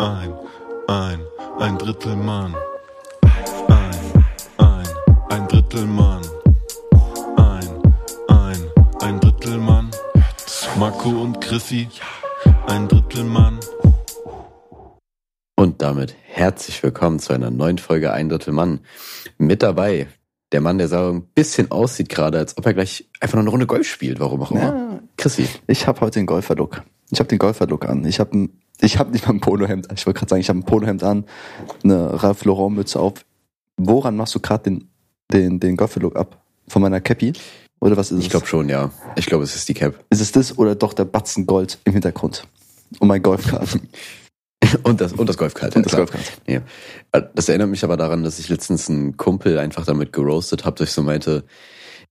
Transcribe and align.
ein, 0.00 0.32
ein, 0.88 1.20
ein 1.58 1.78
Drittel 1.78 2.16
Mann. 2.16 2.54
Ein, 3.68 4.24
ein, 4.56 4.86
ein 5.28 5.48
Drittel 5.48 5.84
Mann. 5.84 6.22
Ein, 7.36 7.68
ein, 8.28 8.58
ein 9.02 9.20
Drittel 9.20 9.58
Mann. 9.58 9.90
Marco 10.78 11.10
und 11.10 11.40
Chrissy, 11.42 11.88
ein 12.66 12.88
Drittel 12.88 13.24
Mann. 13.24 13.60
Und 15.56 15.82
damit 15.82 16.14
herzlich 16.26 16.82
willkommen 16.82 17.18
zu 17.18 17.34
einer 17.34 17.50
neuen 17.50 17.76
Folge 17.76 18.12
Ein 18.12 18.30
Drittel 18.30 18.54
Mann. 18.54 18.80
Mit 19.36 19.62
dabei 19.62 20.08
der 20.52 20.62
Mann, 20.62 20.78
der 20.78 20.88
so 20.88 21.12
ein 21.12 21.26
bisschen 21.34 21.70
aussieht 21.70 22.08
gerade, 22.08 22.38
als 22.38 22.56
ob 22.56 22.64
er 22.64 22.72
gleich 22.72 23.08
einfach 23.20 23.36
noch 23.36 23.42
eine 23.42 23.50
Runde 23.50 23.66
Golf 23.66 23.86
spielt, 23.86 24.18
warum 24.18 24.42
auch 24.42 24.50
immer. 24.50 24.60
Ja. 24.60 25.00
Chrissy. 25.18 25.46
Ich 25.66 25.86
habe 25.86 26.00
heute 26.00 26.18
den 26.18 26.26
Golfer-Look. 26.26 26.82
Ich 27.10 27.18
habe 27.18 27.28
den 27.28 27.38
Golfer-Look 27.38 27.86
an. 27.86 28.04
Ich 28.06 28.18
habe 28.18 28.48
ich 28.80 28.98
hab 28.98 29.10
nicht 29.10 29.26
mal 29.26 29.34
ein 29.34 29.40
Polohemd. 29.40 29.88
Ich 29.94 30.06
wollte 30.06 30.18
gerade 30.18 30.30
sagen, 30.30 30.40
ich 30.40 30.48
habe 30.48 30.58
ein 30.58 30.64
Polohemd 30.64 31.02
an, 31.02 31.24
eine 31.82 32.22
Ralph 32.22 32.44
Lauren 32.44 32.74
Mütze 32.74 32.98
auf. 33.00 33.24
Woran 33.76 34.16
machst 34.16 34.34
du 34.34 34.40
gerade 34.40 34.64
den 34.64 34.88
den 35.32 35.60
den 35.60 35.76
Golfer-Look 35.76 36.16
ab? 36.16 36.42
Von 36.68 36.82
meiner 36.82 37.00
Cappy? 37.00 37.32
Oder 37.80 37.96
was 37.96 38.10
ist 38.10 38.18
es? 38.18 38.24
Ich 38.24 38.30
glaube 38.30 38.46
schon, 38.46 38.68
ja. 38.68 38.90
Ich 39.16 39.26
glaube, 39.26 39.44
es 39.44 39.56
ist 39.56 39.68
die 39.68 39.74
Cap. 39.74 40.04
Ist 40.10 40.20
es 40.20 40.32
das 40.32 40.58
oder 40.58 40.74
doch 40.74 40.92
der 40.92 41.06
Batzen 41.06 41.46
Gold 41.46 41.78
im 41.84 41.94
Hintergrund? 41.94 42.46
Und 42.98 43.08
mein 43.08 43.22
Golfkart. 43.22 43.78
Und 44.82 45.00
das, 45.00 45.14
und 45.14 45.28
das 45.28 45.36
Golfkart. 45.36 45.74
Und 45.74 45.86
das. 45.86 45.96
Golfkart. 45.96 46.22
Ja. 46.46 46.60
Das 47.34 47.48
erinnert 47.48 47.70
mich 47.70 47.82
aber 47.82 47.96
daran, 47.96 48.22
dass 48.22 48.38
ich 48.38 48.48
letztens 48.48 48.88
einen 48.88 49.16
Kumpel 49.16 49.58
einfach 49.58 49.84
damit 49.84 50.12
geroastet 50.12 50.64
habe, 50.64 50.76
dass 50.76 50.90
ich 50.90 50.94
so 50.94 51.02
meinte, 51.02 51.44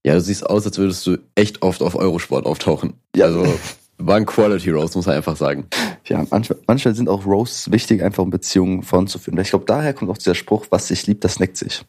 ja, 0.04 0.14
du 0.14 0.20
siehst 0.20 0.44
aus, 0.44 0.66
als 0.66 0.76
würdest 0.76 1.06
du 1.06 1.18
echt 1.36 1.62
oft 1.62 1.80
auf 1.80 1.94
Eurosport 1.94 2.46
auftauchen. 2.46 2.94
Ja. 3.14 3.26
Also 3.26 3.46
war 4.06 4.16
ein 4.16 4.26
Quality 4.26 4.70
Roast, 4.70 4.96
muss 4.96 5.06
man 5.06 5.16
einfach 5.16 5.36
sagen. 5.36 5.66
Ja, 6.06 6.24
manchmal, 6.30 6.58
manchmal 6.66 6.94
sind 6.94 7.08
auch 7.08 7.26
Roasts 7.26 7.70
wichtig, 7.70 8.02
einfach 8.02 8.22
um 8.22 8.30
Beziehungen 8.30 8.82
voranzuführen. 8.82 9.38
Ich 9.40 9.50
glaube, 9.50 9.64
daher 9.66 9.94
kommt 9.94 10.10
auch 10.10 10.18
dieser 10.18 10.34
Spruch, 10.34 10.66
was 10.70 10.88
sich 10.88 11.06
liebt, 11.06 11.24
das 11.24 11.38
neckt 11.38 11.56
sich. 11.56 11.84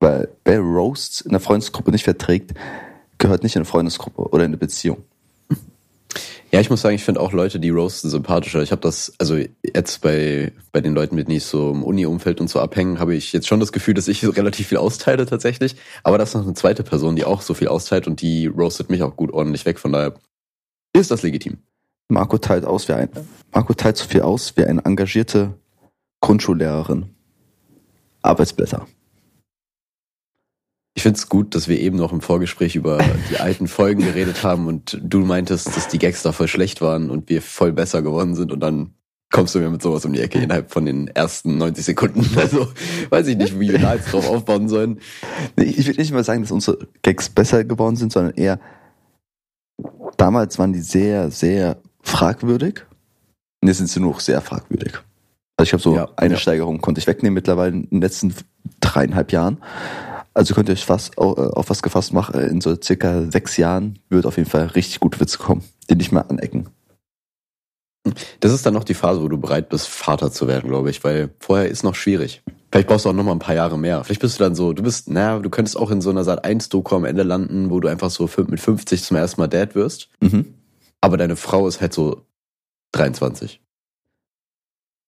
Weil 0.00 0.28
wer 0.44 0.60
Roasts 0.60 1.20
in 1.20 1.30
der 1.30 1.40
Freundesgruppe 1.40 1.90
nicht 1.90 2.04
verträgt, 2.04 2.54
gehört 3.18 3.42
nicht 3.42 3.56
in 3.56 3.60
eine 3.60 3.66
Freundesgruppe 3.66 4.22
oder 4.22 4.44
in 4.44 4.50
eine 4.50 4.56
Beziehung. 4.56 5.04
Ja, 6.52 6.60
ich 6.60 6.70
muss 6.70 6.80
sagen, 6.80 6.94
ich 6.94 7.02
finde 7.02 7.20
auch 7.20 7.32
Leute, 7.32 7.58
die 7.58 7.70
roasten, 7.70 8.08
sympathischer. 8.08 8.62
Ich 8.62 8.70
habe 8.70 8.80
das, 8.80 9.12
also 9.18 9.36
jetzt 9.62 10.00
bei, 10.00 10.52
bei 10.70 10.80
den 10.80 10.94
Leuten, 10.94 11.16
mit 11.16 11.26
denen 11.26 11.38
ich 11.38 11.44
so 11.44 11.72
im 11.72 11.82
Uni-Umfeld 11.82 12.40
und 12.40 12.48
so 12.48 12.60
abhängen, 12.60 13.00
habe 13.00 13.16
ich 13.16 13.32
jetzt 13.32 13.48
schon 13.48 13.58
das 13.58 13.72
Gefühl, 13.72 13.94
dass 13.94 14.06
ich 14.06 14.24
relativ 14.36 14.68
viel 14.68 14.78
austeile 14.78 15.26
tatsächlich. 15.26 15.74
Aber 16.04 16.18
das 16.18 16.30
ist 16.30 16.34
noch 16.36 16.44
eine 16.44 16.54
zweite 16.54 16.84
Person, 16.84 17.16
die 17.16 17.24
auch 17.24 17.42
so 17.42 17.52
viel 17.52 17.68
austeilt 17.68 18.06
und 18.06 18.20
die 18.20 18.46
roastet 18.46 18.90
mich 18.90 19.02
auch 19.02 19.16
gut 19.16 19.32
ordentlich 19.32 19.66
weg. 19.66 19.80
Von 19.80 19.92
daher 19.92 20.14
ist 21.00 21.10
das 21.10 21.22
legitim. 21.22 21.58
Marco 22.08 22.38
teilt 22.38 22.64
aus 22.64 22.88
wie 22.88 22.92
ein, 22.92 23.08
Marco 23.52 23.74
teilt 23.74 23.96
so 23.96 24.06
viel 24.06 24.22
aus 24.22 24.56
wie 24.56 24.64
eine 24.64 24.84
engagierte 24.84 25.54
Grundschullehrerin. 26.20 27.06
Arbeitsblätter. 28.22 28.86
Ich 30.94 31.02
finde 31.02 31.18
es 31.18 31.28
gut, 31.28 31.54
dass 31.54 31.68
wir 31.68 31.78
eben 31.78 31.98
noch 31.98 32.12
im 32.12 32.22
Vorgespräch 32.22 32.74
über 32.74 32.98
die 33.30 33.38
alten 33.38 33.68
Folgen 33.68 34.02
geredet 34.02 34.42
haben 34.42 34.66
und 34.66 34.98
du 35.02 35.18
meintest, 35.20 35.76
dass 35.76 35.88
die 35.88 35.98
Gags 35.98 36.22
da 36.22 36.32
voll 36.32 36.48
schlecht 36.48 36.80
waren 36.80 37.10
und 37.10 37.28
wir 37.28 37.42
voll 37.42 37.72
besser 37.72 38.00
geworden 38.00 38.34
sind 38.34 38.50
und 38.50 38.60
dann 38.60 38.94
kommst 39.30 39.54
du 39.54 39.58
mir 39.58 39.68
mit 39.68 39.82
sowas 39.82 40.04
um 40.06 40.12
die 40.14 40.20
Ecke 40.20 40.38
innerhalb 40.38 40.72
von 40.72 40.86
den 40.86 41.08
ersten 41.08 41.58
90 41.58 41.84
Sekunden. 41.84 42.26
Also 42.36 42.68
weiß 43.10 43.26
ich 43.26 43.36
nicht, 43.36 43.58
wie 43.60 43.70
wir 43.70 43.78
da 43.78 43.94
jetzt 43.94 44.12
drauf 44.12 44.28
aufbauen 44.28 44.68
sollen. 44.68 45.00
Nee, 45.56 45.64
ich 45.64 45.86
will 45.86 45.96
nicht 45.96 46.12
mal 46.12 46.24
sagen, 46.24 46.42
dass 46.42 46.50
unsere 46.52 46.78
Gags 47.02 47.28
besser 47.28 47.64
geworden 47.64 47.96
sind, 47.96 48.12
sondern 48.12 48.34
eher, 48.34 48.58
damals 50.16 50.58
waren 50.58 50.72
die 50.72 50.80
sehr, 50.80 51.30
sehr 51.30 51.78
fragwürdig. 52.02 52.84
Und 53.60 53.68
jetzt 53.68 53.78
sind 53.78 53.88
sie 53.88 54.00
nur 54.00 54.12
noch 54.12 54.20
sehr 54.20 54.40
fragwürdig. 54.40 54.94
Also 55.56 55.68
ich 55.68 55.72
habe 55.72 55.82
so 55.82 55.96
Ja, 55.96 56.08
eine 56.16 56.34
ja. 56.34 56.40
Steigerung 56.40 56.80
konnte 56.80 57.00
ich 57.00 57.06
wegnehmen 57.06 57.34
mittlerweile 57.34 57.72
in 57.72 57.88
den 57.90 58.00
letzten 58.00 58.34
dreieinhalb 58.80 59.32
Jahren. 59.32 59.58
Also 60.34 60.54
könnt 60.54 60.68
ihr 60.68 60.72
euch 60.74 60.84
fast 60.84 61.16
auf, 61.16 61.38
auf 61.38 61.70
was 61.70 61.82
gefasst 61.82 62.12
machen. 62.12 62.38
In 62.40 62.60
so 62.60 62.76
circa 62.80 63.30
sechs 63.30 63.56
Jahren 63.56 63.98
wird 64.10 64.26
auf 64.26 64.36
jeden 64.36 64.50
Fall 64.50 64.66
richtig 64.66 65.00
gute 65.00 65.18
Witze 65.18 65.38
kommen, 65.38 65.64
die 65.88 65.94
nicht 65.94 66.12
mehr 66.12 66.28
anecken. 66.30 66.68
Das 68.40 68.52
ist 68.52 68.64
dann 68.66 68.74
noch 68.74 68.84
die 68.84 68.94
Phase, 68.94 69.22
wo 69.22 69.28
du 69.28 69.38
bereit 69.38 69.68
bist, 69.68 69.88
Vater 69.88 70.30
zu 70.30 70.46
werden, 70.46 70.68
glaube 70.68 70.90
ich, 70.90 71.02
weil 71.02 71.30
vorher 71.40 71.68
ist 71.68 71.82
noch 71.82 71.94
schwierig. 71.94 72.42
Vielleicht 72.70 72.88
brauchst 72.88 73.04
du 73.04 73.10
auch 73.10 73.14
noch 73.14 73.24
mal 73.24 73.32
ein 73.32 73.38
paar 73.38 73.54
Jahre 73.54 73.78
mehr. 73.78 74.02
Vielleicht 74.04 74.20
bist 74.20 74.38
du 74.38 74.44
dann 74.44 74.54
so, 74.54 74.72
du 74.72 74.82
bist, 74.82 75.08
naja, 75.08 75.38
du 75.38 75.50
könntest 75.50 75.76
auch 75.76 75.90
in 75.90 76.00
so 76.00 76.10
einer 76.10 76.24
Sat 76.24 76.44
1 76.44 76.68
Doku 76.68 76.96
am 76.96 77.04
Ende 77.04 77.22
landen, 77.22 77.70
wo 77.70 77.80
du 77.80 77.88
einfach 77.88 78.10
so 78.10 78.28
mit 78.48 78.60
50 78.60 79.02
zum 79.02 79.16
ersten 79.16 79.40
Mal 79.40 79.46
Dad 79.46 79.74
wirst. 79.74 80.08
Mhm. 80.20 80.54
Aber 81.00 81.16
deine 81.16 81.36
Frau 81.36 81.68
ist 81.68 81.80
halt 81.80 81.92
so 81.92 82.22
23. 82.92 83.60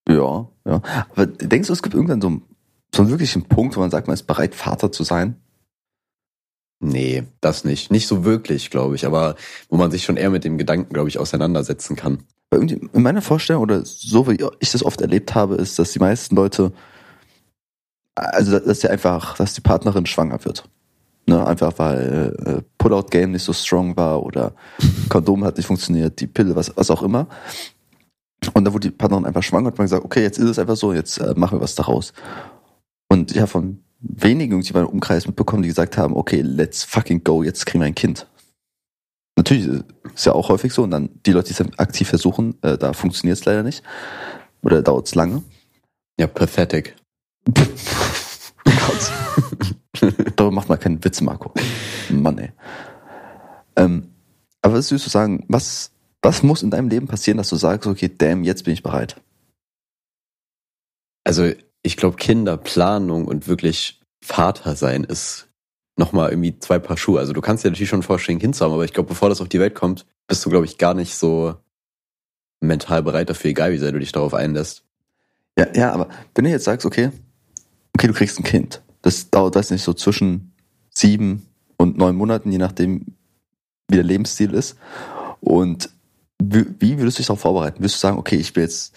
Ja, 0.09 0.49
ja. 0.65 0.83
Aber 1.11 1.27
denkst 1.27 1.67
du, 1.67 1.73
es 1.73 1.83
gibt 1.83 1.95
irgendwann 1.95 2.21
so 2.21 2.29
einen, 2.29 2.43
so 2.95 3.03
einen 3.03 3.11
wirklichen 3.11 3.43
Punkt, 3.45 3.77
wo 3.77 3.81
man 3.81 3.91
sagt, 3.91 4.07
man 4.07 4.15
ist 4.15 4.27
bereit, 4.27 4.55
Vater 4.55 4.91
zu 4.93 5.03
sein? 5.05 5.37
Nee, 6.81 7.25
das 7.41 7.65
nicht. 7.65 7.91
Nicht 7.91 8.07
so 8.07 8.25
wirklich, 8.25 8.71
glaube 8.71 8.95
ich, 8.95 9.05
aber 9.05 9.35
wo 9.69 9.77
man 9.77 9.91
sich 9.91 10.05
schon 10.05 10.17
eher 10.17 10.31
mit 10.31 10.45
dem 10.45 10.59
Gedanken, 10.59 10.93
glaube 10.93 11.09
ich, 11.09 11.19
auseinandersetzen 11.19 11.97
kann. 11.97 12.21
In 12.51 12.89
meiner 12.95 13.21
Vorstellung 13.21 13.63
oder 13.63 13.85
so 13.85 14.29
wie 14.29 14.39
ich 14.61 14.73
das 14.73 14.85
oft 14.85 15.01
erlebt 15.01 15.35
habe, 15.35 15.57
ist, 15.57 15.79
dass 15.79 15.93
die 15.93 15.99
meisten 15.99 16.37
Leute, 16.37 16.73
also 18.19 18.59
dass 18.59 18.81
die 18.81 18.89
einfach, 18.89 19.37
dass 19.37 19.55
die 19.55 19.61
Partnerin 19.61 20.06
schwanger 20.06 20.45
wird. 20.45 20.69
Ne, 21.27 21.47
einfach 21.47 21.75
weil 21.77 22.34
äh, 22.47 22.62
Pullout-Game 22.79 23.33
nicht 23.33 23.43
so 23.43 23.53
strong 23.53 23.97
war 23.99 24.23
oder 24.23 24.55
Kondom 25.11 25.45
hat 25.45 25.59
nicht 25.59 25.67
funktioniert, 25.67 26.19
die 26.21 26.27
Pille, 26.27 26.57
was, 26.57 26.75
was 26.75 26.91
auch 26.91 27.03
immer. 27.03 27.27
Und 28.55 28.65
da 28.65 28.73
wurde 28.73 28.89
die 28.89 28.97
Partnerin 28.97 29.27
einfach 29.27 29.43
schwanger 29.43 29.69
und 29.69 29.77
man 29.77 29.84
gesagt, 29.84 30.07
okay, 30.07 30.23
jetzt 30.23 30.39
ist 30.39 30.49
es 30.49 30.59
einfach 30.59 30.77
so, 30.77 30.95
jetzt 30.95 31.19
äh, 31.19 31.34
machen 31.37 31.59
wir 31.59 31.62
was 31.62 31.75
daraus. 31.75 32.15
Und 33.11 33.33
ich 33.33 33.39
habe 33.39 33.49
von 33.49 33.83
wenigen 34.01 34.53
irgendwie 34.53 34.73
meinen 34.73 34.87
Umkreis 34.87 35.27
mitbekommen, 35.27 35.62
die 35.62 35.69
gesagt 35.69 35.99
haben, 35.99 36.17
okay, 36.17 36.41
let's 36.41 36.84
fucking 36.84 37.25
go, 37.25 37.43
jetzt 37.43 37.67
kriegen 37.67 37.83
wir 37.83 37.87
ein 37.87 37.95
Kind. 37.95 38.27
Natürlich 39.37 39.84
ist 40.15 40.27
ja 40.27 40.33
auch 40.33 40.49
häufig 40.49 40.73
so 40.73 40.83
und 40.83 40.91
dann 40.91 41.11
die 41.27 41.33
Leute, 41.33 41.49
die 41.49 41.53
es 41.53 41.59
dann 41.59 41.75
aktiv 41.77 42.09
versuchen, 42.09 42.57
äh, 42.62 42.78
da 42.78 42.93
funktioniert 42.93 43.39
es 43.39 43.45
leider 43.45 43.62
nicht. 43.62 43.83
Oder 44.62 44.83
dauert 44.83 45.07
es 45.07 45.15
lange. 45.15 45.43
Ja, 46.19 46.27
pathetic. 46.27 46.97
Gott. 48.65 49.12
Darüber 50.48 50.60
macht 50.62 50.70
man 50.70 50.81
keinen 50.81 51.04
Witz, 51.04 51.20
Marco. 51.20 51.53
Mann, 52.09 52.38
ey. 52.38 52.53
Ähm, 53.76 54.14
aber 54.62 54.76
was 54.76 54.91
würdest 54.91 55.04
du 55.04 55.10
sagen, 55.10 55.44
was, 55.48 55.91
was 56.22 56.42
muss 56.42 56.62
in 56.62 56.70
deinem 56.70 56.88
Leben 56.88 57.06
passieren, 57.06 57.36
dass 57.36 57.50
du 57.50 57.56
sagst, 57.56 57.86
okay, 57.86 58.10
damn, 58.16 58.44
jetzt 58.44 58.64
bin 58.64 58.72
ich 58.72 58.82
bereit? 58.82 59.20
Also 61.22 61.53
ich 61.82 61.98
glaube, 61.98 62.16
Kinderplanung 62.16 63.26
und 63.26 63.47
wirklich 63.47 64.00
Vater 64.22 64.75
sein 64.75 65.04
ist 65.04 65.48
nochmal 65.98 66.31
irgendwie 66.31 66.59
zwei 66.59 66.78
Paar 66.78 66.97
Schuhe. 66.97 67.20
Also 67.20 67.34
du 67.34 67.42
kannst 67.42 67.62
dir 67.62 67.69
natürlich 67.69 67.91
schon 67.91 68.03
vorstellen, 68.03 68.38
Kind 68.38 68.56
zu 68.56 68.65
haben, 68.65 68.72
aber 68.72 68.86
ich 68.86 68.94
glaube, 68.94 69.10
bevor 69.10 69.28
das 69.28 69.42
auf 69.42 69.50
die 69.50 69.60
Welt 69.60 69.75
kommt, 69.75 70.06
bist 70.28 70.47
du, 70.47 70.48
glaube 70.48 70.65
ich, 70.65 70.78
gar 70.78 70.94
nicht 70.94 71.15
so 71.15 71.56
mental 72.60 73.03
bereit 73.03 73.28
dafür, 73.28 73.50
egal 73.50 73.72
wie 73.72 73.78
sehr 73.78 73.92
du 73.92 73.98
dich 73.98 74.12
darauf 74.12 74.32
einlässt. 74.32 74.82
Ja, 75.59 75.66
ja, 75.75 75.92
aber 75.92 76.09
wenn 76.34 76.44
du 76.44 76.50
jetzt 76.50 76.65
sagst, 76.65 76.86
okay, 76.86 77.10
okay, 77.92 78.06
du 78.06 78.15
kriegst 78.15 78.38
ein 78.41 78.44
Kind, 78.44 78.80
das 79.03 79.31
dauert, 79.31 79.54
weiß 79.54 79.70
nicht, 79.70 79.82
so 79.82 79.94
zwischen 79.94 80.53
sieben 80.91 81.47
und 81.76 81.97
neun 81.97 82.16
Monaten, 82.16 82.50
je 82.50 82.59
nachdem, 82.59 83.06
wie 83.88 83.97
der 83.97 84.04
Lebensstil 84.04 84.53
ist. 84.54 84.76
Und 85.41 85.91
wie, 86.41 86.98
würdest 86.98 87.19
du 87.19 87.20
dich 87.20 87.26
darauf 87.26 87.41
vorbereiten? 87.41 87.81
Würdest 87.81 87.97
du 87.97 88.00
sagen, 88.00 88.19
okay, 88.19 88.36
ich 88.36 88.54
will 88.54 88.64
jetzt, 88.64 88.94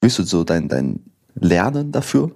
willst 0.00 0.18
du 0.18 0.22
so 0.22 0.44
dein, 0.44 0.68
dein 0.68 1.00
Lernen 1.34 1.92
dafür? 1.92 2.30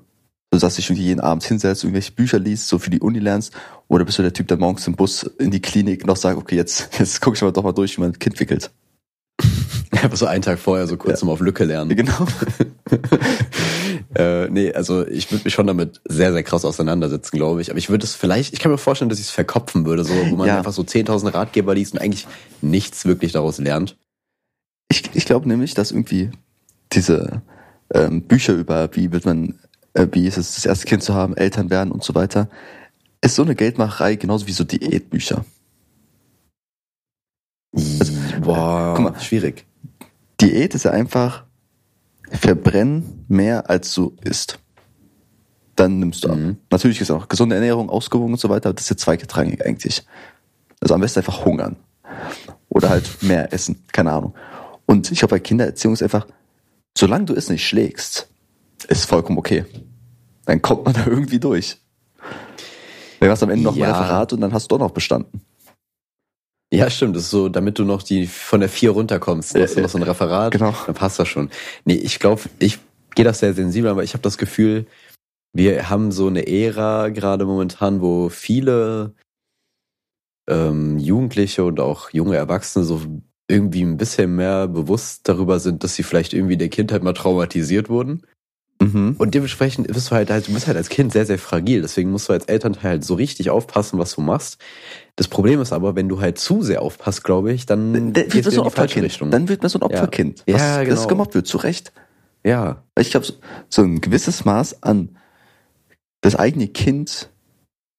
Du 0.51 0.59
sagst 0.59 0.79
dich 0.79 0.89
irgendwie 0.89 1.07
jeden 1.07 1.21
Abend 1.21 1.45
hinsetzt, 1.45 1.85
irgendwelche 1.85 2.13
Bücher 2.13 2.39
liest, 2.39 2.69
so 2.69 2.79
für 2.79 2.91
die 2.91 3.01
Uni 3.01 3.19
lernst, 3.19 3.53
oder 3.89 4.05
bist 4.05 4.19
du 4.19 4.23
der 4.23 4.33
Typ, 4.33 4.49
der 4.49 4.57
morgens 4.57 4.87
im 4.87 4.95
Bus 4.95 5.25
in 5.25 5.51
die 5.51 5.61
Klinik 5.61 6.07
noch 6.07 6.17
sagt, 6.17 6.39
okay, 6.39 6.57
jetzt, 6.57 6.89
jetzt 6.99 7.21
gucke 7.21 7.37
ich 7.37 7.43
mal 7.43 7.53
doch 7.53 7.63
mal 7.63 7.73
durch, 7.73 7.97
wie 7.97 8.01
man 8.01 8.13
ein 8.13 8.19
Kind 8.19 8.39
wickelt. 8.41 8.71
Einfach 10.03 10.17
so 10.17 10.27
einen 10.27 10.43
Tag 10.43 10.59
vorher 10.59 10.87
so 10.87 10.97
kurz 10.97 11.21
Ja. 11.21 11.27
mal 11.27 11.33
auf 11.33 11.41
Lücke 11.41 11.65
lernen. 11.65 11.97
Genau. 11.97 12.27
äh, 14.15 14.49
nee, 14.49 14.73
also 14.73 15.07
ich 15.07 15.31
würde 15.31 15.45
mich 15.45 15.55
schon 15.55 15.67
damit 15.67 16.01
sehr, 16.07 16.33
sehr 16.33 16.43
krass 16.43 16.65
auseinandersetzen, 16.65 17.37
glaube 17.37 17.61
ich. 17.61 17.71
Aber 17.71 17.79
ich 17.79 17.89
würde 17.89 18.05
es 18.05 18.15
vielleicht, 18.15 18.53
ich 18.53 18.61
kann 18.61 18.71
mir 18.73 18.79
vorstellen, 18.79 19.09
dass 19.09 19.19
ich 19.19 19.27
es 19.27 19.31
verkopfen 19.31 19.85
würde, 19.87 20.05
so, 20.05 20.15
wo 20.31 20.37
man 20.37 20.49
Ja. 20.49 20.59
einfach 20.59 20.73
so 20.73 20.83
10.000 20.83 21.33
Ratgeber 21.35 21.75
liest 21.75 21.95
und 21.95 22.01
eigentlich 22.01 22.27
nichts 22.63 23.05
wirklich 23.07 23.33
daraus 23.33 23.59
lernt. 23.59 23.97
Ich, 24.91 25.03
ich 25.15 25.25
glaube 25.25 25.49
nämlich, 25.49 25.75
dass 25.75 25.91
irgendwie 25.91 26.31
diese 26.93 27.43
ähm, 27.93 28.23
Bücher 28.23 28.53
über, 28.55 28.89
wie 28.93 29.13
wird 29.13 29.25
man, 29.25 29.59
äh, 29.95 30.07
wie 30.13 30.27
ist 30.27 30.37
es, 30.37 30.55
das 30.55 30.67
erste 30.67 30.87
Kind 30.87 31.03
zu 31.03 31.15
haben, 31.15 31.37
Eltern 31.37 31.71
werden 31.71 31.91
und 31.91 32.05
so 32.05 32.15
weiter, 32.15 32.49
ist 33.21 33.35
so 33.35 33.43
eine 33.43 33.55
Geldmacherei, 33.57 34.15
genauso 34.17 34.47
wie 34.47 34.53
so 34.53 34.63
Diätbücher. 34.65 35.45
Boah, 38.43 38.95
guck 38.97 39.13
mal. 39.13 39.21
schwierig. 39.21 39.67
Diät 40.47 40.75
ist 40.75 40.85
ja 40.85 40.93
einfach 40.93 41.45
verbrennen 42.31 43.25
mehr 43.29 43.69
als 43.71 43.93
du 43.95 44.17
isst. 44.23 44.59
Dann 45.75 45.99
nimmst 45.99 46.25
du 46.25 46.31
ab. 46.31 46.37
Mhm. 46.37 46.57
Natürlich 46.71 47.01
ist 47.01 47.11
auch 47.11 47.29
gesunde 47.29 47.55
Ernährung, 47.57 47.91
ausgewogen 47.91 48.33
und 48.35 48.41
so 48.41 48.49
weiter, 48.49 48.69
aber 48.69 48.75
das 48.75 48.85
ist 48.85 48.91
ja 48.91 48.97
zweigetrangig 48.97 49.65
eigentlich. 49.65 50.05
Also 50.81 50.95
am 50.95 51.01
besten 51.01 51.21
einfach 51.21 51.45
hungern. 51.45 51.77
Oder 52.69 52.91
halt 52.91 53.23
mehr 53.23 53.53
essen, 53.53 53.85
keine 53.93 54.13
Ahnung. 54.13 54.35
Und 54.87 55.11
ich 55.11 55.19
glaube, 55.19 55.35
bei 55.35 55.41
Kindererziehung 55.41 55.95
ist 55.95 56.03
einfach, 56.03 56.27
solange 56.97 57.27
du 57.27 57.35
es 57.35 57.49
nicht 57.51 57.67
schlägst, 57.67 58.29
ist 58.89 59.05
vollkommen 59.07 59.39
okay. 59.39 59.65
Dann 60.45 60.63
kommt 60.63 60.85
man 60.85 60.95
da 60.95 61.07
irgendwie 61.07 61.41
durch. 61.41 61.79
Dann 63.21 63.31
hast 63.31 63.43
du 63.43 63.47
am 63.47 63.51
Ende 63.51 63.65
noch 63.65 63.77
Ja. 63.77 63.89
mal 63.91 64.01
Referat 64.01 64.33
und 64.33 64.41
dann 64.41 64.53
hast 64.53 64.71
du 64.71 64.77
doch 64.77 64.85
noch 64.87 64.93
bestanden. 64.93 65.41
Ja, 66.73 66.91
stimmt. 66.91 67.17
Das 67.17 67.25
ist 67.25 67.31
so, 67.31 67.49
damit 67.49 67.79
du 67.79 67.85
noch 67.85 68.03
die 68.03 68.27
von 68.27 68.61
der 68.61 68.69
vier 68.69 68.91
runterkommst. 68.91 69.55
Hast 69.55 69.77
du 69.77 69.81
noch 69.81 69.89
so 69.89 69.99
ein 69.99 70.03
Referat. 70.03 70.53
Genau. 70.53 70.75
Dann 70.87 70.95
passt 70.95 71.19
das 71.19 71.29
schon. 71.29 71.51
Nee, 71.85 71.95
ich 71.95 72.19
glaube, 72.19 72.43
ich 72.59 72.79
gehe 73.15 73.25
das 73.25 73.39
sehr 73.39 73.55
sensibel, 73.55 73.91
aber 73.91 74.03
ich 74.03 74.15
habe 74.15 74.23
das 74.23 74.37
Gefühl, 74.37 74.87
wir 75.53 75.89
haben 75.89 76.13
so 76.13 76.27
eine 76.27 76.47
Ära 76.47 77.09
gerade 77.09 77.47
momentan, 77.47 78.01
wo 78.03 78.29
viele 78.29 79.15
ähm, 80.49 80.99
Jugendliche 80.99 81.65
und 81.65 81.81
auch 81.81 82.11
junge 82.11 82.37
Erwachsene 82.37 82.85
so 82.85 83.01
irgendwie 83.49 83.83
ein 83.83 83.97
bisschen 83.97 84.35
mehr 84.35 84.67
bewusst 84.69 85.29
darüber 85.29 85.61
sind, 85.61 85.85
dass 85.85 85.95
sie 85.95 86.03
vielleicht 86.03 86.35
irgendwie 86.35 86.55
in 86.55 86.59
der 86.59 86.69
Kindheit 86.69 87.03
mal 87.03 87.15
traumatisiert 87.15 87.89
wurden. 87.89 88.23
Mhm. 88.81 89.15
Und 89.19 89.35
dementsprechend 89.35 89.87
bist 89.87 90.11
du 90.11 90.15
halt, 90.15 90.31
halt, 90.31 90.49
du 90.49 90.53
bist 90.53 90.67
halt 90.67 90.77
als 90.77 90.89
Kind 90.89 91.13
sehr, 91.13 91.27
sehr 91.27 91.39
fragil. 91.39 91.83
Deswegen 91.83 92.11
musst 92.11 92.29
du 92.29 92.33
als 92.33 92.47
Elternteil 92.47 92.91
halt 92.91 93.05
so 93.05 93.15
richtig 93.15 93.51
aufpassen, 93.51 93.99
was 93.99 94.15
du 94.15 94.21
machst. 94.21 94.59
Das 95.17 95.29
Problem 95.29 95.61
ist 95.63 95.73
aber, 95.73 95.97
wenn 95.97 96.09
du 96.09 96.21
halt 96.21 96.39
zu 96.39 96.63
sehr 96.63 96.83
aufpasst, 96.83 97.25
glaube 97.25 97.53
ich, 97.53 97.65
dann 97.65 98.13
geht's 98.13 98.35
wird 98.35 98.45
man 98.45 98.55
so 98.55 98.61
ein 98.63 98.67
Opferkind. 98.67 99.33
Dann 99.33 99.49
wird 99.49 99.63
man 99.63 99.71
so 99.71 99.79
ein 99.79 99.81
Ja. 99.81 99.87
Opferkind. 99.87 100.45
Ja, 100.47 100.55
was, 100.55 100.79
genau. 100.81 100.95
Das 100.95 101.09
gemobbt 101.09 101.35
wird, 101.35 101.47
zu 101.47 101.57
Recht. 101.57 101.93
ja, 102.45 102.83
Ich 102.99 103.11
glaube, 103.11 103.25
so, 103.25 103.33
so 103.71 103.83
ein 103.83 104.01
gewisses 104.03 104.45
Maß 104.45 104.83
an 104.83 105.17
das 106.21 106.37
eigene 106.37 106.69
Kind 106.69 107.31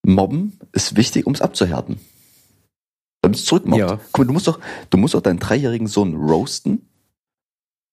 mobben 0.06 0.60
ist 0.74 0.96
wichtig, 0.96 1.26
um 1.26 1.34
es 1.34 1.42
abzuhärten. 1.42 2.00
Damit 3.24 3.40
es 3.40 3.46
zurückmobbt. 3.46 3.80
Ja. 3.80 4.00
Guck 4.12 4.20
mal, 4.20 4.26
du 4.26 4.34
musst 4.34 4.48
doch, 4.48 4.60
du 4.90 4.98
musst 4.98 5.14
doch 5.16 5.22
deinen 5.22 5.40
dreijährigen 5.40 5.88
Sohn 5.88 6.14
roasten, 6.16 6.88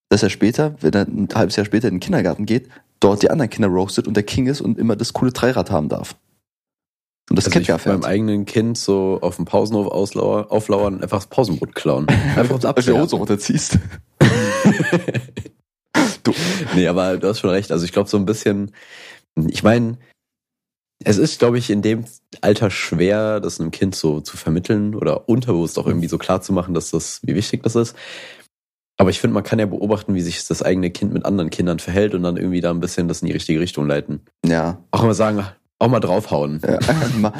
dass 0.09 0.21
er 0.21 0.29
später, 0.29 0.75
wenn 0.81 0.93
er 0.93 1.07
ein 1.07 1.29
halbes 1.33 1.55
Jahr 1.55 1.65
später 1.65 1.87
in 1.87 1.95
den 1.95 1.99
Kindergarten 1.99 2.45
geht, 2.45 2.69
dort 2.99 3.23
die 3.23 3.31
anderen 3.31 3.49
Kinder 3.49 3.69
roastet 3.69 4.07
und 4.07 4.15
der 4.15 4.23
King 4.23 4.45
ist 4.47 4.61
und 4.61 4.77
immer 4.77 4.95
das 4.95 5.13
coole 5.13 5.31
Dreirad 5.31 5.71
haben 5.71 5.89
darf. 5.89 6.15
Und 7.29 7.37
das 7.37 7.45
also 7.45 7.59
ich 7.59 7.67
gar 7.67 7.79
beim 7.79 8.01
fährt. 8.01 8.05
eigenen 8.05 8.45
Kind 8.45 8.77
so 8.77 9.17
auf 9.21 9.37
dem 9.37 9.45
Pausenhof 9.45 9.87
auslauern, 9.87 10.45
auflauern 10.45 10.95
und 10.95 11.03
einfach 11.03 11.17
das 11.17 11.27
Pausenbrot 11.27 11.73
klauen. 11.73 12.07
Einfach 12.35 12.51
ums 12.51 12.65
Als 12.65 12.85
du 12.85 12.93
die. 12.93 12.99
Hose 12.99 13.15
runterziehst. 13.15 13.79
du, 16.23 16.33
Nee, 16.75 16.87
aber 16.87 17.17
du 17.17 17.27
hast 17.27 17.39
schon 17.39 17.49
recht. 17.49 17.71
Also 17.71 17.85
ich 17.85 17.91
glaube 17.91 18.09
so 18.09 18.17
ein 18.17 18.25
bisschen, 18.25 18.71
ich 19.47 19.63
meine, 19.63 19.97
es 21.03 21.17
ist, 21.17 21.39
glaube 21.39 21.57
ich, 21.57 21.69
in 21.71 21.81
dem 21.81 22.05
Alter 22.41 22.69
schwer, 22.69 23.39
das 23.39 23.59
einem 23.59 23.71
Kind 23.71 23.95
so 23.95 24.21
zu 24.21 24.37
vermitteln 24.37 24.95
oder 24.95 25.27
unterbewusst 25.27 25.79
auch 25.79 25.87
irgendwie 25.87 26.07
so 26.07 26.17
klar 26.17 26.41
zu 26.41 26.53
machen, 26.53 26.73
dass 26.73 26.91
das, 26.91 27.21
wie 27.23 27.35
wichtig 27.35 27.63
das 27.63 27.75
ist. 27.75 27.95
Aber 28.97 29.09
ich 29.09 29.19
finde, 29.19 29.33
man 29.33 29.43
kann 29.43 29.59
ja 29.59 29.65
beobachten, 29.65 30.15
wie 30.15 30.21
sich 30.21 30.47
das 30.47 30.63
eigene 30.63 30.89
Kind 30.89 31.11
mit 31.11 31.25
anderen 31.25 31.49
Kindern 31.49 31.79
verhält 31.79 32.13
und 32.13 32.23
dann 32.23 32.37
irgendwie 32.37 32.61
da 32.61 32.71
ein 32.71 32.79
bisschen 32.79 33.07
das 33.07 33.21
in 33.21 33.27
die 33.27 33.33
richtige 33.33 33.59
Richtung 33.59 33.87
leiten. 33.87 34.21
ja. 34.45 34.81
Auch 34.91 35.03
mal 35.03 35.13
sagen, 35.13 35.45
auch 35.79 35.89
mal 35.89 35.99
draufhauen. 35.99 36.61
Ja, 36.65 36.79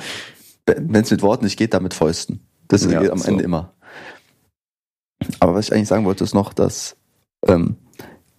Wenn 0.65 1.03
es 1.03 1.11
mit 1.11 1.21
Worten 1.21 1.45
nicht 1.45 1.57
geht, 1.57 1.73
dann 1.73 1.83
mit 1.83 1.93
Fäusten. 1.93 2.39
Das 2.67 2.83
Ja, 2.85 2.99
geht 3.01 3.11
am 3.11 3.19
so. 3.19 3.27
Ende 3.29 3.43
immer. 3.43 3.73
Aber 5.39 5.53
was 5.53 5.67
ich 5.67 5.73
eigentlich 5.73 5.87
sagen 5.87 6.05
wollte, 6.05 6.23
ist 6.23 6.33
noch, 6.33 6.53
dass 6.53 6.95
ähm, 7.47 7.75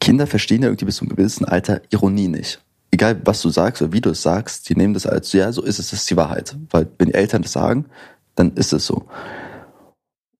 Kinder 0.00 0.26
verstehen 0.26 0.62
ja 0.62 0.69
irgendwie 0.69 0.84
bis 0.87 0.96
zu 0.96 1.04
einem 1.04 1.16
gewissen 1.16 1.44
Alter 1.44 1.81
Ironie 1.90 2.28
nicht. 2.28 2.60
Egal, 2.90 3.20
was 3.25 3.43
du 3.43 3.48
sagst 3.50 3.82
oder 3.82 3.93
wie 3.93 4.00
du 4.00 4.10
es 4.10 4.22
sagst, 4.22 4.69
die 4.69 4.75
nehmen 4.76 4.94
das 4.94 5.06
als, 5.06 5.32
ja, 5.32 5.52
so 5.52 5.62
ist 5.62 5.78
es, 5.78 5.90
das 5.90 6.00
ist 6.00 6.10
die 6.10 6.16
Wahrheit. 6.16 6.56
Weil 6.70 6.88
wenn 6.98 7.08
die 7.08 7.14
Eltern 7.14 7.43
das 7.43 7.52
sagen, 7.52 7.87
dann 8.34 8.52
ist 8.54 8.72
es 8.72 8.87
so. 8.87 9.06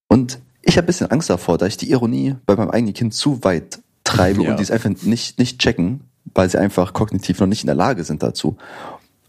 Und 0.09 0.39
ich 0.63 0.77
habe 0.77 0.85
ein 0.85 0.87
bisschen 0.87 1.11
Angst 1.11 1.31
davor, 1.31 1.59
dass 1.59 1.69
ich 1.69 1.77
die 1.77 1.91
Ironie 1.91 2.37
bei 2.47 2.57
meinem 2.57 2.71
eigenen 2.71 2.95
Kind 2.95 3.15
zu 3.15 3.43
weit 3.45 3.81
treibe 4.05 4.43
Ja. 4.43 4.51
und 4.51 4.59
die 4.59 4.63
es 4.63 4.71
einfach 4.71 4.91
nicht, 5.03 5.39
nicht 5.39 5.59
checken, 5.61 6.01
weil 6.35 6.51
sie 6.51 6.59
einfach 6.59 6.93
kognitiv 6.93 7.41
noch 7.41 7.47
nicht 7.47 7.63
in 7.63 7.69
der 7.69 7.77
Lage 7.77 8.05
sind 8.05 8.23
dazu. 8.23 8.57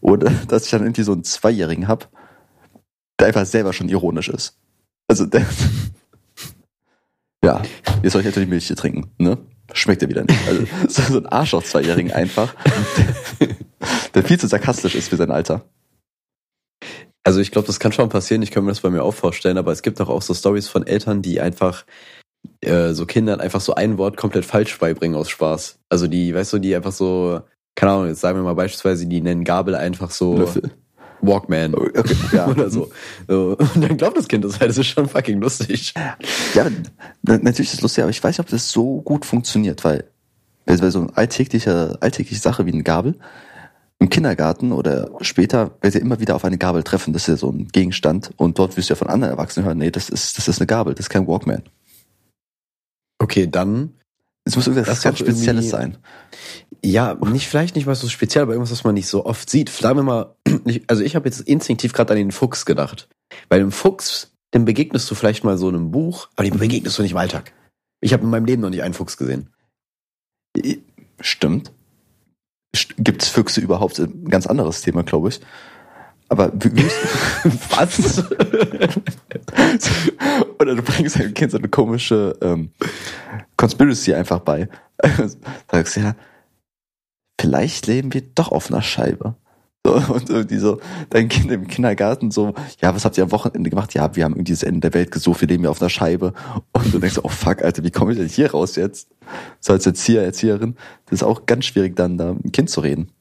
Oder 0.02 0.30
dass 0.48 0.66
ich 0.66 0.72
dann 0.72 0.82
irgendwie 0.82 1.04
so 1.04 1.14
einen 1.14 1.24
Zweijährigen 1.24 1.88
hab, 1.88 2.10
der 3.20 3.28
einfach 3.28 3.46
selber 3.46 3.74
schon 3.74 3.90
ironisch 3.90 4.30
ist. 4.30 4.58
Also 5.08 5.26
der, 5.26 5.46
ja, 7.44 7.62
jetzt 8.04 8.14
soll 8.14 8.22
ich 8.22 8.28
natürlich 8.28 8.50
Milch 8.50 8.68
hier 8.68 8.76
trinken, 8.76 9.12
ne? 9.18 9.38
Schmeckt 9.74 10.02
ja 10.02 10.10
wieder 10.10 10.24
nicht. 10.24 10.48
Also 10.48 10.64
so, 10.88 11.02
so 11.14 11.18
ein 11.20 11.26
Arschloch 11.26 11.64
Zweijährigen 11.64 12.12
einfach, 12.12 12.56
der, 13.40 13.50
der 14.14 14.24
viel 14.24 14.40
zu 14.40 14.48
sarkastisch 14.48 14.96
ist 14.96 15.10
für 15.10 15.18
sein 15.18 15.32
Alter. 15.32 15.66
Also 17.24 17.42
ich 17.42 17.52
glaube, 17.52 17.68
das 17.68 17.80
kann 17.80 17.92
schon 17.92 18.08
passieren. 18.08 18.42
Ich 18.42 18.52
kann 18.52 18.64
mir 18.64 18.72
das 18.72 18.80
bei 18.80 18.90
mir 18.90 19.04
auch 19.04 19.14
vorstellen, 19.14 19.58
aber 19.58 19.74
es 19.74 19.82
gibt 19.82 20.00
doch 20.00 20.08
auch 20.08 20.22
so 20.22 20.34
Stories 20.34 20.70
von 20.70 20.88
Eltern, 20.88 21.22
die 21.22 21.42
einfach 21.42 21.86
äh, 22.62 22.94
so 22.94 23.06
Kindern 23.06 23.42
einfach 23.42 23.60
so 23.60 23.76
ein 23.76 23.98
Wort 23.98 24.16
komplett 24.16 24.46
falsch 24.46 24.78
beibringen 24.80 25.18
aus 25.18 25.30
Spaß. 25.30 25.80
Also 25.90 26.08
die, 26.08 26.34
weißt 26.34 26.54
du, 26.54 26.60
die 26.60 26.74
einfach 26.74 26.94
so, 26.94 27.42
keine 27.78 27.92
Ahnung, 27.92 28.08
jetzt 28.08 28.22
sagen 28.22 28.40
wir 28.40 28.44
mal 28.44 28.56
beispielsweise, 28.56 29.06
die 29.06 29.22
nennen 29.22 29.44
Gabel 29.44 29.76
einfach 29.76 30.10
so 30.10 30.36
Löffel. 30.36 30.72
Walkman 31.22 31.76
Okay, 31.76 32.16
ja. 32.34 32.48
oder 32.52 32.70
so. 32.72 32.90
so. 33.28 33.56
Und 33.76 33.82
dann 33.82 33.98
glaubt 33.98 34.18
das 34.18 34.28
Kind 34.28 34.44
das 34.44 34.60
halt, 34.60 34.72
das 34.72 34.80
ist 34.80 34.88
schon 34.88 35.08
fucking 35.08 35.40
lustig. 35.40 35.94
Ja, 36.56 36.66
na- 37.22 37.38
natürlich 37.38 37.70
ist 37.70 37.76
es 37.76 37.82
lustig, 37.82 38.04
aber 38.04 38.10
ich 38.10 38.24
weiß 38.24 38.36
nicht, 38.36 38.40
ob 38.40 38.50
das 38.50 38.72
so 38.72 39.02
gut 39.02 39.26
funktioniert, 39.26 39.84
weil 39.86 40.06
bei 40.66 40.76
so 40.90 41.02
eine 41.02 41.16
alltägliche, 41.16 41.98
alltägliche 42.02 42.42
Sache 42.42 42.66
wie 42.66 42.74
eine 42.74 42.84
Gabel 42.84 43.16
im 44.00 44.10
Kindergarten 44.10 44.72
oder 44.72 45.12
später 45.22 45.72
werdet 45.82 45.96
ihr 45.96 46.02
immer 46.02 46.20
wieder 46.20 46.36
auf 46.36 46.46
eine 46.46 46.58
Gabel 46.58 46.82
treffen. 46.84 47.14
Das 47.14 47.24
ist 47.24 47.28
ja 47.28 47.38
so 47.38 47.52
ein 47.52 47.68
Gegenstand 47.68 48.32
und 48.38 48.58
dort 48.58 48.76
wirst 48.76 48.90
du 48.90 48.94
ja 48.94 48.98
von 48.98 49.08
anderen 49.08 49.34
Erwachsenen 49.34 49.66
hören, 49.68 49.78
nee, 49.78 49.92
das 49.92 50.10
ist, 50.10 50.38
das 50.38 50.48
ist 50.48 50.60
eine 50.60 50.68
Gabel, 50.68 50.94
das 50.96 51.06
ist 51.06 51.10
kein 51.10 51.28
Walkman. 51.28 51.62
Okay, 53.20 53.48
dann 53.48 53.94
Es 54.48 54.56
muss 54.56 54.68
irgendwas 54.68 55.02
ganz 55.02 55.20
Spezielles 55.20 55.70
sein. 55.70 55.98
Ja, 56.84 57.16
nicht 57.16 57.48
vielleicht 57.48 57.76
nicht 57.76 57.86
mal 57.86 57.96
so 57.96 58.08
speziell, 58.08 58.44
aber 58.44 58.54
irgendwas, 58.54 58.72
was 58.72 58.86
man 58.86 58.94
nicht 58.94 59.08
so 59.08 59.26
oft 59.26 59.50
sieht. 59.50 59.70
Sagen 59.70 60.00
wir 60.00 60.04
mal, 60.04 60.36
also 60.88 61.04
ich 61.04 61.16
habe 61.16 61.28
jetzt 61.28 61.42
instinktiv 61.42 61.92
gerade 61.92 62.14
an 62.14 62.18
den 62.18 62.32
Fuchs 62.32 62.66
gedacht. 62.66 63.10
Bei 63.50 63.58
dem 63.58 63.74
Fuchs, 63.74 64.32
dem 64.54 64.64
begegnest 64.64 65.12
du 65.12 65.16
vielleicht 65.16 65.44
mal 65.44 65.58
so 65.58 65.68
einem 65.68 65.92
Buch, 65.92 66.30
aber 66.36 66.50
dem 66.50 66.60
begegnest 66.60 66.98
du 66.98 67.02
nicht 67.02 67.12
im 67.12 67.18
Alltag. 67.18 67.52
Ich 68.00 68.14
habe 68.14 68.24
in 68.24 68.30
meinem 68.30 68.46
Leben 68.46 68.62
noch 68.62 68.70
nicht 68.70 68.84
einen 68.84 68.94
Fuchs 68.94 69.18
gesehen. 69.18 69.50
Stimmt. 71.20 71.72
Gibt 72.98 73.24
es 73.24 73.30
Füchse 73.30 73.60
überhaupt? 73.60 74.00
Ein 74.00 74.30
ganz 74.30 74.48
anderes 74.48 74.82
Thema, 74.82 75.04
glaube 75.04 75.30
ich. 75.30 75.42
Aber 76.30 76.52
Was? 77.70 78.20
Oder 80.60 80.76
du 80.76 80.82
bringst 80.82 81.20
deinem 81.20 81.34
Kind 81.34 81.52
so 81.52 81.58
eine 81.58 81.70
komische 81.70 82.36
ähm, 82.42 82.72
Conspiracy 83.58 84.14
einfach 84.14 84.40
bei. 84.40 84.70
Sagst 85.72 85.98
ja, 85.98 86.16
vielleicht 87.40 87.88
leben 87.88 88.14
wir 88.14 88.22
doch 88.22 88.52
auf 88.52 88.72
einer 88.72 88.82
Scheibe. 88.82 89.36
So, 89.86 89.94
und 89.94 90.30
irgendwie 90.30 90.58
so, 90.58 90.82
dein 91.10 91.30
Kind 91.30 91.52
im 91.52 91.68
Kindergarten 91.68 92.30
so, 92.30 92.54
ja, 92.82 92.94
was 92.94 93.06
habt 93.06 93.18
ihr 93.18 93.24
am 93.24 93.32
Wochenende 93.32 93.70
gemacht? 93.70 93.94
Ja, 93.94 94.16
wir 94.16 94.26
haben 94.26 94.34
irgendwie 94.34 94.52
das 94.52 94.64
Ende 94.64 94.82
der 94.82 94.94
Welt 94.94 95.12
gesucht, 95.12 95.42
wir 95.42 95.48
leben 95.48 95.64
ja 95.64 95.70
auf 95.70 95.82
einer 95.82 95.90
Scheibe. 95.90 96.34
Und 96.74 96.94
du 96.94 97.00
denkst, 97.00 97.20
oh 97.24 97.30
fuck, 97.30 97.62
Alter, 97.62 97.84
wie 97.84 97.92
komme 97.92 98.12
ich 98.12 98.18
denn 98.18 98.28
hier 98.28 98.52
raus 98.52 98.76
jetzt? 98.76 99.10
So 99.60 99.74
als 99.74 99.86
Erzieher, 99.86 100.24
Erzieherin, 100.24 100.76
das 101.06 101.22
ist 101.22 101.24
auch 101.24 101.46
ganz 101.46 101.66
schwierig, 101.66 101.96
dann 101.96 102.18
da 102.18 102.34
mit 102.34 102.44
dem 102.44 102.52
Kind 102.52 102.70
zu 102.70 102.82
reden. 102.82 103.12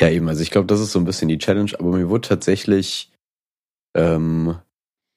Ja, 0.00 0.08
eben, 0.08 0.28
also 0.28 0.42
ich 0.42 0.50
glaube, 0.50 0.66
das 0.66 0.80
ist 0.80 0.92
so 0.92 0.98
ein 0.98 1.04
bisschen 1.04 1.28
die 1.28 1.38
Challenge, 1.38 1.72
aber 1.78 1.90
mir 1.90 2.08
wurde 2.08 2.28
tatsächlich 2.28 3.12
ähm, 3.96 4.56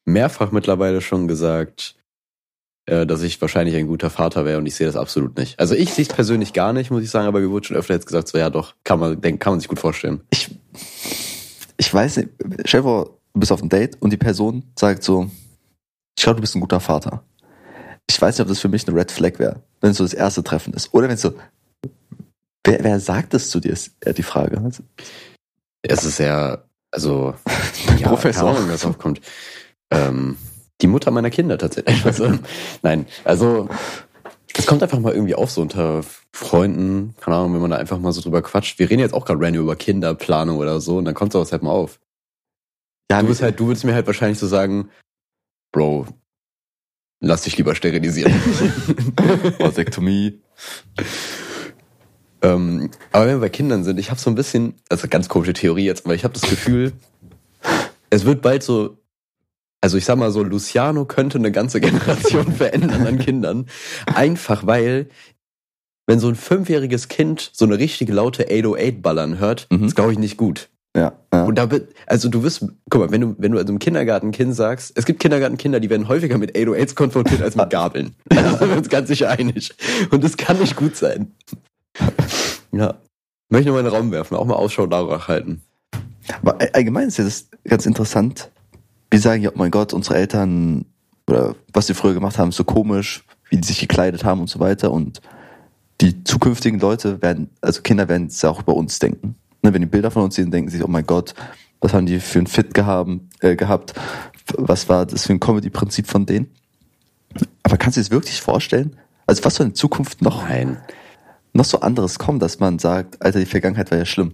mehrfach 0.06 0.52
mittlerweile 0.52 1.02
schon 1.02 1.28
gesagt, 1.28 1.96
äh, 2.92 3.08
dass 3.08 3.22
ich 3.22 3.40
wahrscheinlich 3.40 3.78
ein 3.78 3.88
guter 3.88 4.10
Vater 4.10 4.44
wäre 4.44 4.58
und 4.58 4.66
ich 4.66 4.76
sehe 4.76 4.86
das 4.86 4.98
absolut 4.98 5.38
nicht. 5.38 5.58
Also 5.58 5.76
ich 5.76 5.94
sehe 5.94 6.04
es 6.04 6.14
persönlich 6.14 6.52
gar 6.52 6.74
nicht, 6.74 6.92
muss 6.92 7.04
ich 7.04 7.10
sagen, 7.10 7.26
aber 7.26 7.40
mir 7.40 7.50
wurde 7.50 7.68
schon 7.68 7.78
öfter 7.78 7.94
jetzt 7.94 8.06
gesagt, 8.06 8.28
so 8.28 8.38
ja 8.38 8.50
doch, 8.50 8.76
kann 8.84 9.00
man, 9.00 9.22
denk, 9.22 9.40
kann 9.40 9.54
man 9.54 9.62
sich 9.62 9.70
gut 9.70 9.80
vorstellen. 9.80 10.20
ich, 10.30 10.54
ich 11.78 11.94
weiß 11.94 12.18
nicht, 12.18 12.30
vor, 12.70 13.18
du 13.34 13.40
bist 13.40 13.54
auf 13.54 13.62
einem 13.62 13.70
Date 13.70 13.96
und 14.02 14.12
die 14.12 14.18
Person 14.18 14.64
sagt 14.78 15.04
so, 15.04 15.32
ich 16.18 16.24
glaube, 16.24 16.36
du 16.36 16.42
bist 16.42 16.54
ein 16.54 16.60
guter 16.60 16.82
Vater. 16.82 17.24
Ich 18.10 18.22
weiß 18.22 18.36
nicht, 18.36 18.42
ob 18.42 18.50
das 18.50 18.60
für 18.60 18.68
mich 18.68 18.86
eine 18.86 18.98
Red 18.98 19.10
Flag 19.10 19.40
wäre, 19.40 19.64
wenn 19.80 19.92
es 19.92 19.98
so 19.98 20.04
das 20.04 20.14
erste 20.14 20.44
Treffen 20.44 20.74
ist. 20.74 20.94
Oder 20.94 21.08
wenn 21.08 21.16
es 21.16 21.22
so, 21.22 21.34
wer, 22.66 22.84
wer 22.84 23.00
sagt 23.00 23.34
das 23.34 23.50
zu 23.50 23.62
dir, 23.62 23.72
ist 23.72 23.94
die 24.18 24.22
Frage. 24.22 24.62
Es 25.82 26.04
ist 26.04 26.18
ja, 26.18 26.62
also, 26.92 27.36
ja, 27.98 28.10
Professor. 28.10 28.50
Ahnung, 28.50 28.70
was 28.70 28.86
aufkommt. 28.86 29.22
Ähm, 29.92 30.36
die 30.82 30.88
Mutter 30.88 31.12
meiner 31.12 31.30
Kinder 31.30 31.58
tatsächlich. 31.58 32.04
Also, 32.06 32.32
nein, 32.82 33.06
also 33.24 33.70
es 34.54 34.66
kommt 34.66 34.84
einfach 34.84 35.00
mal 35.00 35.14
irgendwie 35.14 35.36
auf 35.36 35.52
so 35.52 35.62
unter 35.62 36.04
Freunden, 36.34 37.16
keine 37.20 37.38
Ahnung, 37.38 37.54
wenn 37.54 37.62
man 37.62 37.72
da 37.72 37.78
einfach 37.78 38.00
mal 38.00 38.12
so 38.12 38.22
drüber 38.22 38.42
quatscht. 38.42 38.80
Wir 38.80 38.90
reden 38.90 39.00
jetzt 39.00 39.14
auch 39.14 39.26
gerade 39.26 39.40
random 39.44 39.64
über 39.64 39.76
Kinderplanung 39.76 40.58
oder 40.58 40.82
so 40.82 40.98
und 40.98 41.06
dann 41.06 41.14
kommt 41.14 41.32
sowas 41.32 41.52
halt 41.52 41.64
mal 41.64 41.72
auf. 41.72 42.00
ja, 43.12 43.22
Du 43.22 43.28
bist 43.28 43.42
halt, 43.42 43.60
du 43.60 43.68
würdest 43.68 43.86
mir 43.86 43.94
halt 43.94 44.08
wahrscheinlich 44.08 44.40
so 44.40 44.48
sagen, 44.48 44.90
Bro, 45.72 46.08
lass 47.22 47.44
dich 47.44 47.58
lieber 47.58 47.76
sterilisieren. 47.76 48.34
Vasektomie. 49.60 50.42
ähm, 52.42 52.90
aber 53.12 53.28
wenn 53.28 53.36
wir 53.36 53.42
bei 53.42 53.50
Kindern 53.50 53.84
sind, 53.86 54.00
ich 54.00 54.10
habe 54.10 54.20
so 54.20 54.30
ein 54.30 54.36
bisschen, 54.36 54.76
also 54.90 55.08
ganz 55.08 55.30
komische 55.30 55.54
Theorie 55.54 55.86
jetzt, 55.86 56.06
aber 56.06 56.16
ich 56.16 56.26
habe 56.26 56.34
das 56.34 56.50
Gefühl, 56.50 56.92
es 58.10 58.26
wird 58.26 58.42
bald 58.42 58.64
so, 58.64 58.98
also 59.82 59.98
ich 59.98 60.06
sag 60.06 60.16
mal 60.18 60.32
so, 60.32 60.44
Luciano 60.44 61.06
könnte 61.06 61.38
eine 61.38 61.52
ganze 61.52 61.80
Generation 61.82 62.54
verändern 62.54 63.06
an 63.08 63.20
Kindern. 63.20 63.66
Einfach 64.14 64.66
weil 64.66 65.08
wenn 66.08 66.20
so 66.20 66.28
ein 66.30 66.36
fünfjähriges 66.36 67.08
Kind 67.08 67.52
so 67.54 67.66
eine 67.66 67.78
richtige 67.78 68.12
laute 68.14 68.46
808 68.50 69.02
ballern 69.02 69.40
hört, 69.40 69.68
Mhm. 69.72 69.86
ist 69.86 69.96
glaube 69.96 70.12
ich 70.14 70.20
nicht 70.20 70.38
gut. 70.38 70.70
Ja, 70.96 71.14
ja. 71.34 71.46
Und 71.46 71.56
da 71.58 71.72
wird, 71.72 71.94
also 72.06 72.28
du 72.28 72.44
wirst, 72.44 72.66
guck 72.90 73.02
mal, 73.02 73.12
wenn 73.12 73.22
du, 73.22 73.36
wenn 73.38 73.54
du 73.54 73.58
also 73.58 73.72
im 73.72 73.80
Kindergarten 73.80 74.28
ein 74.28 74.32
Kind 74.34 74.54
sagst, 74.54 74.92
es 74.96 75.06
gibt 75.06 75.22
Kindergartenkinder, 75.22 75.80
die 75.80 75.90
werden 75.90 76.10
häufiger 76.10 76.38
mit 76.38 76.54
808s 76.54 76.96
konfrontiert 76.96 77.42
als 77.42 77.56
mit 77.56 77.70
Gabeln. 77.70 78.14
Da 78.28 78.58
sind 78.58 78.70
wir 78.70 78.76
uns 78.78 78.90
ganz 78.90 79.08
sicher 79.08 79.30
einig. 79.30 79.74
Und 80.10 80.22
das 80.22 80.36
kann 80.36 80.60
nicht 80.60 80.76
gut 80.76 80.98
sein. 80.98 81.32
Ja. 82.74 82.96
Möchte 83.50 83.62
ich 83.62 83.66
nur 83.68 83.76
mal 83.76 83.80
in 83.82 83.86
den 83.86 83.94
Raum 83.96 84.12
werfen, 84.12 84.36
auch 84.36 84.46
mal 84.46 84.56
Ausschau 84.56 84.86
danach 84.86 85.30
halten. 85.30 85.62
Aber 86.42 86.60
all- 86.60 86.72
allgemein 86.74 87.08
ist 87.08 87.18
ja 87.18 87.24
das 87.24 87.48
ganz 87.66 87.86
interessant. 87.86 88.51
Wir 89.12 89.20
sagen 89.20 89.44
ja, 89.44 89.52
oh 89.52 89.58
mein 89.58 89.72
Gott, 89.72 89.94
unsere 89.94 90.16
Eltern 90.16 90.86
oder 91.28 91.56
was 91.74 91.88
sie 91.88 91.94
früher 91.94 92.14
gemacht 92.14 92.38
haben, 92.38 92.50
ist 92.50 92.56
so 92.56 92.64
komisch, 92.64 93.24
wie 93.50 93.58
die 93.58 93.68
sich 93.68 93.80
gekleidet 93.80 94.24
haben 94.24 94.42
und 94.42 94.50
so 94.50 94.60
weiter. 94.60 94.92
Und 94.92 95.22
die 96.00 96.24
zukünftigen 96.24 96.80
Leute 96.80 97.22
werden, 97.22 97.50
also 97.62 97.82
Kinder 97.82 98.10
werden 98.10 98.28
es 98.28 98.42
ja 98.42 98.50
auch 98.50 98.62
über 98.62 98.76
uns 98.76 99.00
denken. 99.00 99.36
Ne, 99.62 99.74
wenn 99.74 99.82
die 99.82 99.88
Bilder 99.88 100.10
von 100.10 100.24
uns 100.24 100.36
sehen, 100.36 100.50
denken 100.50 100.70
sie, 100.70 100.78
sich, 100.78 100.86
oh 100.86 100.90
mein 100.90 101.06
Gott, 101.06 101.36
was 101.80 101.94
haben 101.94 102.06
die 102.06 102.20
für 102.20 102.40
ein 102.40 102.48
Fit 102.48 102.74
gehaben, 102.74 103.30
äh, 103.42 103.56
gehabt? 103.56 103.94
Was 104.56 104.90
war 104.90 105.06
das 105.06 105.26
für 105.26 105.34
ein 105.34 105.40
Comedy-Prinzip 105.40 106.08
von 106.08 106.26
denen? 106.26 106.48
Aber 107.64 107.78
kannst 107.78 107.98
du 107.98 108.02
dir 108.02 108.06
das 108.06 108.12
wirklich 108.12 108.42
vorstellen? 108.42 108.98
Also 109.26 109.44
was 109.44 109.56
soll 109.56 109.68
in 109.68 109.76
Zukunft 109.76 110.22
noch, 110.22 110.44
Nein. 110.44 110.78
noch 111.54 111.66
so 111.66 111.80
anderes 111.82 112.18
kommen, 112.18 112.40
dass 112.40 112.60
man 112.60 112.80
sagt, 112.80 113.22
Alter, 113.22 113.40
die 113.40 113.46
Vergangenheit 113.46 113.92
war 113.92 113.98
ja 113.98 114.06
schlimm. 114.06 114.34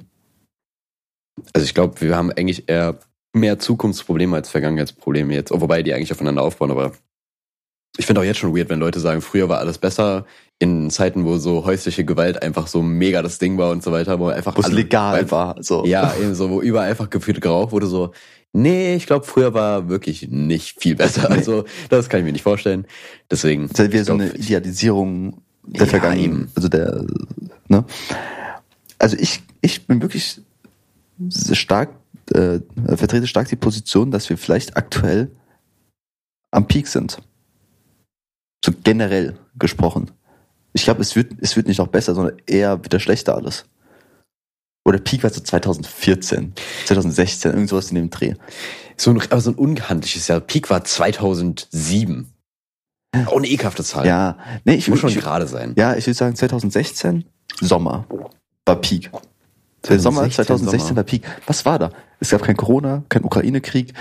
Also 1.54 1.66
ich 1.66 1.74
glaube, 1.74 2.02
wir 2.02 2.16
haben 2.16 2.32
eigentlich 2.32 2.68
eher 2.68 2.98
mehr 3.40 3.60
Zukunftsprobleme 3.60 4.36
als 4.36 4.50
Vergangenheitsprobleme 4.50 5.34
jetzt. 5.34 5.52
Oh, 5.52 5.62
wobei 5.62 5.84
die 5.84 5.94
eigentlich 5.94 6.12
aufeinander 6.12 6.42
aufbauen, 6.44 6.72
aber 6.72 6.92
ich 7.98 8.06
finde 8.06 8.22
auch 8.22 8.26
jetzt 8.26 8.38
schon 8.38 8.56
weird, 8.56 8.70
wenn 8.70 8.80
Leute 8.80 9.00
sagen, 9.00 9.22
früher 9.22 9.50
war 9.50 9.60
alles 9.60 9.78
besser, 9.78 10.26
in 10.60 10.90
Zeiten, 10.90 11.24
wo 11.26 11.38
so 11.38 11.66
häusliche 11.66 12.04
Gewalt 12.06 12.42
einfach 12.42 12.68
so 12.68 12.82
mega 12.82 13.22
das 13.22 13.40
Ding 13.40 13.58
war 13.58 13.72
und 13.72 13.84
so 13.84 13.92
weiter, 13.92 14.20
wo 14.20 14.28
einfach 14.28 14.56
Wo 14.56 14.60
es 14.62 14.66
alle- 14.68 14.76
legal 14.76 15.14
weil- 15.18 15.32
war. 15.32 15.64
So. 15.64 15.86
Ja, 15.86 16.14
eben 16.22 16.36
so, 16.36 16.50
wo 16.50 16.62
überall 16.62 16.90
einfach 16.90 17.10
gefühlt 17.10 17.42
geraucht 17.42 17.72
wurde, 17.72 17.88
so, 17.88 18.12
nee, 18.54 18.96
ich 18.96 19.06
glaube, 19.08 19.26
früher 19.26 19.54
war 19.54 19.88
wirklich 19.90 20.30
nicht 20.30 20.82
viel 20.82 20.96
besser. 20.96 21.30
Also, 21.30 21.66
das 21.90 22.10
kann 22.10 22.20
ich 22.20 22.26
mir 22.26 22.32
nicht 22.32 22.44
vorstellen. 22.44 22.86
Deswegen. 23.32 23.68
Das 23.70 23.80
ist 23.80 23.92
wieder 23.94 24.04
so 24.06 24.14
eine 24.14 24.32
Idealisierung 24.36 25.42
der 25.64 25.82
Ja, 25.86 25.88
Vergangenheit. 25.88 26.48
Also 26.56 26.70
der, 26.70 27.06
ne? 27.68 27.84
Also 29.00 29.16
ich, 29.20 29.44
ich 29.62 29.86
bin 29.86 30.02
wirklich 30.02 30.42
stark, 31.52 31.90
äh, 32.32 32.60
vertrete 32.96 33.28
stark 33.28 33.48
die 33.48 33.56
Position, 33.56 34.12
dass 34.12 34.30
wir 34.30 34.38
vielleicht 34.38 34.78
aktuell 34.78 35.32
am 36.52 36.68
Peak 36.68 36.88
sind. 36.88 37.22
So 38.64 38.72
generell 38.84 39.38
gesprochen. 39.58 40.12
Ich 40.74 40.84
glaube, 40.84 41.02
es 41.02 41.16
wird, 41.16 41.34
es 41.42 41.56
wird 41.56 41.68
nicht 41.68 41.78
noch 41.78 41.88
besser, 41.88 42.16
sondern 42.16 42.38
eher 42.46 42.84
wieder 42.84 43.00
schlechter 43.00 43.36
alles. 43.36 43.66
Oder 44.86 45.00
Peak 45.00 45.24
war 45.24 45.30
so 45.30 45.42
2014, 45.42 46.54
2016, 46.86 47.52
irgend 47.52 47.70
sowas 47.70 47.90
in 47.90 47.96
dem 47.96 48.10
Dreh. 48.10 48.36
So 48.96 49.12
ein, 49.12 49.22
aber 49.22 49.42
so 49.42 49.52
ein 49.52 49.56
ungehandliches 49.56 50.28
Jahr. 50.28 50.40
Peak 50.40 50.70
war 50.70 50.84
2007. 50.84 52.32
Auch 53.26 53.38
eine 53.38 53.48
ekelhafte 53.48 53.84
Zahl. 53.84 54.06
Ja, 54.06 54.38
nee, 54.64 54.76
ich 54.76 54.88
Muss 54.88 55.00
schon 55.00 55.10
ich, 55.10 55.18
gerade 55.18 55.48
sein. 55.48 55.74
Ja, 55.78 55.96
ich 55.96 56.06
würde 56.06 56.18
sagen 56.18 56.36
2016 56.36 57.26
Sommer 57.60 58.06
war 58.66 58.76
Peak. 58.76 59.12
Der 59.88 60.00
Sommer 60.00 60.22
2016 60.30 60.46
2016 60.46 60.80
Sommer. 60.88 60.96
war 60.98 61.04
Peak. 61.04 61.24
Was 61.46 61.66
war 61.66 61.80
da? 61.80 61.92
Es 62.20 62.30
gab 62.32 62.42
kein 62.42 62.58
Corona, 62.58 63.04
kein 63.10 63.24
Ukraine-Krieg, 63.24 63.94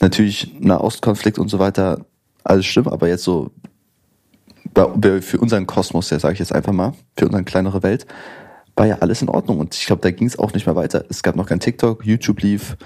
natürlich 0.00 0.54
Nahostkonflikt 0.60 1.38
und 1.38 1.48
so 1.48 1.58
weiter. 1.58 2.04
Alles 2.44 2.66
schlimm, 2.66 2.88
aber 2.88 3.08
jetzt 3.08 3.24
so 3.24 3.50
für 5.20 5.38
unseren 5.38 5.66
Kosmos, 5.66 6.10
ja, 6.10 6.18
sage 6.18 6.34
ich 6.34 6.38
jetzt 6.38 6.52
einfach 6.52 6.72
mal, 6.72 6.92
für 7.16 7.26
unsere 7.26 7.44
kleinere 7.44 7.82
Welt, 7.82 8.06
war 8.74 8.86
ja 8.86 8.98
alles 8.98 9.22
in 9.22 9.28
Ordnung. 9.28 9.58
Und 9.58 9.74
ich 9.74 9.86
glaube, 9.86 10.02
da 10.02 10.10
ging 10.10 10.26
es 10.26 10.38
auch 10.38 10.52
nicht 10.52 10.66
mehr 10.66 10.76
weiter. 10.76 11.04
Es 11.08 11.22
gab 11.22 11.34
noch 11.34 11.46
kein 11.46 11.60
TikTok, 11.60 12.04
YouTube 12.04 12.42
lief. 12.42 12.76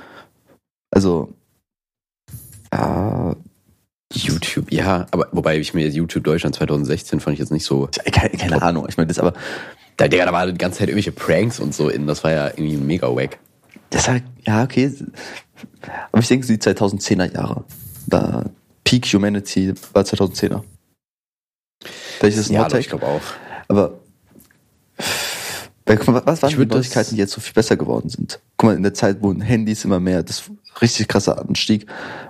Also, 0.91 1.35
ja, 2.73 3.35
YouTube, 4.13 4.73
ja, 4.73 5.07
aber 5.11 5.29
wobei 5.33 5.59
ich 5.59 5.75
mir 5.75 5.89
YouTube 5.89 6.25
Deutschland 6.25 6.55
2016 6.57 7.21
fand 7.21 7.35
ich 7.35 7.41
jetzt 7.41 7.53
nicht 7.53 7.65
so. 7.65 7.89
keine, 8.13 8.31
keine 8.31 8.63
Ahnung. 8.63 8.87
Ich 8.89 8.97
meine, 8.97 9.09
das 9.09 9.19
aber, 9.19 9.35
Da, 9.97 10.09
Digga, 10.09 10.25
da 10.25 10.33
war 10.33 10.47
die 10.47 10.57
ganze 10.57 10.79
Zeit 10.79 10.89
irgendwelche 10.89 11.13
Pranks 11.13 11.61
und 11.61 11.75
so 11.75 11.89
in. 11.89 12.07
Das 12.07 12.25
war 12.25 12.31
ja 12.33 12.47
irgendwie 12.47 12.77
mega 12.77 13.15
wack. 13.15 13.39
Das 13.91 14.09
halt, 14.09 14.23
ja, 14.51 14.65
okay. 14.65 14.93
Aber 16.11 16.21
ich 16.21 16.29
denke, 16.29 16.47
so 16.47 16.53
die 16.53 16.59
2010er 16.59 17.33
Jahre. 17.33 17.65
Da 18.07 18.45
Peak 18.85 19.07
Humanity 19.07 19.75
war 19.93 20.03
2010er. 20.03 20.63
Vielleicht 22.19 22.37
ist 22.37 22.51
das 22.51 22.51
ein 22.51 22.55
Ja, 22.55 22.79
ich 22.79 22.89
glaube 22.89 23.07
auch. 23.07 23.23
aber 23.69 24.01
weil, 25.87 25.97
guck 25.97 26.09
mal, 26.09 26.23
was 26.25 26.43
waren 26.43 26.51
die 26.51 26.67
Neuigkeiten, 26.67 27.15
die 27.15 27.21
jetzt 27.21 27.33
so 27.33 27.41
viel 27.41 27.55
besser 27.55 27.77
geworden 27.77 28.09
sind? 28.09 28.41
Guck 28.57 28.69
mal, 28.69 28.77
in 28.77 28.83
der 28.83 28.95
Zeit, 28.95 29.19
wo 29.23 29.35
Handys 29.35 29.85
immer 29.85 29.99
mehr, 29.99 30.23
das 30.23 30.45
richtig 30.81 31.09
krasser 31.09 31.41
Anstieg. 31.41 31.87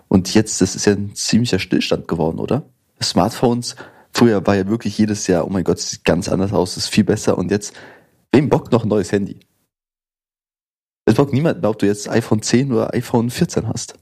Und 0.09 0.33
jetzt, 0.33 0.61
das 0.61 0.77
ist 0.77 0.87
ja 0.87 0.93
ein 0.95 1.15
ziemlicher 1.15 1.59
Stillstand 1.59 2.09
geworden, 2.09 2.39
oder? 2.39 2.63
Smartphones, 3.03 3.77
früher 4.13 4.47
war 4.47 4.57
ja 4.57 4.67
wirklich 4.67 4.97
jedes 4.97 5.27
Jahr, 5.27 5.47
oh 5.47 5.51
mein 5.51 5.65
Gott, 5.65 5.79
es 5.79 5.91
sieht 5.91 6.05
ganz 6.05 6.29
anders 6.29 6.53
aus, 6.53 6.77
es 6.77 6.85
ist 6.85 6.89
viel 6.89 7.05
besser. 7.05 7.37
Und 7.37 7.51
jetzt, 7.51 7.75
wem 8.33 8.49
bockt 8.49 8.73
noch 8.73 8.85
ein 8.85 8.89
neues 8.89 9.13
Handy? 9.13 9.41
Es 11.07 11.15
bockt 11.15 11.33
niemand, 11.33 11.65
ob 11.65 11.79
du 11.79 11.87
jetzt 11.87 12.09
iPhone 12.09 12.43
10 12.43 12.73
oder 12.73 12.95
iPhone 12.95 13.31
14 13.31 13.69
hast. 13.69 13.95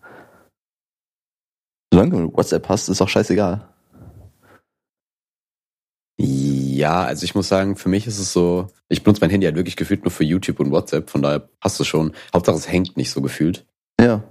Solange 1.92 2.10
du 2.10 2.32
WhatsApp 2.36 2.68
hast, 2.68 2.88
ist 2.88 3.00
auch 3.00 3.08
scheißegal. 3.08 3.66
Ja, 6.20 7.04
also 7.04 7.24
ich 7.24 7.34
muss 7.34 7.48
sagen, 7.48 7.76
für 7.76 7.88
mich 7.88 8.06
ist 8.06 8.18
es 8.18 8.32
so, 8.32 8.66
ich 8.88 9.02
benutze 9.02 9.20
mein 9.20 9.30
Handy 9.30 9.46
halt 9.46 9.56
wirklich 9.56 9.76
gefühlt 9.76 10.04
nur 10.04 10.10
für 10.10 10.24
YouTube 10.24 10.58
und 10.60 10.72
WhatsApp, 10.72 11.10
von 11.10 11.22
daher 11.22 11.48
passt 11.60 11.80
es 11.80 11.86
schon. 11.86 12.12
Hauptsache 12.34 12.56
es 12.56 12.68
hängt 12.68 12.96
nicht 12.96 13.10
so 13.10 13.22
gefühlt. 13.22 13.66
Ja. 14.00 14.22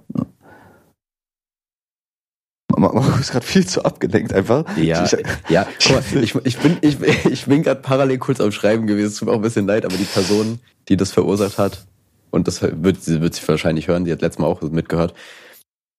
man 2.76 3.20
ist 3.20 3.32
gerade 3.32 3.46
viel 3.46 3.66
zu 3.66 3.84
abgelenkt 3.84 4.32
einfach. 4.34 4.64
Ja, 4.76 5.04
Ich, 5.04 5.16
ja. 5.48 5.66
Guck 5.82 5.92
mal, 5.92 6.22
ich, 6.22 6.34
ich 6.34 6.58
bin, 6.58 6.76
ich, 6.82 7.00
ich 7.26 7.46
bin 7.46 7.62
gerade 7.62 7.80
parallel 7.80 8.18
kurz 8.18 8.40
am 8.40 8.52
Schreiben 8.52 8.86
gewesen, 8.86 9.08
es 9.08 9.16
tut 9.16 9.28
mir 9.28 9.32
auch 9.32 9.38
ein 9.38 9.42
bisschen 9.42 9.66
leid, 9.66 9.86
aber 9.86 9.96
die 9.96 10.04
Person, 10.04 10.60
die 10.88 10.96
das 10.96 11.10
verursacht 11.10 11.58
hat, 11.58 11.86
und 12.30 12.48
das 12.48 12.62
wird, 12.62 13.02
sie 13.02 13.20
wird 13.20 13.34
sie 13.34 13.46
wahrscheinlich 13.46 13.88
hören, 13.88 14.04
die 14.04 14.12
hat 14.12 14.22
letztes 14.22 14.38
Mal 14.40 14.46
auch 14.46 14.60
mitgehört. 14.62 15.14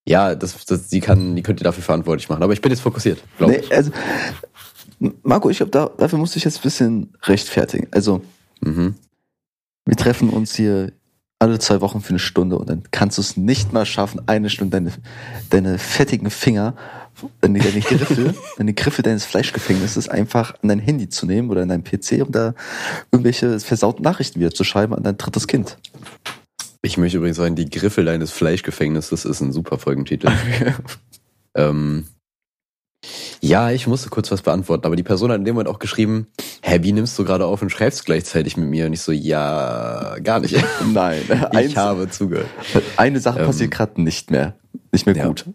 Ja, 0.08 0.34
das, 0.34 0.64
das, 0.64 0.90
sie 0.90 1.00
kann, 1.00 1.36
die 1.36 1.42
könnte 1.42 1.62
dafür 1.62 1.82
verantwortlich 1.82 2.28
machen. 2.28 2.42
Aber 2.42 2.52
ich 2.52 2.60
bin 2.60 2.72
jetzt 2.72 2.80
fokussiert, 2.80 3.22
glaube 3.38 3.52
nee, 3.52 3.74
also, 3.74 3.90
Marco, 5.22 5.50
ich 5.50 5.58
glaube, 5.58 5.70
da, 5.70 5.90
dafür 5.96 6.18
musste 6.18 6.38
ich 6.38 6.44
jetzt 6.44 6.58
ein 6.58 6.62
bisschen 6.62 7.12
rechtfertigen. 7.22 7.88
Also, 7.90 8.22
ich. 8.60 8.68
Mhm. 8.68 8.94
wir 9.86 9.96
treffen 9.96 10.30
uns 10.30 10.54
hier 10.54 10.92
alle 11.38 11.58
zwei 11.58 11.80
Wochen 11.80 12.02
für 12.02 12.10
eine 12.10 12.18
Stunde 12.18 12.58
und 12.58 12.68
dann 12.68 12.82
kannst 12.90 13.16
du 13.16 13.22
es 13.22 13.36
nicht 13.36 13.72
mal 13.72 13.86
schaffen, 13.86 14.20
eine 14.26 14.50
Stunde 14.50 14.76
deine, 14.76 14.92
deine 15.48 15.78
fettigen 15.78 16.30
Finger, 16.30 16.74
deine, 17.40 17.58
deine 17.58 17.80
Griffel, 17.80 18.34
deine 18.56 18.74
Griffel 18.74 19.02
deines 19.02 19.24
Fleischgefängnisses 19.24 20.08
einfach 20.08 20.54
an 20.62 20.68
dein 20.68 20.78
Handy 20.78 21.08
zu 21.08 21.26
nehmen 21.26 21.50
oder 21.50 21.62
an 21.62 21.68
deinen 21.68 21.84
PC, 21.84 22.22
um 22.22 22.32
da 22.32 22.54
irgendwelche 23.12 23.60
versauten 23.60 24.02
Nachrichten 24.02 24.40
wieder 24.40 24.52
zu 24.52 24.64
schreiben 24.64 24.94
an 24.94 25.02
dein 25.02 25.18
drittes 25.18 25.46
Kind. 25.46 25.78
Ich 26.82 26.96
möchte 26.96 27.18
übrigens 27.18 27.36
sagen, 27.36 27.56
die 27.56 27.68
Griffel 27.68 28.04
deines 28.04 28.30
Fleischgefängnisses 28.30 29.24
ist 29.24 29.40
ein 29.40 29.52
super 29.52 29.78
Folgentitel. 29.78 30.30
ähm, 31.54 32.06
ja, 33.42 33.70
ich 33.70 33.86
musste 33.86 34.10
kurz 34.10 34.30
was 34.30 34.42
beantworten, 34.42 34.84
aber 34.84 34.96
die 34.96 35.02
Person 35.02 35.30
hat 35.30 35.38
in 35.38 35.44
dem 35.44 35.54
Moment 35.54 35.68
auch 35.68 35.78
geschrieben, 35.78 36.26
hä, 36.62 36.78
wie 36.82 36.92
nimmst 36.92 37.18
du 37.18 37.24
gerade 37.24 37.46
auf 37.46 37.62
und 37.62 37.70
schreibst 37.70 38.04
gleichzeitig 38.04 38.56
mit 38.56 38.68
mir? 38.68 38.86
Und 38.86 38.92
ich 38.92 39.00
so, 39.00 39.12
ja, 39.12 40.16
gar 40.22 40.40
nicht. 40.40 40.56
Nein, 40.92 41.22
Ich 41.28 41.56
eins, 41.56 41.76
habe 41.76 42.10
zugehört. 42.10 42.48
eine 42.96 43.20
Sache 43.20 43.40
Ähm, 43.40 43.46
passiert 43.46 43.70
gerade 43.70 44.00
nicht 44.02 44.30
mehr. 44.30 44.54
Nicht 44.92 45.06
mehr 45.06 45.16
ja. 45.16 45.26
gut. 45.26 45.46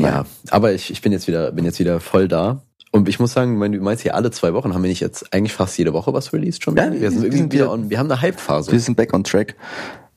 Ja, 0.00 0.24
aber 0.50 0.72
ich, 0.72 0.90
ich 0.90 1.02
bin 1.02 1.12
jetzt 1.12 1.28
wieder, 1.28 1.52
bin 1.52 1.64
jetzt 1.64 1.78
wieder 1.78 2.00
voll 2.00 2.28
da. 2.28 2.62
Und 2.90 3.08
ich 3.08 3.20
muss 3.20 3.32
sagen, 3.32 3.60
du 3.60 3.80
meinst 3.80 4.02
hier 4.02 4.14
alle 4.14 4.30
zwei 4.30 4.54
Wochen 4.54 4.72
haben 4.72 4.82
wir 4.82 4.88
nicht 4.88 5.00
jetzt 5.00 5.32
eigentlich 5.34 5.52
fast 5.52 5.76
jede 5.76 5.92
Woche 5.92 6.12
was 6.14 6.32
released 6.32 6.64
schon? 6.64 6.76
Ja, 6.76 6.90
wir 6.90 7.10
sind 7.10 7.24
irgendwie 7.24 7.58
wieder 7.58 7.70
on, 7.70 7.90
wir 7.90 7.98
haben 7.98 8.10
eine 8.10 8.20
Hype-Phase. 8.20 8.72
Wir 8.72 8.80
sind 8.80 8.96
back 8.96 9.12
on 9.12 9.24
track. 9.24 9.56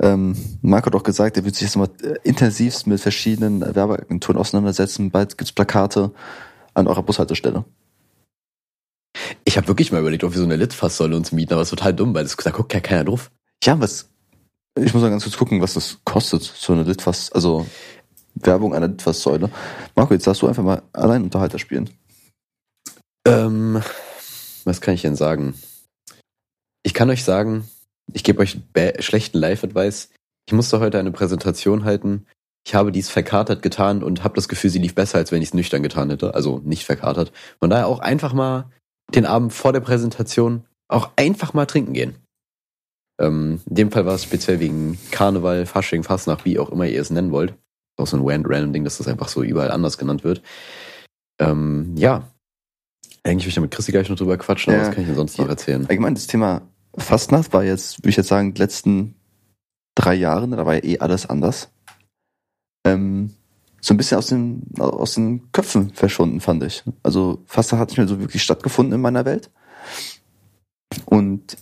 Ähm, 0.02 0.36
Marco 0.62 0.88
hat 0.88 0.96
auch 0.96 1.04
gesagt, 1.04 1.38
er 1.38 1.46
wird 1.46 1.56
sich 1.56 1.68
jetzt 1.68 1.76
mal 1.76 1.90
äh, 2.02 2.16
intensivst 2.24 2.88
mit 2.88 3.00
verschiedenen 3.02 3.62
Werbeagenturen 3.62 4.40
auseinandersetzen. 4.40 5.12
Bald 5.12 5.38
gibt's 5.38 5.52
Plakate 5.52 6.12
an 6.74 6.88
eurer 6.88 7.04
Bushaltestelle. 7.04 7.66
Ich 9.44 9.58
habe 9.58 9.68
wirklich 9.68 9.92
mal 9.92 10.00
überlegt, 10.00 10.24
ob 10.24 10.32
wir 10.32 10.40
so 10.40 10.46
eine 10.46 10.56
Litfaßsäule 10.56 11.16
uns 11.16 11.32
mieten, 11.32 11.54
aber 11.54 11.62
es 11.62 11.68
ist 11.68 11.78
total 11.78 11.94
dumm, 11.94 12.14
weil 12.14 12.24
das, 12.24 12.36
da 12.38 12.52
guckt 12.52 12.74
ja 12.74 12.80
keiner 12.80 13.04
drauf. 13.04 13.32
Ja, 13.64 13.80
was? 13.80 14.10
Ich 14.80 14.94
muss 14.94 15.04
mal 15.04 15.10
ganz 15.10 15.24
kurz 15.24 15.38
gucken, 15.38 15.62
was 15.62 15.74
das 15.74 16.00
kostet, 16.06 16.44
so 16.44 16.72
eine 16.72 16.84
Litfaß, 16.84 17.34
also 17.34 17.68
Werbung 18.36 18.74
einer 18.74 18.88
Litfaßsäule. 18.88 19.50
Marco, 19.96 20.14
jetzt 20.14 20.28
darfst 20.28 20.42
du 20.42 20.48
einfach 20.48 20.64
mal 20.64 20.82
allein 20.94 21.24
Unterhalter 21.24 21.60
spielen. 21.60 21.90
Ähm, 23.28 23.82
was 24.64 24.82
kann 24.82 24.94
ich 24.94 25.02
denn 25.02 25.16
sagen? 25.16 25.56
Ich 26.84 26.94
kann 26.94 27.10
euch 27.10 27.24
sagen, 27.24 27.70
ich 28.14 28.24
gebe 28.24 28.40
euch 28.40 28.60
schlechten 29.00 29.38
Live-Advice. 29.38 30.10
Ich 30.48 30.54
musste 30.54 30.80
heute 30.80 31.00
eine 31.00 31.12
Präsentation 31.12 31.86
halten. 31.86 32.26
Ich 32.66 32.76
habe 32.76 32.92
dies 32.92 33.10
verkatert 33.10 33.62
getan 33.62 34.04
und 34.04 34.24
habe 34.24 34.36
das 34.36 34.48
Gefühl, 34.48 34.70
sie 34.70 34.80
lief 34.80 34.96
besser, 34.96 35.18
als 35.18 35.32
wenn 35.32 35.42
ich 35.42 35.50
es 35.50 35.54
nüchtern 35.54 35.84
getan 35.84 36.10
hätte. 36.10 36.36
Also 36.36 36.62
nicht 36.64 36.86
verkatert. 36.86 37.32
Von 37.60 37.70
daher 37.70 37.88
auch 37.88 38.00
einfach 38.00 38.34
mal 38.34 38.70
den 39.14 39.26
Abend 39.26 39.54
vor 39.54 39.74
der 39.74 39.80
Präsentation 39.80 40.66
auch 40.88 41.10
einfach 41.16 41.54
mal 41.54 41.66
trinken 41.66 41.94
gehen. 41.94 42.16
Ähm, 43.20 43.62
in 43.68 43.76
dem 43.76 43.92
Fall 43.92 44.06
war 44.06 44.16
es 44.16 44.24
speziell 44.24 44.60
wegen 44.60 45.00
Karneval, 45.12 45.66
Fasching, 45.66 46.04
Fastnacht, 46.04 46.46
wie 46.46 46.60
auch 46.60 46.70
immer 46.70 46.86
ihr 46.86 47.02
es 47.02 47.10
nennen 47.10 47.32
wollt. 47.32 47.56
Auch 47.98 48.08
so 48.08 48.18
ein 48.18 48.46
random 48.46 48.74
Ding, 48.74 48.84
dass 48.84 48.98
das 48.98 49.08
einfach 49.08 49.28
so 49.28 49.44
überall 49.44 49.72
anders 49.72 49.98
genannt 49.98 50.24
wird. 50.24 50.42
Ähm, 51.40 51.94
ja. 51.98 52.28
Eigentlich 53.24 53.44
will 53.46 53.50
ich 53.50 53.56
ja 53.56 53.62
mit 53.62 53.72
Christi 53.72 53.92
gleich 53.92 54.10
noch 54.10 54.18
drüber 54.18 54.38
quatschen, 54.38 54.74
aber 54.74 54.82
Ja. 54.82 54.88
was 54.88 54.94
kann 54.96 55.04
ich 55.04 55.08
denn 55.08 55.16
sonst 55.16 55.38
noch 55.38 55.48
erzählen? 55.48 55.86
Allgemein, 55.88 56.16
das 56.16 56.28
Thema 56.28 56.62
Fastnacht 56.98 57.54
war 57.54 57.64
jetzt, 57.64 58.00
würde 58.00 58.10
ich 58.10 58.18
jetzt 58.18 58.28
sagen, 58.30 58.54
die 58.54 58.62
letzten 58.62 59.16
drei 59.96 60.16
Jahre, 60.16 60.48
da 60.48 60.66
war 60.66 60.74
ja 60.76 60.84
eh 60.84 61.00
alles 61.00 61.30
anders. 61.30 61.70
Ähm, 62.86 63.34
so 63.80 63.94
ein 63.94 63.98
bisschen 63.98 64.18
aus 64.18 64.28
den, 64.28 64.64
aus 64.80 65.16
den 65.16 65.52
Köpfen 65.52 65.92
verschwunden, 65.94 66.40
fand 66.40 66.64
ich. 66.64 66.84
Also 67.04 67.44
Fastnacht 67.46 67.82
hat 67.82 67.90
nicht 67.90 67.98
mehr 67.98 68.08
so 68.08 68.20
wirklich 68.20 68.42
stattgefunden 68.44 68.94
in 68.94 69.02
meiner 69.02 69.26
Welt. 69.26 69.52
Und 71.06 71.58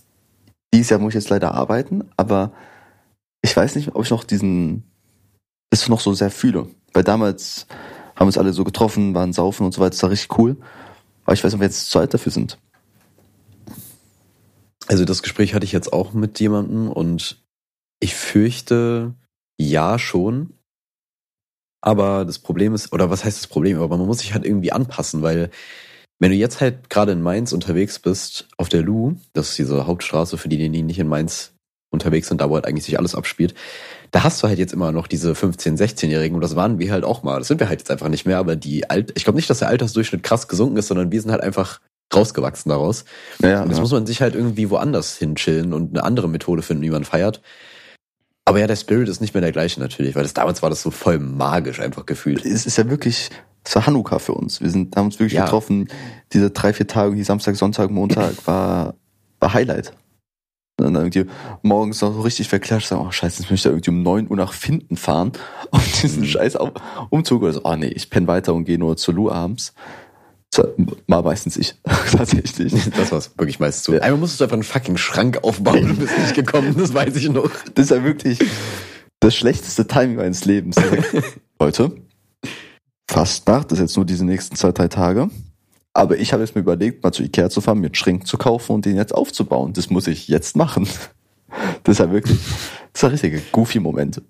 dieses 0.74 0.90
Jahr 0.90 1.00
muss 1.00 1.10
ich 1.12 1.16
jetzt 1.16 1.30
leider 1.30 1.54
arbeiten, 1.54 2.10
aber 2.18 2.52
ich 3.42 3.56
weiß 3.56 3.76
nicht, 3.76 3.96
ob 3.96 4.04
ich 4.04 4.12
noch 4.12 4.24
diesen, 4.24 4.84
das 5.70 5.88
noch 5.90 6.00
so 6.00 6.14
sehr 6.14 6.32
fühle. 6.32 6.68
Weil 6.94 7.04
damals 7.04 7.68
haben 8.16 8.28
uns 8.28 8.38
alle 8.38 8.54
so 8.54 8.64
getroffen, 8.64 9.14
waren 9.14 9.34
saufen 9.34 9.66
und 9.66 9.74
so 9.74 9.82
weiter, 9.82 9.92
das 9.92 10.04
war 10.04 10.10
richtig 10.10 10.38
cool. 10.38 10.58
Aber 11.26 11.34
ich 11.34 11.44
weiß 11.44 11.52
nicht, 11.52 11.56
ob 11.56 11.62
wir 11.62 11.68
jetzt 11.68 11.90
zu 11.90 12.00
alt 12.00 12.14
dafür 12.14 12.32
sind. 12.32 12.58
Also 14.88 15.06
das 15.06 15.22
Gespräch 15.22 15.54
hatte 15.54 15.66
ich 15.66 15.72
jetzt 15.72 15.94
auch 15.94 16.14
mit 16.14 16.40
jemandem 16.40 16.92
und 16.92 17.44
ich 18.00 18.16
fürchte, 18.16 19.14
ja 19.60 20.00
schon. 20.00 20.54
Aber 21.82 22.26
das 22.26 22.40
Problem 22.40 22.74
ist, 22.74 22.92
oder 22.92 23.10
was 23.10 23.24
heißt 23.24 23.38
das 23.38 23.48
Problem? 23.48 23.78
Aber 23.78 23.98
man 23.98 24.08
muss 24.08 24.20
sich 24.20 24.34
halt 24.34 24.46
irgendwie 24.46 24.72
anpassen, 24.72 25.22
weil 25.22 25.52
wenn 26.20 26.32
du 26.32 26.38
jetzt 26.38 26.60
halt 26.60 26.90
gerade 26.90 27.14
in 27.14 27.22
Mainz 27.22 27.54
unterwegs 27.54 28.00
bist, 28.00 28.48
auf 28.58 28.68
der 28.68 28.82
Lu, 28.82 29.16
das 29.34 29.52
ist 29.52 29.60
diese 29.60 29.88
Hauptstraße 29.88 30.38
für 30.38 30.50
die, 30.50 30.58
die 30.58 30.82
nicht 30.82 31.00
in 31.00 31.08
Mainz 31.08 31.54
unterwegs 31.92 32.28
sind, 32.28 32.42
da 32.42 32.50
wo 32.50 32.56
halt 32.56 32.66
eigentlich 32.66 32.86
sich 32.86 32.98
alles 33.00 33.16
abspielt, 33.16 33.54
da 34.12 34.24
hast 34.24 34.42
du 34.44 34.48
halt 34.48 34.60
jetzt 34.60 34.74
immer 34.74 34.92
noch 34.92 35.08
diese 35.08 35.34
15-, 35.34 35.78
16-Jährigen 35.78 36.36
und 36.36 36.42
das 36.42 36.56
waren 36.56 36.80
wir 36.80 36.92
halt 36.92 37.04
auch 37.04 37.24
mal. 37.24 37.40
Das 37.40 37.48
sind 37.48 37.60
wir 37.60 37.70
halt 37.70 37.80
jetzt 37.80 37.92
einfach 37.92 38.10
nicht 38.10 38.26
mehr, 38.26 38.38
aber 38.38 38.56
die 38.56 38.90
Alt 38.90 39.12
ich 39.16 39.24
glaube 39.24 39.38
nicht, 39.38 39.50
dass 39.50 39.60
der 39.60 39.68
Altersdurchschnitt 39.70 40.24
krass 40.24 40.48
gesunken 40.48 40.78
ist, 40.78 40.88
sondern 40.88 41.12
wir 41.12 41.22
sind 41.22 41.32
halt 41.32 41.42
einfach 41.42 41.80
rausgewachsen 42.14 42.70
daraus. 42.70 43.06
Ja, 43.42 43.62
Und 43.62 43.68
jetzt 43.70 43.78
ja. 43.78 43.82
muss 43.82 43.92
man 43.92 44.06
sich 44.08 44.22
halt 44.22 44.34
irgendwie 44.36 44.70
woanders 44.72 45.18
hinchillen 45.18 45.74
und 45.74 45.92
eine 45.96 46.04
andere 46.04 46.28
Methode 46.28 46.62
finden, 46.64 46.84
wie 46.84 46.90
man 46.90 47.04
feiert. 47.04 47.42
Aber 48.46 48.60
ja, 48.60 48.66
der 48.66 48.76
Spirit 48.78 49.08
ist 49.10 49.22
nicht 49.22 49.36
mehr 49.36 49.42
der 49.42 49.52
gleiche 49.52 49.80
natürlich, 49.80 50.16
weil 50.16 50.24
das 50.24 50.34
damals 50.34 50.64
war 50.64 50.72
das 50.72 50.82
so 50.82 50.90
voll 50.90 51.20
magisch 51.20 51.80
einfach 51.80 52.08
gefühlt. 52.08 52.46
es 52.46 52.66
ist 52.66 52.78
ja 52.80 52.90
wirklich, 52.90 53.30
es 53.64 53.76
war 53.76 53.86
Hanukkah 53.86 54.18
für 54.18 54.34
uns. 54.34 54.60
Wir 54.60 54.72
sind, 54.72 54.96
haben 54.96 55.06
uns 55.06 55.20
wirklich 55.20 55.34
Ja. 55.34 55.44
getroffen. 55.46 55.88
Diese 56.34 56.50
drei, 56.50 56.74
vier 56.74 56.88
Tage, 56.88 57.16
die 57.16 57.24
Samstag, 57.24 57.56
Sonntag, 57.58 57.92
Montag 57.92 58.34
war, 58.48 58.96
war 59.40 59.54
Highlight. 59.54 59.94
Und 60.80 60.94
dann 60.94 61.06
irgendwie 61.08 61.26
morgens 61.62 62.02
noch 62.02 62.14
so 62.14 62.22
richtig 62.22 62.48
verklatscht, 62.50 62.88
sagen, 62.88 63.06
oh 63.08 63.12
scheiße, 63.12 63.42
jetzt 63.42 63.52
möchte 63.52 63.56
ich 63.56 63.64
da 63.64 63.70
irgendwie 63.70 63.90
um 63.92 64.02
9 64.04 64.30
Uhr 64.30 64.38
nach 64.38 64.54
Finden 64.54 64.96
fahren 64.98 65.32
und 65.72 66.04
diesen 66.04 66.22
Mhm. 66.22 66.28
scheiß 66.28 66.58
Umzug 67.10 67.44
oder 67.44 67.54
so. 67.54 67.62
Oh 67.64 67.76
nee, 67.76 67.88
ich 67.88 68.10
penne 68.10 68.28
weiter 68.28 68.54
und 68.54 68.66
gehe 68.66 68.78
nur 68.80 68.98
zur 68.98 69.14
Lu 69.14 69.30
abends. 69.32 69.74
Mal 71.08 71.22
meistens 71.22 71.58
ich, 71.58 71.76
tatsächlich. 72.12 72.74
Das 72.98 73.12
war's 73.12 73.32
wirklich 73.38 73.60
meist 73.60 73.84
so. 73.84 73.94
Ja. 73.94 74.02
Einmal 74.02 74.20
musstest 74.22 74.42
du 74.42 74.46
einfach 74.46 74.56
einen 74.56 74.64
fucking 74.64 74.98
Schrank 74.98 75.44
aufbauen 75.44 75.84
und 75.92 76.00
bist 76.00 76.18
nicht 76.18 76.34
gekommen, 76.36 76.76
das 76.78 76.94
weiß 76.94 77.16
ich 77.18 77.30
noch. 77.30 77.50
Das 77.76 77.86
ist 77.86 77.92
ja 77.92 78.04
wirklich 78.04 78.40
das 79.20 79.36
schlechteste 79.36 79.86
Timing 79.88 80.16
meines 80.18 80.46
Lebens. 80.46 80.76
Leute, 81.60 81.92
Fastnacht 83.10 83.72
ist 83.72 83.80
jetzt 83.80 83.96
nur 83.96 84.06
diese 84.06 84.26
nächsten 84.26 84.56
zwei, 84.56 84.72
drei 84.72 84.88
Tage. 84.88 85.30
Aber 85.94 86.18
ich 86.18 86.32
habe 86.34 86.44
jetzt 86.44 86.56
mir 86.56 86.62
überlegt, 86.62 87.04
mal 87.04 87.12
zu 87.12 87.24
Ikea 87.24 87.50
zu 87.50 87.62
fahren, 87.62 87.80
mir 87.80 87.88
einen 87.88 87.96
Schrank 87.96 88.26
zu 88.28 88.38
kaufen 88.38 88.74
und 88.74 88.86
den 88.86 88.96
jetzt 88.96 89.14
aufzubauen. 89.14 89.74
Das 89.74 89.90
muss 89.90 90.08
ich 90.08 90.28
jetzt 90.28 90.56
machen. 90.56 90.88
Das 91.84 91.94
ist 91.94 91.98
ja 92.00 92.12
wirklich, 92.12 92.38
das 92.94 93.02
ist 93.02 93.04
ein 93.06 93.10
richtiger 93.12 93.40
goofy 93.52 93.80
Moment. 93.80 94.22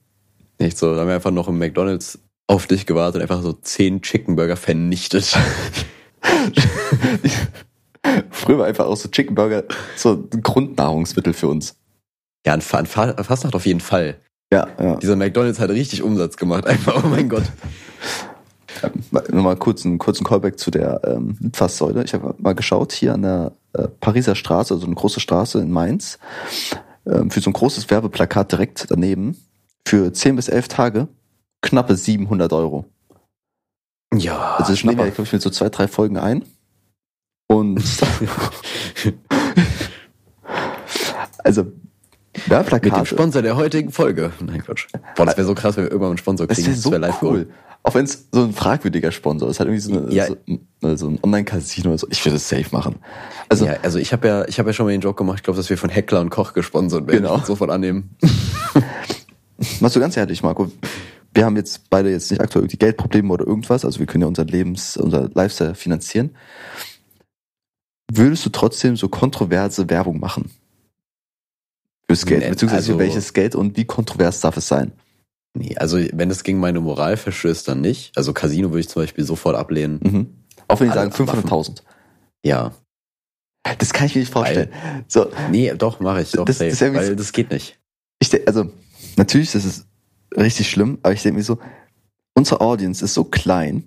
Nicht 0.57 0.77
so, 0.77 0.93
da 0.95 1.01
haben 1.01 1.07
wir 1.09 1.15
einfach 1.15 1.31
noch 1.31 1.49
im 1.49 1.57
McDonalds 1.59 2.17
auf 2.47 2.65
dich 2.65 2.85
gewartet 2.85 3.15
und 3.17 3.21
einfach 3.23 3.41
so 3.43 3.51
zehn 3.51 4.01
Chicken 4.01 4.37
Burger 4.37 4.55
vernichtet. 4.55 5.37
Früher 8.31 8.59
war 8.59 8.67
einfach 8.67 8.85
auch 8.85 8.95
so 8.95 9.09
Chicken 9.09 9.35
Burger 9.35 9.65
so 9.97 10.13
ein 10.31 10.41
Grundnahrungsmittel 10.41 11.33
für 11.33 11.49
uns. 11.49 11.75
Ja, 12.45 12.57
Fa- 12.61 12.77
an 12.77 12.85
Fa- 12.85 13.21
Fastnacht 13.21 13.55
auf 13.55 13.65
jeden 13.65 13.81
Fall. 13.81 14.15
Ja, 14.51 14.67
ja. 14.79 14.95
Dieser 14.95 15.17
McDonalds 15.17 15.59
hat 15.59 15.69
richtig 15.71 16.01
Umsatz 16.01 16.37
gemacht, 16.37 16.65
einfach, 16.65 17.03
oh 17.03 17.07
mein 17.07 17.27
Gott. 17.27 17.43
Nochmal 19.11 19.55
kurz 19.55 19.85
einen 19.85 19.97
kurzen 19.97 20.23
Callback 20.23 20.59
zu 20.59 20.71
der 20.71 21.01
ähm, 21.03 21.37
Fasssäule. 21.53 22.03
Ich 22.03 22.13
habe 22.13 22.35
mal 22.37 22.55
geschaut, 22.55 22.91
hier 22.91 23.13
an 23.13 23.21
der 23.23 23.51
äh, 23.73 23.87
Pariser 23.87 24.35
Straße, 24.35 24.73
also 24.73 24.85
eine 24.85 24.95
große 24.95 25.19
Straße 25.19 25.59
in 25.59 25.71
Mainz, 25.71 26.19
ähm, 27.05 27.31
für 27.31 27.41
so 27.41 27.49
ein 27.49 27.53
großes 27.53 27.89
Werbeplakat 27.89 28.51
direkt 28.51 28.87
daneben, 28.89 29.37
für 29.85 30.13
10 30.13 30.35
bis 30.35 30.47
11 30.47 30.67
Tage, 30.67 31.07
knappe 31.61 31.95
700 31.95 32.53
Euro. 32.53 32.85
Ja, 34.13 34.55
Also 34.57 34.73
das 34.73 34.83
nehmen 34.83 34.97
wir, 34.97 35.11
glaube 35.11 35.23
ich, 35.23 35.33
mit 35.33 35.41
so 35.41 35.49
zwei, 35.49 35.69
drei 35.69 35.87
Folgen 35.87 36.17
ein. 36.17 36.43
Und 37.47 37.83
also 41.43 41.71
Mit 42.47 42.95
dem 42.95 43.05
Sponsor 43.05 43.41
der 43.41 43.55
heutigen 43.55 43.91
Folge. 43.91 44.31
Nein, 44.39 44.63
Quatsch. 44.63 44.87
Boah, 45.15 45.25
das 45.25 45.37
wäre 45.37 45.47
so 45.47 45.55
krass, 45.55 45.75
wenn 45.77 45.85
wir 45.85 45.91
irgendwann 45.91 46.11
einen 46.11 46.17
Sponsor 46.17 46.47
das 46.47 46.57
kriegen. 46.57 46.67
wäre 46.69 46.77
so 46.77 46.91
wär 46.91 46.99
live 46.99 47.21
cool. 47.21 47.49
Auch 47.83 47.95
wenn 47.95 48.03
es 48.05 48.27
so 48.31 48.43
ein 48.43 48.53
fragwürdiger 48.53 49.11
Sponsor 49.11 49.49
ist, 49.49 49.59
halt 49.59 49.69
irgendwie 49.69 49.81
so, 49.81 49.97
eine, 49.97 50.13
Ja. 50.13 50.27
so, 50.27 50.87
äh, 50.87 50.97
so 50.97 51.07
ein 51.07 51.19
Online-Casino 51.23 51.89
oder 51.89 51.97
so. 51.97 52.07
Ich 52.09 52.23
würde 52.25 52.35
es 52.35 52.47
safe 52.49 52.65
machen. 52.71 52.97
Also 53.47 53.65
ja, 53.65 53.77
also 53.83 53.99
ich 53.99 54.11
habe 54.11 54.27
ja, 54.27 54.45
ich 54.47 54.59
habe 54.59 54.69
ja 54.69 54.73
schon 54.73 54.85
mal 54.85 54.91
den 54.91 55.01
Joke 55.01 55.17
gemacht, 55.17 55.37
ich 55.37 55.43
glaube, 55.43 55.57
dass 55.57 55.69
wir 55.69 55.77
von 55.77 55.89
Heckler 55.89 56.19
und 56.19 56.29
Koch 56.29 56.53
gesponsert 56.53 57.07
werden. 57.07 57.23
Genau. 57.23 57.39
Sofort 57.39 57.71
annehmen. 57.71 58.15
Mal 59.79 59.89
so 59.89 59.99
ganz 59.99 60.15
ehrlich, 60.17 60.43
Marco, 60.43 60.71
wir 61.33 61.45
haben 61.45 61.55
jetzt 61.55 61.89
beide 61.89 62.09
jetzt 62.11 62.29
nicht 62.31 62.41
aktuell 62.41 62.63
irgendwie 62.63 62.77
Geldprobleme 62.77 63.33
oder 63.33 63.45
irgendwas, 63.47 63.85
also 63.85 63.99
wir 63.99 64.05
können 64.05 64.21
ja 64.23 64.27
unser 64.27 64.45
Lebens, 64.45 64.97
unser 64.97 65.29
Lifestyle 65.33 65.75
finanzieren. 65.75 66.35
Würdest 68.11 68.45
du 68.45 68.49
trotzdem 68.49 68.95
so 68.97 69.07
kontroverse 69.09 69.89
Werbung 69.89 70.19
machen? 70.19 70.49
Fürs 72.09 72.25
Geld, 72.25 72.41
Nee, 72.41 72.49
beziehungsweise 72.49 72.93
also- 72.93 72.99
welches 72.99 73.33
Geld 73.33 73.53
und 73.53 73.77
wie 73.77 73.85
kontrovers 73.85 74.41
darf 74.41 74.57
es 74.57 74.67
sein? 74.67 74.93
Nee, 75.53 75.75
also 75.77 75.97
wenn 76.13 76.31
es 76.31 76.43
gegen 76.43 76.59
meine 76.59 76.79
Moral 76.79 77.17
verstößt, 77.17 77.67
dann 77.67 77.81
nicht. 77.81 78.11
Also 78.17 78.33
Casino 78.33 78.69
würde 78.69 78.79
ich 78.79 78.89
zum 78.89 79.03
Beispiel 79.03 79.23
sofort 79.23 79.55
ablehnen. 79.55 79.99
Mhm. 80.01 80.33
Auch 80.67 80.79
wenn 80.79 80.87
die 80.89 80.93
sagen 80.95 81.11
500.000. 81.11 81.83
Ja. 82.43 82.73
Das 83.77 83.93
kann 83.93 84.07
ich 84.07 84.15
mir 84.15 84.21
nicht 84.21 84.31
vorstellen. 84.33 84.71
So, 85.07 85.29
Nee, 85.51 85.71
doch, 85.77 85.99
mache 85.99 86.21
ich. 86.21 86.31
Doch, 86.31 86.45
Das- 86.45 86.57
safe, 86.57 86.69
das 86.71 86.81
ist 86.81 86.93
weil 86.95 87.15
das 87.15 87.31
geht 87.31 87.51
nicht. 87.51 87.79
ich 88.19 88.47
also 88.47 88.71
natürlich, 89.17 89.51
das 89.51 89.65
ist 89.65 89.85
richtig 90.35 90.69
schlimm, 90.69 90.97
aber 91.03 91.13
ich 91.13 91.21
denke 91.21 91.37
mir 91.37 91.43
so, 91.43 91.59
unsere 92.35 92.61
Audience 92.61 93.03
ist 93.05 93.13
so 93.13 93.23
klein, 93.23 93.85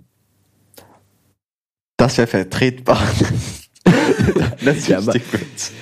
das 1.96 2.18
wäre 2.18 2.26
vertretbar. 2.28 3.02
das 4.64 4.87
Ja, 4.88 4.98
aber- 4.98 5.14
wichtig. 5.14 5.72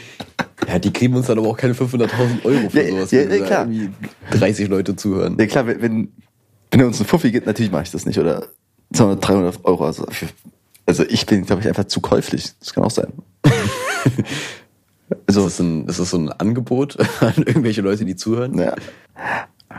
Ja, 0.70 0.78
die 0.78 0.92
kriegen 0.92 1.14
uns 1.16 1.26
dann 1.26 1.38
aber 1.38 1.48
auch 1.48 1.56
keine 1.56 1.74
500.000 1.74 2.44
Euro 2.44 2.70
für 2.70 2.83
Ja, 2.83 2.90
sowas, 2.90 3.11
ja, 3.11 3.28
wenn 3.28 3.40
ja, 3.40 3.46
klar. 3.46 3.68
irgendwie 3.68 3.90
30 4.30 4.68
Leute 4.68 4.94
zuhören. 4.94 5.37
Ja 5.38 5.46
klar, 5.46 5.66
wenn, 5.66 5.83
wenn, 5.83 6.80
er 6.80 6.87
uns 6.87 7.00
einen 7.00 7.09
Fuffi 7.09 7.33
gibt, 7.33 7.46
natürlich 7.46 7.72
mache 7.72 7.83
ich 7.83 7.90
das 7.90 8.06
nicht. 8.06 8.18
Oder 8.20 8.46
200, 8.92 9.26
300 9.26 9.64
Euro. 9.64 9.85
Also, 9.85 10.06
also 10.87 11.04
ich 11.04 11.26
bin, 11.26 11.44
glaube 11.44 11.62
ich, 11.62 11.68
einfach 11.68 11.85
zu 11.85 12.00
käuflich. 12.00 12.52
Das 12.61 12.72
kann 12.72 12.85
auch 12.85 12.90
sein. 12.90 13.12
Ist 15.26 15.37
also, 15.37 15.44
das, 15.44 15.59
ein, 15.59 15.88
ist 15.88 15.98
das 15.98 16.11
so 16.11 16.18
ein 16.18 16.28
Angebot 16.30 16.96
an 17.20 17.35
irgendwelche 17.38 17.80
Leute, 17.80 18.04
die 18.04 18.14
zuhören? 18.14 18.56
ja. 18.56 18.76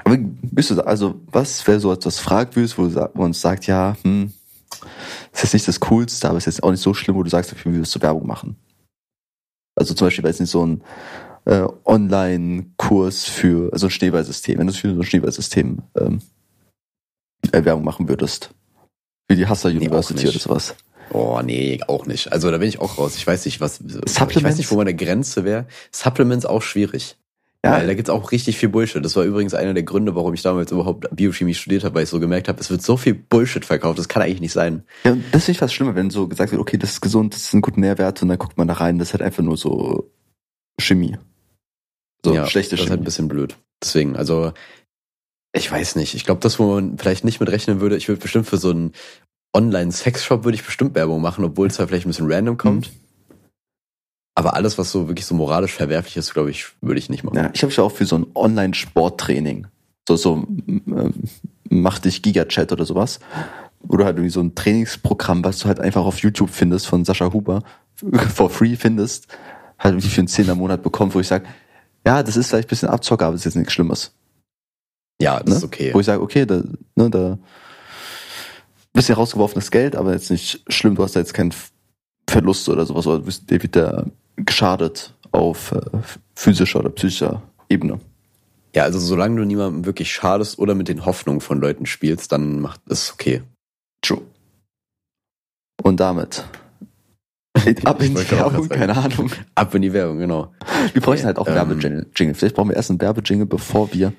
Aber 0.03 0.17
bist 0.17 0.71
du 0.71 0.75
da, 0.75 0.81
also 0.83 1.21
was 1.31 1.65
wäre 1.67 1.79
so 1.79 1.91
etwas 1.91 2.19
fragwürdig, 2.19 2.77
wo, 2.77 2.89
wo 3.13 3.23
uns 3.23 3.39
sagt, 3.39 3.65
ja, 3.67 3.95
hm, 4.03 4.31
ist 5.33 5.43
jetzt 5.43 5.53
nicht 5.53 5.67
das 5.67 5.79
Coolste, 5.79 6.29
aber 6.29 6.37
ist 6.37 6.45
jetzt 6.45 6.63
auch 6.63 6.71
nicht 6.71 6.81
so 6.81 6.93
schlimm, 6.93 7.15
wo 7.15 7.23
du 7.23 7.29
sagst, 7.29 7.51
dafür 7.51 7.73
würdest 7.73 7.95
du 7.95 8.01
Werbung 8.01 8.25
machen. 8.27 8.55
Also 9.81 9.95
zum 9.95 10.07
Beispiel, 10.07 10.23
weil 10.23 10.31
es 10.31 10.39
nicht 10.39 10.51
so 10.51 10.65
ein 10.65 10.81
äh, 11.45 11.67
Online-Kurs 11.85 13.25
für, 13.25 13.73
also 13.73 13.87
ein 13.87 13.89
Schneeballsystem, 13.89 14.59
wenn 14.59 14.67
du 14.67 14.73
für 14.73 14.93
so 14.93 15.01
ein 15.01 15.03
Schneeballsystem 15.03 15.79
ähm, 15.99 16.21
äh, 17.51 17.65
Werbung 17.65 17.83
machen 17.83 18.07
würdest. 18.07 18.51
Wie 19.27 19.35
die 19.35 19.47
Hasser 19.47 19.69
Nee, 19.69 19.77
University 19.77 20.25
nicht. 20.25 20.35
oder 20.35 20.39
sowas. 20.39 20.75
Oh, 21.13 21.41
nee, 21.43 21.79
auch 21.87 22.05
nicht. 22.05 22.31
Also 22.31 22.51
da 22.51 22.59
bin 22.59 22.69
ich 22.69 22.79
auch 22.79 22.97
raus. 22.97 23.15
Ich 23.17 23.25
weiß 23.25 23.45
nicht, 23.45 23.59
was. 23.59 23.81
Ich 23.81 24.43
weiß 24.43 24.57
nicht, 24.57 24.71
wo 24.71 24.77
meine 24.77 24.95
Grenze 24.95 25.43
wäre. 25.43 25.65
Supplements 25.91 26.45
auch 26.45 26.61
schwierig. 26.61 27.17
Ja. 27.63 27.73
Weil 27.73 27.85
da 27.85 27.93
gibt's 27.93 28.09
auch 28.09 28.31
richtig 28.31 28.57
viel 28.57 28.69
Bullshit. 28.69 29.05
Das 29.05 29.15
war 29.15 29.23
übrigens 29.23 29.53
einer 29.53 29.75
der 29.75 29.83
Gründe, 29.83 30.15
warum 30.15 30.33
ich 30.33 30.41
damals 30.41 30.71
überhaupt 30.71 31.07
Biochemie 31.15 31.53
studiert 31.53 31.83
habe, 31.83 31.93
weil 31.93 32.03
ich 32.03 32.09
so 32.09 32.19
gemerkt 32.19 32.47
habe, 32.47 32.59
es 32.59 32.71
wird 32.71 32.81
so 32.81 32.97
viel 32.97 33.13
Bullshit 33.13 33.63
verkauft, 33.65 33.99
das 33.99 34.07
kann 34.07 34.23
eigentlich 34.23 34.41
nicht 34.41 34.53
sein. 34.53 34.83
Ja, 35.03 35.15
das 35.31 35.45
finde 35.45 35.51
ich 35.51 35.57
fast 35.59 35.75
schlimmer, 35.75 35.93
wenn 35.93 36.09
so 36.09 36.27
gesagt 36.27 36.51
wird, 36.51 36.59
okay, 36.59 36.77
das 36.77 36.93
ist 36.93 37.01
gesund, 37.01 37.35
das 37.35 37.51
sind 37.51 37.61
gute 37.61 37.79
Nährwerte 37.79 38.23
und 38.23 38.29
dann 38.29 38.39
guckt 38.39 38.57
man 38.57 38.67
da 38.67 38.73
rein, 38.73 38.97
das 38.97 39.09
ist 39.09 39.13
halt 39.13 39.21
einfach 39.21 39.43
nur 39.43 39.57
so 39.57 40.11
Chemie. 40.79 41.17
So 42.25 42.33
ja, 42.33 42.47
schlechte 42.47 42.75
Das 42.75 42.85
ist 42.85 42.89
halt 42.89 42.97
Chemie. 42.97 43.01
ein 43.01 43.05
bisschen 43.05 43.27
blöd. 43.27 43.57
Deswegen, 43.83 44.15
also, 44.15 44.53
ich 45.53 45.71
weiß 45.71 45.97
nicht. 45.97 46.15
Ich 46.15 46.25
glaube, 46.25 46.41
das, 46.41 46.57
wo 46.57 46.73
man 46.75 46.97
vielleicht 46.97 47.25
nicht 47.25 47.39
mit 47.39 47.49
rechnen 47.49 47.79
würde, 47.79 47.95
ich 47.95 48.07
würde 48.07 48.21
bestimmt 48.21 48.47
für 48.47 48.57
so 48.57 48.71
einen 48.71 48.93
Online-Sex-Shop 49.55 50.45
würde 50.45 50.55
ich 50.55 50.63
bestimmt 50.65 50.95
Werbung 50.95 51.21
machen, 51.21 51.43
obwohl 51.43 51.67
es 51.67 51.77
da 51.77 51.85
vielleicht 51.85 52.05
ein 52.05 52.09
bisschen 52.09 52.31
random 52.31 52.57
kommt. 52.57 52.89
Aber 54.35 54.53
alles, 54.53 54.77
was 54.77 54.91
so 54.91 55.07
wirklich 55.07 55.25
so 55.25 55.35
moralisch 55.35 55.73
verwerflich 55.73 56.17
ist, 56.17 56.33
glaube 56.33 56.51
ich, 56.51 56.67
würde 56.81 56.99
ich 56.99 57.09
nicht 57.09 57.23
machen. 57.23 57.35
Ja, 57.35 57.49
ich 57.53 57.61
habe 57.63 57.69
mich 57.69 57.79
auch 57.79 57.91
für 57.91 58.05
so 58.05 58.17
ein 58.17 58.25
Online-Sporttraining, 58.33 59.67
so, 60.07 60.15
so 60.15 60.47
ähm, 60.67 61.13
mach 61.69 61.99
dich 61.99 62.21
Gigachat 62.21 62.71
oder 62.71 62.85
sowas, 62.85 63.19
du 63.83 64.03
halt 64.05 64.17
irgendwie 64.17 64.29
so 64.31 64.39
ein 64.41 64.55
Trainingsprogramm, 64.55 65.43
was 65.43 65.59
du 65.59 65.65
halt 65.67 65.79
einfach 65.79 66.05
auf 66.05 66.19
YouTube 66.19 66.49
findest 66.49 66.87
von 66.87 67.03
Sascha 67.03 67.33
Huber, 67.33 67.63
for 68.33 68.49
free 68.49 68.75
findest, 68.77 69.27
halt 69.77 69.93
irgendwie 69.93 70.09
für 70.09 70.21
einen 70.21 70.27
Zehner 70.27 70.55
Monat 70.55 70.81
bekommen, 70.81 71.13
wo 71.13 71.19
ich 71.19 71.27
sage, 71.27 71.45
ja, 72.05 72.23
das 72.23 72.37
ist 72.37 72.49
vielleicht 72.49 72.67
ein 72.67 72.69
bisschen 72.69 72.89
Abzocker, 72.89 73.25
aber 73.25 73.35
es 73.35 73.41
ist 73.41 73.45
jetzt 73.45 73.55
nichts 73.57 73.73
Schlimmes. 73.73 74.13
Ja, 75.21 75.39
das 75.39 75.49
Ne? 75.49 75.55
ist 75.57 75.63
okay. 75.63 75.93
Wo 75.93 75.99
ich 75.99 76.05
sage, 76.05 76.21
okay, 76.21 76.45
da, 76.45 76.63
ne, 76.95 77.09
da 77.09 77.37
bisschen 78.93 79.15
rausgeworfenes 79.15 79.71
Geld, 79.71 79.95
aber 79.95 80.13
jetzt 80.13 80.31
nicht 80.31 80.63
schlimm, 80.67 80.95
du 80.95 81.03
hast 81.03 81.15
da 81.15 81.19
jetzt 81.19 81.33
keinen 81.33 81.53
Verlust 82.29 82.69
oder 82.69 82.85
sowas, 82.85 83.07
oder 83.07 83.19
du 83.19 83.25
bist 83.25 83.49
dir 83.49 83.61
wieder 83.61 84.05
geschadet 84.35 85.13
auf 85.31 85.71
äh, 85.71 85.81
physischer 86.35 86.79
oder 86.79 86.89
psychischer 86.89 87.41
Ebene. 87.69 87.99
Ja, 88.75 88.83
also 88.83 88.99
solange 88.99 89.37
du 89.37 89.45
niemandem 89.45 89.85
wirklich 89.85 90.11
schadest 90.11 90.57
oder 90.59 90.75
mit 90.75 90.87
den 90.87 91.05
Hoffnungen 91.05 91.41
von 91.41 91.59
Leuten 91.59 91.85
spielst, 91.85 92.31
dann 92.31 92.61
macht 92.61 92.81
es 92.87 93.11
okay. 93.13 93.43
True. 94.01 94.21
Und 95.83 95.99
damit 95.99 96.45
ab 97.83 98.01
in 98.01 98.15
die 98.15 98.31
Werbung, 98.31 98.69
keine 98.69 98.95
Ahnung. 98.95 99.31
Ab 99.55 99.75
in 99.75 99.81
die 99.81 99.91
Werbung, 99.93 100.19
genau. 100.19 100.53
Wir 100.93 101.01
bräuchten 101.01 101.25
halt 101.25 101.37
auch 101.37 101.47
Ähm. 101.47 101.55
Werbejingle. 101.55 102.07
Jingle. 102.15 102.35
Vielleicht 102.35 102.55
brauchen 102.55 102.69
wir 102.69 102.75
erst 102.75 102.89
einen 102.89 103.01
Werbejingle, 103.01 103.45
bevor 103.45 103.93
wir 103.93 104.13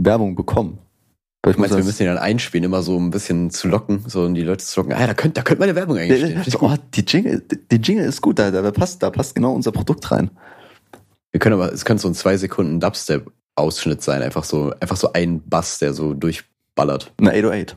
Werbung 0.00 0.36
bekommen. 0.36 0.78
Ich 1.50 1.58
meine, 1.58 1.76
wir 1.76 1.84
müssen 1.84 1.98
den 1.98 2.08
dann 2.08 2.18
einspielen, 2.18 2.64
immer 2.64 2.82
so 2.82 2.98
ein 2.98 3.10
bisschen 3.10 3.50
zu 3.50 3.68
locken, 3.68 4.04
so 4.06 4.24
um 4.24 4.34
die 4.34 4.42
Leute 4.42 4.64
zu 4.64 4.80
locken. 4.80 4.94
Ah, 4.94 5.06
da 5.06 5.14
könnte 5.14 5.34
da 5.34 5.42
könnte 5.42 5.60
meine 5.60 5.74
Werbung 5.74 5.96
eigentlich 5.96 6.18
stehen. 6.18 6.42
So, 6.46 6.60
oh, 6.60 6.74
die 6.94 7.04
Jingle, 7.06 7.42
die 7.70 7.76
Jingle 7.76 8.06
ist 8.06 8.20
gut, 8.20 8.38
da, 8.38 8.50
da 8.50 8.70
passt, 8.70 9.02
da 9.02 9.10
passt 9.10 9.34
genau 9.34 9.52
unser 9.52 9.72
Produkt 9.72 10.10
rein. 10.10 10.30
Wir 11.30 11.40
können 11.40 11.54
aber, 11.54 11.72
es 11.72 11.84
könnte 11.84 12.02
so 12.02 12.08
ein 12.08 12.14
zwei 12.14 12.36
Sekunden 12.36 12.80
Dubstep-Ausschnitt 12.80 14.02
sein, 14.02 14.22
einfach 14.22 14.44
so, 14.44 14.72
einfach 14.80 14.96
so 14.96 15.12
ein 15.12 15.42
Bass, 15.46 15.78
der 15.78 15.92
so 15.92 16.14
durchballert. 16.14 17.12
Eine 17.18 17.30
808. 17.30 17.76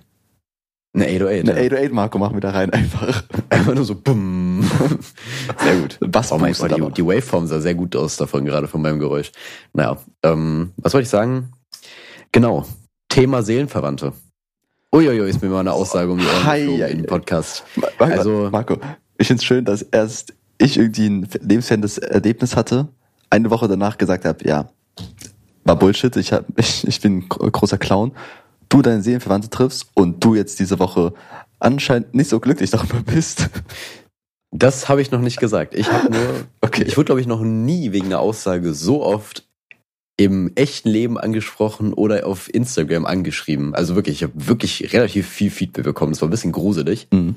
Eine 0.93 1.05
808. 1.05 1.49
Eine 1.49 1.59
ja. 1.59 1.65
808 1.67 1.93
Marco 1.93 2.17
machen 2.17 2.35
wir 2.35 2.41
da 2.41 2.51
rein 2.51 2.69
einfach. 2.71 3.23
Einfach 3.49 3.75
nur 3.75 3.85
so 3.85 3.95
bumm. 3.95 4.63
Sehr 5.57 5.75
gut. 5.75 5.97
Bass 6.01 6.31
Oh 6.31 6.37
mein 6.37 6.53
Gott, 6.53 6.71
die, 6.71 6.91
die 6.93 7.05
Waveform 7.05 7.47
sah 7.47 7.59
sehr 7.59 7.75
gut 7.75 7.95
aus 7.95 8.17
davon, 8.17 8.43
gerade 8.45 8.67
von 8.67 8.81
meinem 8.81 8.99
Geräusch. 8.99 9.31
Naja, 9.73 9.97
ähm, 10.23 10.71
was 10.77 10.93
wollte 10.93 11.03
ich 11.03 11.09
sagen? 11.09 11.51
Genau. 12.31 12.65
Thema 13.11 13.43
Seelenverwandte. 13.43 14.13
Uiuiui, 14.93 15.29
ist 15.29 15.41
mir 15.41 15.49
mal 15.49 15.59
eine 15.59 15.73
Aussage 15.73 16.09
um 16.11 16.17
die 16.17 16.25
Ohren 16.25 16.45
Hei, 16.45 16.59
geflogen 16.61 16.99
im. 16.99 17.05
Podcast. 17.05 17.63
Marco, 17.75 18.03
Also- 18.05 18.49
Marco, 18.49 18.77
ich 19.17 19.27
find's 19.27 19.43
schön, 19.43 19.65
dass 19.65 19.81
erst 19.81 20.33
ich 20.57 20.77
irgendwie 20.77 21.07
ein 21.07 21.27
lebensferndes 21.41 21.97
Erlebnis 21.97 22.55
hatte, 22.55 22.87
eine 23.29 23.49
Woche 23.49 23.67
danach 23.67 23.97
gesagt 23.97 24.23
habe, 24.23 24.45
ja, 24.47 24.69
war 25.65 25.75
Bullshit, 25.77 26.15
ich, 26.15 26.31
hab, 26.31 26.45
ich, 26.57 26.87
ich 26.87 27.01
bin 27.01 27.17
ein 27.17 27.29
gro- 27.29 27.51
großer 27.51 27.77
Clown, 27.77 28.13
du 28.69 28.81
deine 28.81 29.01
Seelenverwandte 29.03 29.49
triffst 29.49 29.87
und 29.93 30.23
du 30.23 30.35
jetzt 30.35 30.59
diese 30.59 30.79
Woche 30.79 31.13
anscheinend 31.59 32.15
nicht 32.15 32.29
so 32.29 32.39
glücklich 32.39 32.69
darüber 32.69 33.01
bist. 33.01 33.49
Das 34.51 34.87
habe 34.87 35.01
ich 35.01 35.11
noch 35.11 35.19
nicht 35.21 35.39
gesagt. 35.39 35.75
Ich 35.75 35.91
habe 35.91 36.11
nur, 36.11 36.21
Okay. 36.61 36.83
ich 36.83 36.95
wurde, 36.95 37.07
glaube 37.07 37.21
ich, 37.21 37.27
noch 37.27 37.41
nie 37.41 37.91
wegen 37.91 38.05
einer 38.07 38.19
Aussage 38.19 38.73
so 38.73 39.03
oft 39.03 39.47
im 40.23 40.51
echten 40.55 40.89
Leben 40.89 41.17
angesprochen 41.17 41.93
oder 41.93 42.27
auf 42.27 42.53
Instagram 42.53 43.05
angeschrieben. 43.05 43.73
Also 43.73 43.95
wirklich, 43.95 44.17
ich 44.17 44.23
habe 44.23 44.33
wirklich 44.35 44.93
relativ 44.93 45.27
viel 45.27 45.49
Feedback 45.49 45.83
bekommen. 45.83 46.11
Das 46.11 46.21
war 46.21 46.27
ein 46.27 46.31
bisschen 46.31 46.51
gruselig. 46.51 47.07
Mhm. 47.11 47.35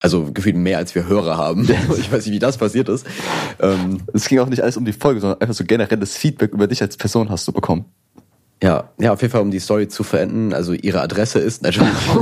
Also 0.00 0.30
gefühlt 0.32 0.56
mehr, 0.56 0.78
als 0.78 0.94
wir 0.94 1.06
Hörer 1.06 1.36
haben. 1.36 1.68
Ich 1.98 2.10
weiß 2.10 2.26
nicht, 2.26 2.34
wie 2.34 2.38
das 2.38 2.56
passiert 2.56 2.88
ist. 2.88 3.06
Ähm, 3.60 3.98
Es 4.12 4.28
ging 4.28 4.38
auch 4.38 4.48
nicht 4.48 4.62
alles 4.62 4.76
um 4.76 4.84
die 4.84 4.92
Folge, 4.92 5.20
sondern 5.20 5.40
einfach 5.40 5.54
so 5.54 5.64
generelles 5.64 6.16
Feedback 6.16 6.52
über 6.52 6.66
dich 6.66 6.82
als 6.82 6.96
Person 6.96 7.30
hast 7.30 7.46
du 7.48 7.52
bekommen. 7.52 7.84
Ja, 8.62 8.92
ja, 8.98 9.12
auf 9.12 9.22
jeden 9.22 9.30
Fall, 9.30 9.42
um 9.42 9.52
die 9.52 9.60
Story 9.60 9.86
zu 9.86 10.02
verenden. 10.02 10.52
Also 10.52 10.72
ihre 10.72 11.00
Adresse 11.00 11.38
ist 11.38 11.62
natürlich. 11.62 11.92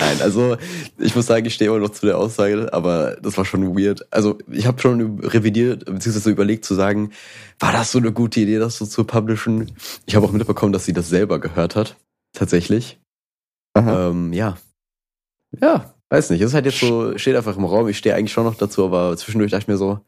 Nein, 0.00 0.20
also 0.20 0.58
ich 0.98 1.16
muss 1.16 1.26
sagen, 1.26 1.46
ich 1.46 1.54
stehe 1.54 1.70
immer 1.70 1.80
noch 1.80 1.90
zu 1.90 2.04
der 2.04 2.18
Aussage, 2.18 2.70
aber 2.74 3.16
das 3.22 3.38
war 3.38 3.46
schon 3.46 3.74
weird. 3.74 4.06
Also 4.10 4.36
ich 4.50 4.66
habe 4.66 4.80
schon 4.82 5.20
revidiert, 5.20 5.86
beziehungsweise 5.86 6.30
überlegt 6.30 6.66
zu 6.66 6.74
sagen, 6.74 7.10
war 7.58 7.72
das 7.72 7.90
so 7.90 7.98
eine 7.98 8.12
gute 8.12 8.40
Idee, 8.40 8.58
das 8.58 8.76
so 8.76 8.84
zu 8.84 9.04
publishen? 9.04 9.72
Ich 10.04 10.14
habe 10.14 10.26
auch 10.26 10.32
mitbekommen, 10.32 10.74
dass 10.74 10.84
sie 10.84 10.92
das 10.92 11.08
selber 11.08 11.38
gehört 11.40 11.74
hat. 11.74 11.96
Tatsächlich. 12.34 13.00
Aha. 13.72 14.10
Ähm, 14.10 14.34
ja. 14.34 14.58
Ja, 15.58 15.94
weiß 16.10 16.28
nicht. 16.30 16.42
Es 16.42 16.48
ist 16.48 16.54
halt 16.54 16.66
jetzt 16.66 16.80
so, 16.80 17.16
steht 17.16 17.34
einfach 17.34 17.56
im 17.56 17.64
Raum. 17.64 17.88
Ich 17.88 17.96
stehe 17.96 18.14
eigentlich 18.14 18.32
schon 18.32 18.44
noch 18.44 18.56
dazu, 18.56 18.84
aber 18.84 19.16
zwischendurch 19.16 19.50
dachte 19.50 19.62
ich 19.62 19.68
mir 19.68 19.78
so, 19.78 20.00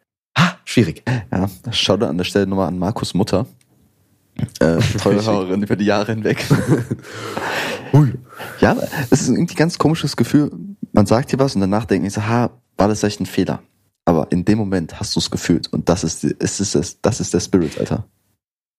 schwierig. 0.70 1.02
Ja, 1.32 1.48
schau 1.72 1.96
da 1.96 2.08
an 2.08 2.16
der 2.18 2.24
Stelle 2.24 2.46
nochmal 2.46 2.68
an 2.68 2.78
Markus 2.78 3.14
Mutter. 3.14 3.46
Äh, 4.60 4.78
treue 4.98 5.22
Hörerin 5.26 5.62
über 5.62 5.76
die 5.76 5.84
Jahre 5.84 6.12
hinweg. 6.12 6.44
Ja, 8.60 8.70
aber 8.70 8.84
es 9.10 9.22
ist 9.22 9.28
irgendwie 9.30 9.54
ein 9.54 9.56
ganz 9.56 9.76
komisches 9.78 10.16
Gefühl. 10.16 10.50
Man 10.92 11.06
sagt 11.06 11.32
dir 11.32 11.38
was 11.40 11.56
und 11.56 11.60
danach 11.60 11.84
denkt 11.86 12.04
man 12.04 12.10
so, 12.10 12.24
ha, 12.24 12.50
war 12.76 12.86
das 12.88 13.02
echt 13.02 13.20
ein 13.20 13.26
Fehler? 13.26 13.62
Aber 14.04 14.30
in 14.30 14.44
dem 14.44 14.58
Moment 14.58 15.00
hast 15.00 15.14
du 15.16 15.20
es 15.20 15.30
gefühlt 15.30 15.66
und 15.72 15.88
das 15.88 16.04
ist, 16.04 16.22
die- 16.22 16.36
es 16.38 16.60
ist 16.60 16.98
das, 17.02 17.20
ist 17.20 17.34
der 17.34 17.40
Spirit, 17.40 17.78
Alter. 17.78 18.04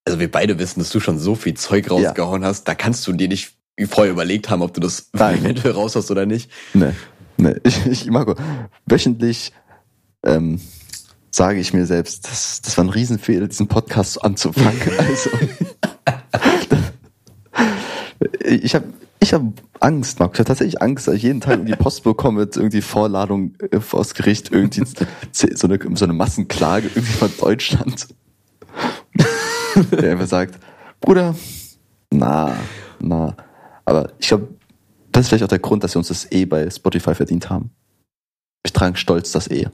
Also 0.05 0.19
wir 0.19 0.31
beide 0.31 0.57
wissen, 0.59 0.79
dass 0.79 0.89
du 0.91 0.99
schon 1.01 1.19
so 1.19 1.35
viel 1.35 1.55
Zeug 1.55 1.91
rausgehauen 1.91 2.43
hast, 2.45 2.63
da 2.69 2.73
kannst 2.73 3.05
du 3.05 3.11
dir 3.13 3.27
nicht 3.27 3.51
vorher 3.89 4.13
überlegt 4.13 4.49
haben, 4.49 4.61
ob 4.61 4.73
du 4.73 4.79
das 4.79 5.09
Nein. 5.13 5.39
eventuell 5.41 5.73
raus 5.73 5.95
hast 5.97 6.09
oder 6.09 6.25
nicht. 6.25 6.49
Ne, 6.73 6.95
ne, 7.37 7.59
ich, 7.63 7.85
ich 7.85 8.05
Marco, 8.09 8.35
wöchentlich 8.85 9.51
ähm, 10.25 10.59
sage 11.31 11.59
ich 11.59 11.73
mir 11.73 11.85
selbst, 11.85 12.27
das, 12.27 12.61
das 12.61 12.77
war 12.77 12.85
ein 12.85 12.89
Riesenfehler, 12.89 13.47
diesen 13.47 13.67
Podcast 13.67 14.23
anzufangen. 14.23 14.79
Also, 14.97 15.29
ich 18.43 18.75
habe 18.75 18.85
ich 19.19 19.33
hab 19.33 19.43
Angst, 19.79 20.19
Marco. 20.19 20.33
Ich 20.33 20.39
habe 20.39 20.47
tatsächlich 20.47 20.81
Angst, 20.81 21.07
dass 21.07 21.15
ich 21.15 21.23
jeden 21.23 21.41
Tag 21.41 21.53
irgendwie 21.53 21.75
Post 21.75 22.03
bekomme 22.03 22.41
mit 22.41 22.55
irgendwie 22.55 22.81
Vorladung 22.81 23.53
äh, 23.71 23.79
vors 23.79 24.13
Gericht, 24.13 24.51
irgendwie 24.51 24.83
so 25.31 25.67
eine, 25.67 25.79
so 25.95 26.05
eine 26.05 26.13
Massenklage 26.13 26.87
irgendwie 26.87 27.13
von 27.13 27.31
Deutschland. 27.39 28.07
Der 29.91 30.11
einfach 30.11 30.27
sagt, 30.27 30.59
Bruder, 30.99 31.35
na, 32.11 32.55
na. 32.99 33.35
Aber 33.85 34.11
ich 34.19 34.27
glaube, 34.27 34.49
das 35.11 35.25
ist 35.25 35.29
vielleicht 35.29 35.43
auch 35.43 35.49
der 35.49 35.59
Grund, 35.59 35.83
dass 35.83 35.93
wir 35.95 35.99
uns 35.99 36.07
das 36.07 36.31
eh 36.31 36.45
bei 36.45 36.69
Spotify 36.69 37.15
verdient 37.15 37.49
haben. 37.49 37.71
Wir 38.63 38.73
tragen 38.73 38.95
stolz 38.95 39.31
das 39.31 39.49
eh. 39.49 39.67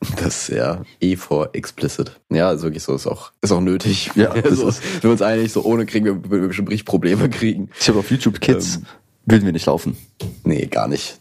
Das 0.22 0.48
ist 0.48 0.56
ja 0.56 0.82
eh 1.00 1.16
vor 1.16 1.50
explicit. 1.54 2.20
Ja, 2.30 2.48
also 2.48 2.64
wirklich 2.64 2.82
so 2.82 2.94
ist 2.94 3.06
auch, 3.06 3.32
ist 3.40 3.50
auch 3.52 3.60
nötig. 3.60 4.10
Ja, 4.14 4.30
also, 4.44 4.68
ist- 4.68 4.82
sind 4.82 5.02
wir 5.04 5.10
uns 5.10 5.22
einig, 5.22 5.52
so 5.52 5.62
ohne 5.64 5.86
kriegen 5.86 6.04
wir, 6.04 6.30
wir 6.30 6.48
bestimmt 6.48 6.68
richtig 6.70 6.84
Probleme 6.86 7.28
kriegen. 7.30 7.70
Ich 7.80 7.88
habe 7.88 7.98
auf 7.98 8.10
YouTube 8.10 8.40
Kids, 8.40 8.76
Ähm. 8.76 8.86
würden 9.24 9.44
wir 9.46 9.52
nicht 9.52 9.66
laufen. 9.66 9.96
Nee, 10.44 10.66
gar 10.66 10.88
nicht. 10.88 11.18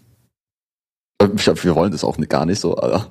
Ich 1.35 1.43
glaub, 1.43 1.63
wir 1.63 1.75
wollen 1.75 1.91
das 1.91 2.03
auch 2.03 2.17
nicht- 2.17 2.29
gar 2.29 2.45
nicht 2.45 2.59
so, 2.59 2.77
aber 2.77 3.09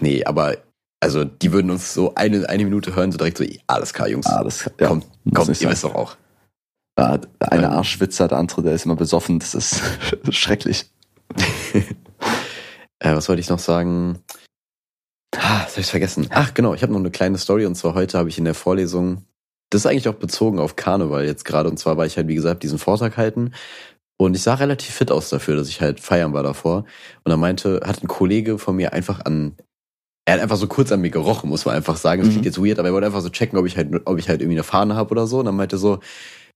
Nee, 0.00 0.24
aber 0.24 0.56
also 1.00 1.24
die 1.24 1.52
würden 1.52 1.70
uns 1.70 1.94
so 1.94 2.14
eine, 2.14 2.48
eine 2.48 2.64
Minute 2.64 2.94
hören, 2.94 3.10
so 3.12 3.18
direkt 3.18 3.38
so, 3.38 3.44
alles 3.66 3.92
klar, 3.92 4.08
Jungs. 4.08 4.26
ah, 4.26 4.42
das 4.44 4.68
ja, 4.78 4.88
kommt, 4.88 5.06
nicht 5.48 5.62
ihr 5.62 5.70
wisst 5.70 5.84
doch 5.84 5.94
auch. 5.94 6.16
Ja, 6.98 7.18
der 7.18 7.52
eine 7.52 7.66
Ähm. 7.66 7.72
Arschwitzer, 7.72 8.28
der 8.28 8.38
andere, 8.38 8.62
der 8.62 8.74
ist 8.74 8.84
immer 8.84 8.96
besoffen. 8.96 9.38
Das 9.38 9.54
ist 9.54 9.80
schrecklich. 10.30 10.90
Äh, 12.98 13.14
was 13.14 13.28
wollte 13.28 13.40
ich 13.40 13.48
noch 13.48 13.58
sagen? 13.58 14.18
Ah, 15.36 15.62
das 15.64 15.72
hab 15.74 15.78
ich 15.78 15.86
vergessen. 15.90 16.26
Ach, 16.30 16.54
genau, 16.54 16.74
ich 16.74 16.82
habe 16.82 16.92
noch 16.92 16.98
eine 17.00 17.10
kleine 17.10 17.38
Story 17.38 17.66
und 17.66 17.74
zwar 17.76 17.94
heute 17.94 18.18
habe 18.18 18.28
ich 18.28 18.38
in 18.38 18.44
der 18.44 18.54
Vorlesung, 18.54 19.24
das 19.70 19.82
ist 19.82 19.86
eigentlich 19.86 20.08
auch 20.08 20.14
bezogen 20.14 20.58
auf 20.58 20.76
Karneval 20.76 21.24
jetzt 21.24 21.44
gerade 21.44 21.68
und 21.68 21.78
zwar 21.78 21.96
war 21.96 22.06
ich 22.06 22.16
halt, 22.16 22.26
wie 22.28 22.34
gesagt, 22.34 22.62
diesen 22.62 22.78
Vortrag 22.78 23.16
halten 23.16 23.52
und 24.18 24.34
ich 24.34 24.42
sah 24.42 24.54
relativ 24.54 24.94
fit 24.94 25.12
aus 25.12 25.28
dafür, 25.30 25.54
dass 25.56 25.68
ich 25.68 25.80
halt 25.80 26.00
feiern 26.00 26.32
war 26.32 26.42
davor 26.42 26.78
und 27.24 27.30
da 27.30 27.36
meinte, 27.36 27.80
hat 27.84 28.02
ein 28.02 28.08
Kollege 28.08 28.58
von 28.58 28.74
mir 28.74 28.92
einfach 28.92 29.24
an, 29.24 29.54
er 30.26 30.34
hat 30.34 30.40
einfach 30.42 30.56
so 30.56 30.66
kurz 30.66 30.90
an 30.90 31.00
mir 31.00 31.10
gerochen, 31.10 31.48
muss 31.48 31.64
man 31.64 31.74
einfach 31.76 31.96
sagen. 31.96 32.20
Das 32.22 32.28
Mhm. 32.28 32.32
klingt 32.32 32.46
jetzt 32.46 32.62
weird, 32.62 32.78
aber 32.78 32.88
er 32.88 32.94
wollte 32.94 33.06
einfach 33.06 33.22
so 33.22 33.30
checken, 33.30 33.58
ob 33.58 33.66
ich 33.66 33.76
halt, 33.76 33.88
ob 34.04 34.18
ich 34.18 34.28
halt 34.28 34.40
irgendwie 34.40 34.56
eine 34.58 34.64
Fahne 34.64 34.96
habe 34.96 35.10
oder 35.12 35.26
so 35.28 35.38
und 35.38 35.44
dann 35.46 35.56
meinte 35.56 35.76
er 35.76 35.78
so, 35.78 36.00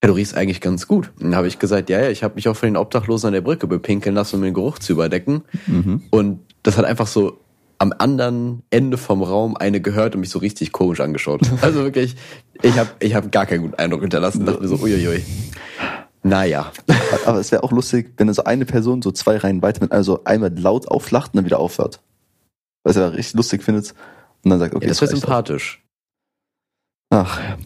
ja, 0.03 0.09
du 0.09 0.13
riechst 0.13 0.37
eigentlich 0.37 0.61
ganz 0.61 0.87
gut. 0.89 1.13
Und 1.17 1.27
dann 1.27 1.37
habe 1.37 1.47
ich 1.47 1.59
gesagt, 1.61 1.89
ja, 1.89 2.01
ja, 2.03 2.11
ich 2.11 2.23
habe 2.25 2.35
mich 2.35 2.49
auch 2.49 2.57
von 2.57 2.67
den 2.67 2.77
Obdachlosen 2.77 3.29
an 3.29 3.33
der 3.33 3.41
Brücke 3.41 3.67
bepinkeln 3.67 4.15
lassen, 4.15 4.37
um 4.37 4.43
den 4.43 4.53
Geruch 4.53 4.79
zu 4.81 4.93
überdecken. 4.93 5.45
Mhm. 5.67 6.03
Und 6.11 6.41
das 6.63 6.77
hat 6.77 6.85
einfach 6.85 7.07
so 7.07 7.39
am 7.79 7.93
anderen 7.99 8.63
Ende 8.71 8.97
vom 8.97 9.23
Raum 9.23 9.57
eine 9.57 9.81
gehört 9.81 10.15
und 10.15 10.21
mich 10.21 10.31
so 10.31 10.39
richtig 10.39 10.73
komisch 10.73 11.01
angeschaut. 11.01 11.43
Also 11.63 11.83
wirklich, 11.83 12.17
ich 12.63 12.79
habe 12.79 12.91
ich 13.01 13.15
hab 13.15 13.31
gar 13.33 13.47
keinen 13.47 13.63
guten 13.63 13.75
Eindruck 13.75 14.01
hinterlassen. 14.03 14.47
Dachte 14.47 14.61
mir 14.63 14.69
so, 14.69 14.77
uiuiui. 14.77 15.25
Naja. 16.23 16.73
Aber 17.27 17.39
es 17.39 17.53
wäre 17.53 17.63
auch 17.63 17.73
lustig, 17.73 18.15
wenn 18.17 18.33
so 18.33 18.45
eine 18.45 18.65
Person 18.65 19.03
so 19.03 19.13
zwei 19.13 19.37
Reihen 19.37 19.61
weiter 19.63 19.83
mit, 19.83 19.93
also 19.93 20.25
einmal 20.25 20.57
laut 20.59 20.89
auflacht 20.89 21.33
und 21.35 21.39
dann 21.39 21.45
wieder 21.45 21.59
aufhört. 21.59 22.01
Was 22.83 22.97
er 22.97 23.13
richtig 23.13 23.35
lustig 23.35 23.63
findet 23.63 23.95
und 24.43 24.51
dann 24.51 24.59
sagt, 24.59 24.75
okay, 24.75 24.85
Ja, 24.87 24.89
das 24.89 25.01
wäre 25.01 25.11
sympathisch. 25.11 25.83
auch. 27.11 27.17
Ach, 27.19 27.41
ja. 27.41 27.59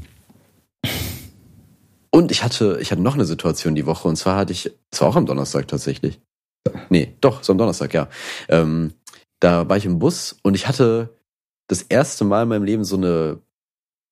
Und 2.10 2.32
ich 2.32 2.42
hatte, 2.42 2.78
ich 2.80 2.90
hatte 2.90 3.02
noch 3.02 3.14
eine 3.14 3.24
Situation 3.24 3.74
die 3.74 3.86
Woche 3.86 4.08
und 4.08 4.16
zwar 4.16 4.36
hatte 4.36 4.52
ich, 4.52 4.72
es 4.90 5.00
war 5.00 5.08
auch 5.08 5.16
am 5.16 5.26
Donnerstag 5.26 5.68
tatsächlich. 5.68 6.20
Nee, 6.88 7.14
doch, 7.20 7.42
so 7.42 7.52
am 7.52 7.58
Donnerstag, 7.58 7.94
ja. 7.94 8.08
Ähm, 8.48 8.92
da 9.40 9.68
war 9.68 9.76
ich 9.76 9.86
im 9.86 9.98
Bus 9.98 10.36
und 10.42 10.54
ich 10.54 10.66
hatte 10.68 11.14
das 11.68 11.82
erste 11.82 12.24
Mal 12.24 12.42
in 12.44 12.48
meinem 12.48 12.64
Leben 12.64 12.84
so 12.84 12.96
eine 12.96 13.40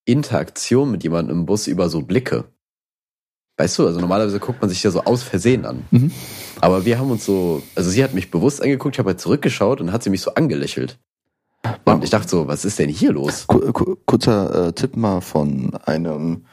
Interaktion 0.04 0.90
mit 0.90 1.02
jemandem 1.02 1.38
im 1.40 1.46
Bus 1.46 1.66
über 1.66 1.88
so 1.88 2.02
Blicke. 2.02 2.44
Weißt 3.58 3.78
du, 3.78 3.86
also 3.86 4.00
normalerweise 4.00 4.38
guckt 4.38 4.60
man 4.60 4.68
sich 4.68 4.82
ja 4.82 4.90
so 4.90 5.02
aus 5.04 5.22
Versehen 5.22 5.64
an. 5.64 5.84
Mhm. 5.90 6.10
Aber 6.60 6.84
wir 6.84 6.98
haben 6.98 7.10
uns 7.10 7.24
so, 7.24 7.62
also 7.74 7.90
sie 7.90 8.04
hat 8.04 8.12
mich 8.12 8.30
bewusst 8.30 8.62
angeguckt, 8.62 8.94
ich 8.94 8.98
habe 8.98 9.10
halt 9.10 9.20
zurückgeschaut 9.20 9.80
und 9.80 9.92
hat 9.92 10.02
sie 10.02 10.10
mich 10.10 10.20
so 10.20 10.34
angelächelt. 10.34 10.98
Und 11.84 12.04
ich 12.04 12.10
dachte 12.10 12.28
so, 12.28 12.46
was 12.46 12.64
ist 12.64 12.78
denn 12.78 12.90
hier 12.90 13.12
los? 13.12 13.46
Ku- 13.46 13.72
ku- 13.72 13.96
Kurzer 14.04 14.68
äh, 14.68 14.72
Tipp 14.72 14.96
mal 14.96 15.20
von 15.20 15.74
einem 15.84 16.44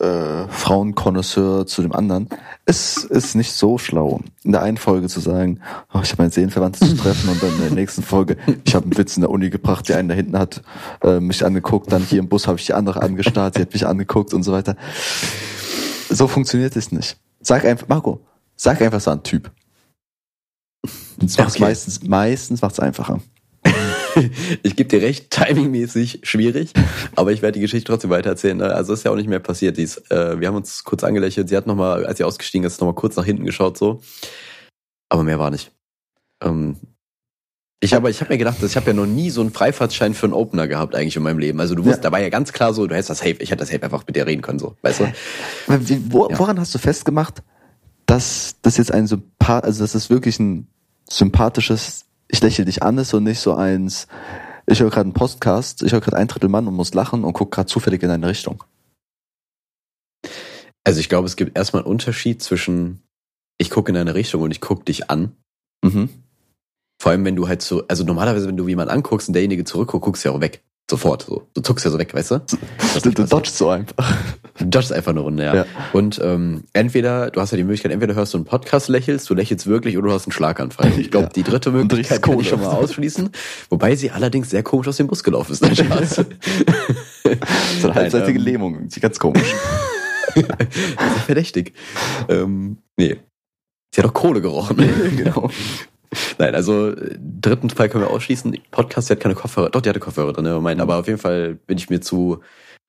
äh, 0.00 0.48
Frauenkonnoisseur 0.48 1.66
zu 1.66 1.82
dem 1.82 1.92
anderen. 1.92 2.28
Es 2.64 3.04
ist 3.04 3.34
nicht 3.34 3.52
so 3.52 3.78
schlau, 3.78 4.20
in 4.42 4.52
der 4.52 4.62
einen 4.62 4.76
Folge 4.76 5.08
zu 5.08 5.20
sagen, 5.20 5.60
oh, 5.92 6.00
ich 6.02 6.10
habe 6.12 6.22
meine 6.22 6.30
Seelenverwandte 6.30 6.80
zu 6.80 6.96
treffen 6.96 7.28
und 7.28 7.42
dann 7.42 7.52
in 7.54 7.60
der 7.60 7.70
nächsten 7.70 8.02
Folge, 8.02 8.36
ich 8.64 8.74
habe 8.74 8.84
einen 8.84 8.96
Witz 8.96 9.16
in 9.16 9.20
der 9.22 9.30
Uni 9.30 9.50
gebracht, 9.50 9.88
der 9.88 9.98
einen 9.98 10.08
da 10.08 10.14
hinten 10.14 10.38
hat 10.38 10.62
äh, 11.02 11.20
mich 11.20 11.44
angeguckt, 11.44 11.92
dann 11.92 12.02
hier 12.02 12.18
im 12.18 12.28
Bus 12.28 12.46
habe 12.46 12.58
ich 12.58 12.66
die 12.66 12.74
andere 12.74 13.02
angestarrt, 13.02 13.54
sie 13.56 13.62
hat 13.62 13.72
mich 13.72 13.86
angeguckt 13.86 14.32
und 14.34 14.42
so 14.42 14.52
weiter. 14.52 14.76
So 16.08 16.26
funktioniert 16.26 16.74
es 16.76 16.90
nicht. 16.92 17.18
Sag 17.40 17.64
einfach, 17.64 17.88
Marco, 17.88 18.20
sag 18.56 18.80
einfach 18.82 19.00
so 19.00 19.10
ein 19.10 19.22
Typ. 19.22 19.50
Das 21.18 21.36
macht's 21.36 21.54
Okay. 21.56 21.64
meistens, 21.64 22.02
meistens 22.02 22.62
macht's 22.62 22.80
einfacher. 22.80 23.20
Ich 24.62 24.76
gebe 24.76 24.88
dir 24.88 25.02
recht, 25.02 25.30
timingmäßig 25.30 26.20
schwierig, 26.22 26.72
aber 27.16 27.32
ich 27.32 27.42
werde 27.42 27.54
die 27.54 27.60
Geschichte 27.60 27.90
trotzdem 27.92 28.10
weitererzählen. 28.10 28.56
ne? 28.58 28.74
Also 28.74 28.92
ist 28.92 29.04
ja 29.04 29.10
auch 29.10 29.16
nicht 29.16 29.28
mehr 29.28 29.38
passiert. 29.40 29.76
Die 29.76 29.82
ist, 29.82 30.10
äh, 30.10 30.38
wir 30.40 30.48
haben 30.48 30.56
uns 30.56 30.84
kurz 30.84 31.04
angelächelt. 31.04 31.48
Sie 31.48 31.56
hat 31.56 31.66
nochmal, 31.66 32.06
als 32.06 32.18
sie 32.18 32.24
ausgestiegen 32.24 32.66
ist, 32.66 32.80
nochmal 32.80 32.94
kurz 32.94 33.16
nach 33.16 33.24
hinten 33.24 33.44
geschaut 33.44 33.78
so. 33.78 34.00
Aber 35.08 35.22
mehr 35.22 35.38
war 35.38 35.50
nicht. 35.50 35.72
Ähm, 36.42 36.76
ich 37.82 37.94
habe 37.94 38.10
ich 38.10 38.20
hab 38.20 38.28
mir 38.28 38.36
gedacht, 38.38 38.58
ich 38.62 38.76
habe 38.76 38.88
ja 38.88 38.92
noch 38.92 39.06
nie 39.06 39.30
so 39.30 39.40
einen 39.40 39.52
Freifahrtschein 39.52 40.12
für 40.12 40.26
einen 40.26 40.34
Opener 40.34 40.68
gehabt 40.68 40.94
eigentlich 40.94 41.16
in 41.16 41.22
meinem 41.22 41.38
Leben. 41.38 41.60
Also 41.60 41.74
du 41.74 41.84
wusst, 41.84 41.96
Ja. 41.96 42.02
da 42.02 42.12
war 42.12 42.20
ja 42.20 42.28
ganz 42.28 42.52
klar 42.52 42.74
so, 42.74 42.86
du 42.86 42.94
hättest 42.94 43.08
das 43.10 43.18
Safe, 43.20 43.36
ich 43.38 43.50
hätte 43.50 43.60
das 43.60 43.70
Safe 43.70 43.82
einfach 43.82 44.06
mit 44.06 44.16
dir 44.16 44.26
reden 44.26 44.42
können, 44.42 44.58
so, 44.58 44.76
weißt 44.82 45.00
du? 45.00 45.12
Wo, 46.10 46.28
Ja. 46.28 46.38
Woran 46.38 46.60
hast 46.60 46.74
du 46.74 46.78
festgemacht, 46.78 47.42
dass 48.04 48.56
das 48.60 48.76
jetzt 48.76 48.92
ein 48.92 49.06
Sympath, 49.06 49.64
also 49.64 49.82
dass 49.82 49.92
das 49.92 50.10
wirklich 50.10 50.38
ein 50.38 50.66
sympathisches, 51.08 52.04
ich 52.30 52.40
lächle 52.40 52.64
dich 52.64 52.82
an 52.82 52.98
ist 52.98 53.14
und 53.14 53.24
nicht 53.24 53.40
so 53.40 53.54
eins, 53.54 54.06
ich 54.66 54.80
höre 54.80 54.90
gerade 54.90 55.06
einen 55.06 55.14
Podcast, 55.14 55.82
ich 55.82 55.92
höre 55.92 56.00
gerade 56.00 56.16
ein 56.16 56.28
Drittel 56.28 56.48
Mann 56.48 56.66
und 56.66 56.74
muss 56.74 56.94
lachen 56.94 57.24
und 57.24 57.32
gucke 57.32 57.56
gerade 57.56 57.66
zufällig 57.66 58.02
in 58.02 58.08
deine 58.08 58.28
Richtung. 58.28 58.64
Also 60.84 61.00
ich 61.00 61.08
glaube, 61.08 61.26
es 61.26 61.36
gibt 61.36 61.56
erstmal 61.56 61.82
einen 61.82 61.90
Unterschied 61.90 62.42
zwischen 62.42 63.02
ich 63.60 63.68
gucke 63.68 63.90
in 63.90 63.94
deine 63.94 64.14
Richtung 64.14 64.40
und 64.40 64.50
ich 64.52 64.62
gucke 64.62 64.84
dich 64.84 65.10
an. 65.10 65.36
Mhm. 65.84 66.08
Vor 67.00 67.12
allem, 67.12 67.24
wenn 67.26 67.36
du 67.36 67.46
halt 67.46 67.60
so, 67.60 67.86
also 67.88 68.04
normalerweise, 68.04 68.48
wenn 68.48 68.56
du 68.56 68.66
jemanden 68.66 68.92
anguckst 68.92 69.28
und 69.28 69.34
derjenige 69.34 69.64
zurückguckt, 69.64 70.04
guckst 70.04 70.24
du 70.24 70.30
ja 70.30 70.34
auch 70.34 70.40
weg. 70.40 70.62
Sofort. 70.90 71.22
So. 71.22 71.46
Du 71.54 71.60
zuckst 71.60 71.84
ja 71.84 71.90
so 71.90 71.98
weg, 71.98 72.12
weißt 72.12 72.32
du? 72.32 72.40
Das 72.78 73.02
Du, 73.02 73.10
du 73.10 73.24
dodgst 73.24 73.56
so 73.56 73.68
einfach. 73.70 74.12
Du 74.58 74.64
dodgst 74.66 74.92
einfach 74.92 75.12
eine 75.12 75.20
Runde, 75.20 75.44
ja. 75.44 75.54
Ja. 75.54 75.66
Und 75.92 76.20
ähm, 76.22 76.64
entweder, 76.72 77.30
du 77.30 77.40
hast 77.40 77.52
ja 77.52 77.56
die 77.56 77.62
Möglichkeit, 77.62 77.92
entweder 77.92 78.14
hörst 78.14 78.34
du 78.34 78.38
einen 78.38 78.44
Podcast, 78.44 78.88
lächelst, 78.88 79.30
du 79.30 79.34
lächelst 79.34 79.66
wirklich 79.68 79.96
oder 79.96 80.08
du 80.08 80.14
hast 80.14 80.26
einen 80.26 80.32
Schlaganfall. 80.32 80.90
Ich 80.98 81.10
glaube, 81.10 81.26
Ja. 81.26 81.32
die 81.32 81.42
dritte 81.44 81.70
Möglichkeit 81.70 82.20
kann 82.22 82.40
ich 82.40 82.48
schon 82.48 82.60
mal 82.60 82.70
ausschließen. 82.74 83.30
Wobei 83.70 83.94
sie 83.96 84.10
allerdings 84.10 84.50
sehr 84.50 84.62
komisch 84.64 84.88
aus 84.88 84.96
dem 84.96 85.06
Bus 85.06 85.22
gelaufen 85.22 85.52
ist. 85.52 85.62
Nein, 85.62 85.76
Spaß. 85.76 86.16
So 87.80 87.86
eine 87.88 87.94
halbseitige 87.94 88.38
ähm, 88.38 88.44
Lähmung, 88.44 88.88
ganz 89.00 89.18
komisch. 89.20 89.54
Verdächtig. 91.26 91.72
Ähm, 92.28 92.78
nee. 92.96 93.16
Sie 93.94 94.00
hat 94.00 94.06
doch 94.06 94.14
Kohle 94.14 94.40
gerochen. 94.40 94.76
genau. 95.16 95.50
Nein, 96.38 96.54
also 96.54 96.88
äh, 96.90 97.16
dritten 97.20 97.70
Fall 97.70 97.88
können 97.88 98.04
wir 98.04 98.10
ausschließen. 98.10 98.56
Podcast, 98.70 99.08
die 99.08 99.12
hat 99.12 99.20
keine 99.20 99.34
Kopfhörer. 99.34 99.70
Doch, 99.70 99.80
die 99.80 99.88
hatte 99.88 100.00
Kopfhörer 100.00 100.32
drin, 100.32 100.44
ne? 100.44 100.60
Mein, 100.60 100.80
aber 100.80 100.96
auf 100.98 101.06
jeden 101.06 101.18
Fall 101.20 101.54
bin 101.54 101.78
ich 101.78 101.88
mir 101.90 102.00
zu 102.00 102.40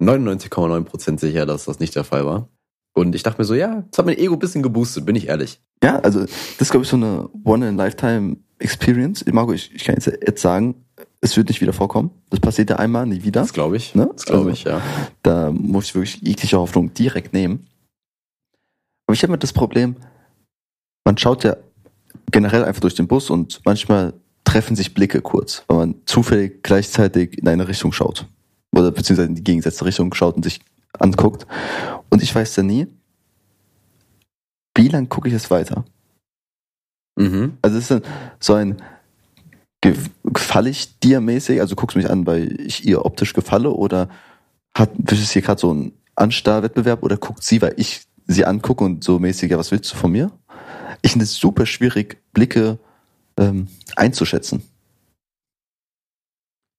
99,9% 0.01 1.19
sicher, 1.19 1.45
dass 1.45 1.65
das 1.65 1.79
nicht 1.79 1.95
der 1.95 2.03
Fall 2.03 2.25
war. 2.25 2.47
Und 2.93 3.15
ich 3.15 3.23
dachte 3.23 3.39
mir 3.39 3.45
so, 3.45 3.53
ja, 3.53 3.86
das 3.89 3.99
hat 3.99 4.05
mein 4.05 4.17
Ego 4.17 4.34
ein 4.34 4.39
bisschen 4.39 4.63
geboostet, 4.63 5.05
bin 5.05 5.15
ich 5.15 5.27
ehrlich. 5.29 5.62
Ja, 5.84 5.99
also 5.99 6.21
das 6.21 6.31
ist, 6.60 6.71
glaube 6.71 6.84
ich, 6.84 6.89
so 6.89 6.97
eine 6.97 7.29
One-in-Lifetime-Experience. 7.45 9.25
Marco, 9.31 9.53
ich, 9.53 9.73
ich 9.73 9.84
kann 9.86 9.95
jetzt, 9.95 10.07
jetzt 10.07 10.41
sagen, 10.41 10.84
es 11.21 11.38
wird 11.38 11.47
nicht 11.49 11.62
wieder 11.62 11.73
vorkommen. 11.73 12.12
Das 12.31 12.39
passiert 12.39 12.69
ja 12.69 12.77
einmal, 12.77 13.05
nie 13.05 13.23
wieder. 13.23 13.41
Das 13.41 13.53
glaube 13.53 13.77
ich. 13.77 13.95
Ne? 13.95 14.10
Das 14.13 14.25
glaube 14.25 14.49
Also- 14.49 14.53
ich, 14.53 14.63
ja. 14.65 14.81
Da 15.23 15.51
muss 15.51 15.86
ich 15.86 15.95
wirklich 15.95 16.21
jegliche 16.21 16.57
Hoffnung 16.60 16.93
direkt 16.93 17.34
nehmen. 17.34 17.67
Aber 19.07 19.13
ich 19.13 19.23
habe 19.23 19.31
mit 19.31 19.43
das 19.43 19.53
Problem, 19.53 19.95
man 21.05 21.17
schaut 21.17 21.43
ja 21.43 21.55
generell 22.32 22.63
einfach 22.63 22.82
durch 22.82 22.96
den 22.96 23.08
Bus 23.08 23.30
und 23.30 23.62
manchmal 23.65 24.13
treffen 24.44 24.76
sich 24.76 24.94
Blicke 24.94 25.22
kurz, 25.22 25.63
weil 25.67 25.78
man 25.78 25.96
zufällig 26.06 26.63
gleichzeitig 26.63 27.38
in 27.38 27.48
eine 27.48 27.67
Richtung 27.67 27.91
schaut. 27.91 28.28
Oder 28.74 28.91
beziehungsweise 28.91 29.30
in 29.30 29.36
die 29.36 29.44
gegensätzliche 29.44 29.86
Richtung 29.86 30.13
schaut 30.13 30.36
und 30.36 30.44
sich 30.44 30.62
anguckt. 30.98 31.46
Und 32.10 32.24
ich 32.24 32.34
weiß 32.34 32.56
ja 32.56 32.63
nie, 32.63 32.88
wie 34.76 34.88
lang 34.88 35.10
gucke 35.10 35.28
ich 35.28 35.34
es 35.34 35.52
weiter. 35.52 35.86
Mhm. 37.17 37.58
Also 37.62 37.78
es 37.78 37.84
ist 37.84 37.91
dann 37.91 38.04
so 38.39 38.54
ein 38.54 38.82
ge- 39.82 39.96
gefalle 40.24 40.70
ich 40.70 41.00
dir 41.00 41.20
mäßig, 41.22 41.60
also 41.60 41.76
guckst 41.76 41.96
du 41.96 42.00
mich 42.00 42.10
an, 42.10 42.26
weil 42.26 42.60
ich 42.62 42.86
ihr 42.86 43.06
optisch 43.06 43.34
gefalle 43.34 43.72
oder 43.72 44.10
hat 44.74 44.91
ist 45.12 45.22
es 45.22 45.32
hier 45.32 45.41
gerade 45.41 45.60
so 45.60 45.74
ein 45.74 45.94
Anstarrwettbewerb 46.15 47.04
oder 47.04 47.17
guckt 47.17 47.44
sie, 47.44 47.62
weil 47.62 47.74
ich 47.78 48.04
sie 48.28 48.46
angucke 48.46 48.84
und 48.84 49.04
so 49.04 49.20
mäßig, 49.20 49.52
ja, 49.52 49.58
was 49.58 49.72
willst 49.72 49.91
du 49.91 49.98
von 49.98 50.12
mir? 50.12 50.32
Ich 51.01 51.11
finde 51.11 51.23
es 51.25 51.35
super 51.35 51.65
schwierig, 51.65 52.21
Blicke 52.33 52.77
ähm, 53.37 53.67
einzuschätzen. 53.95 54.63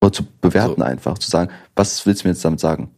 Oder 0.03 0.13
zu 0.13 0.25
bewerten 0.41 0.81
So. 0.81 0.85
einfach, 0.85 1.19
zu 1.19 1.31
sagen, 1.31 1.51
was 1.77 2.05
willst 2.07 2.23
du 2.25 2.29
mir 2.29 2.33
jetzt 2.35 2.45
damit 2.45 2.61
sagen? 2.61 2.91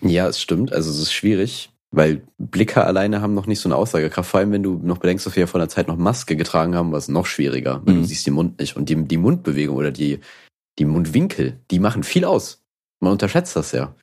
Ja, 0.00 0.26
es 0.28 0.40
stimmt. 0.40 0.72
Also 0.72 0.90
es 0.90 0.98
ist 0.98 1.12
schwierig, 1.12 1.70
weil 1.90 2.22
Blicke 2.38 2.84
alleine 2.84 3.20
haben 3.20 3.34
noch 3.34 3.46
nicht 3.46 3.60
so 3.60 3.68
eine 3.68 3.76
Aussagekraft. 3.76 4.30
Vor 4.30 4.40
allem, 4.40 4.52
wenn 4.52 4.62
du 4.62 4.74
noch 4.82 4.98
bedenkst, 4.98 5.26
dass 5.26 5.34
wir 5.36 5.42
ja 5.42 5.46
vor 5.46 5.60
einer 5.60 5.68
Zeit 5.68 5.88
noch 5.88 5.96
Maske 5.96 6.36
getragen 6.36 6.74
haben, 6.74 6.92
war 6.92 6.98
es 6.98 7.08
noch 7.08 7.26
schwieriger, 7.26 7.82
weil 7.84 7.94
Mhm. 7.94 8.00
du 8.02 8.06
siehst 8.06 8.26
den 8.26 8.34
Mund 8.34 8.58
nicht. 8.60 8.76
Und 8.76 8.88
die, 8.88 8.96
die 9.04 9.16
Mundbewegung 9.16 9.76
oder 9.76 9.90
die, 9.90 10.20
die 10.78 10.84
Mundwinkel, 10.84 11.58
die 11.70 11.78
machen 11.78 12.04
viel 12.04 12.24
aus. 12.24 12.62
Man 13.00 13.12
unterschätzt 13.12 13.56
das 13.56 13.72
ja. 13.72 13.94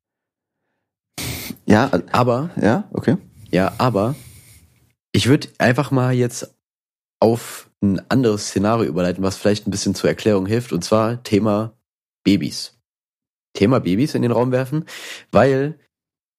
Ja, 1.65 1.87
äh, 1.93 2.01
Aber, 2.11 2.51
ja, 2.61 2.87
okay. 2.93 3.17
ja, 3.51 3.73
aber 3.77 4.15
ich 5.15 5.29
würde 5.29 5.47
einfach 5.59 5.91
mal 5.91 6.13
jetzt 6.13 6.53
auf 7.21 7.69
ein 7.81 8.01
anderes 8.11 8.47
Szenario 8.47 8.89
überleiten, 8.89 9.23
was 9.23 9.37
vielleicht 9.37 9.65
ein 9.65 9.71
bisschen 9.71 9.95
zur 9.95 10.09
Erklärung 10.09 10.45
hilft, 10.45 10.73
und 10.73 10.83
zwar 10.83 11.23
Thema 11.23 11.73
Babys. 12.25 12.77
Thema 13.53 13.79
Babys 13.79 14.13
in 14.13 14.23
den 14.23 14.31
Raum 14.31 14.51
werfen, 14.51 14.83
weil 15.31 15.79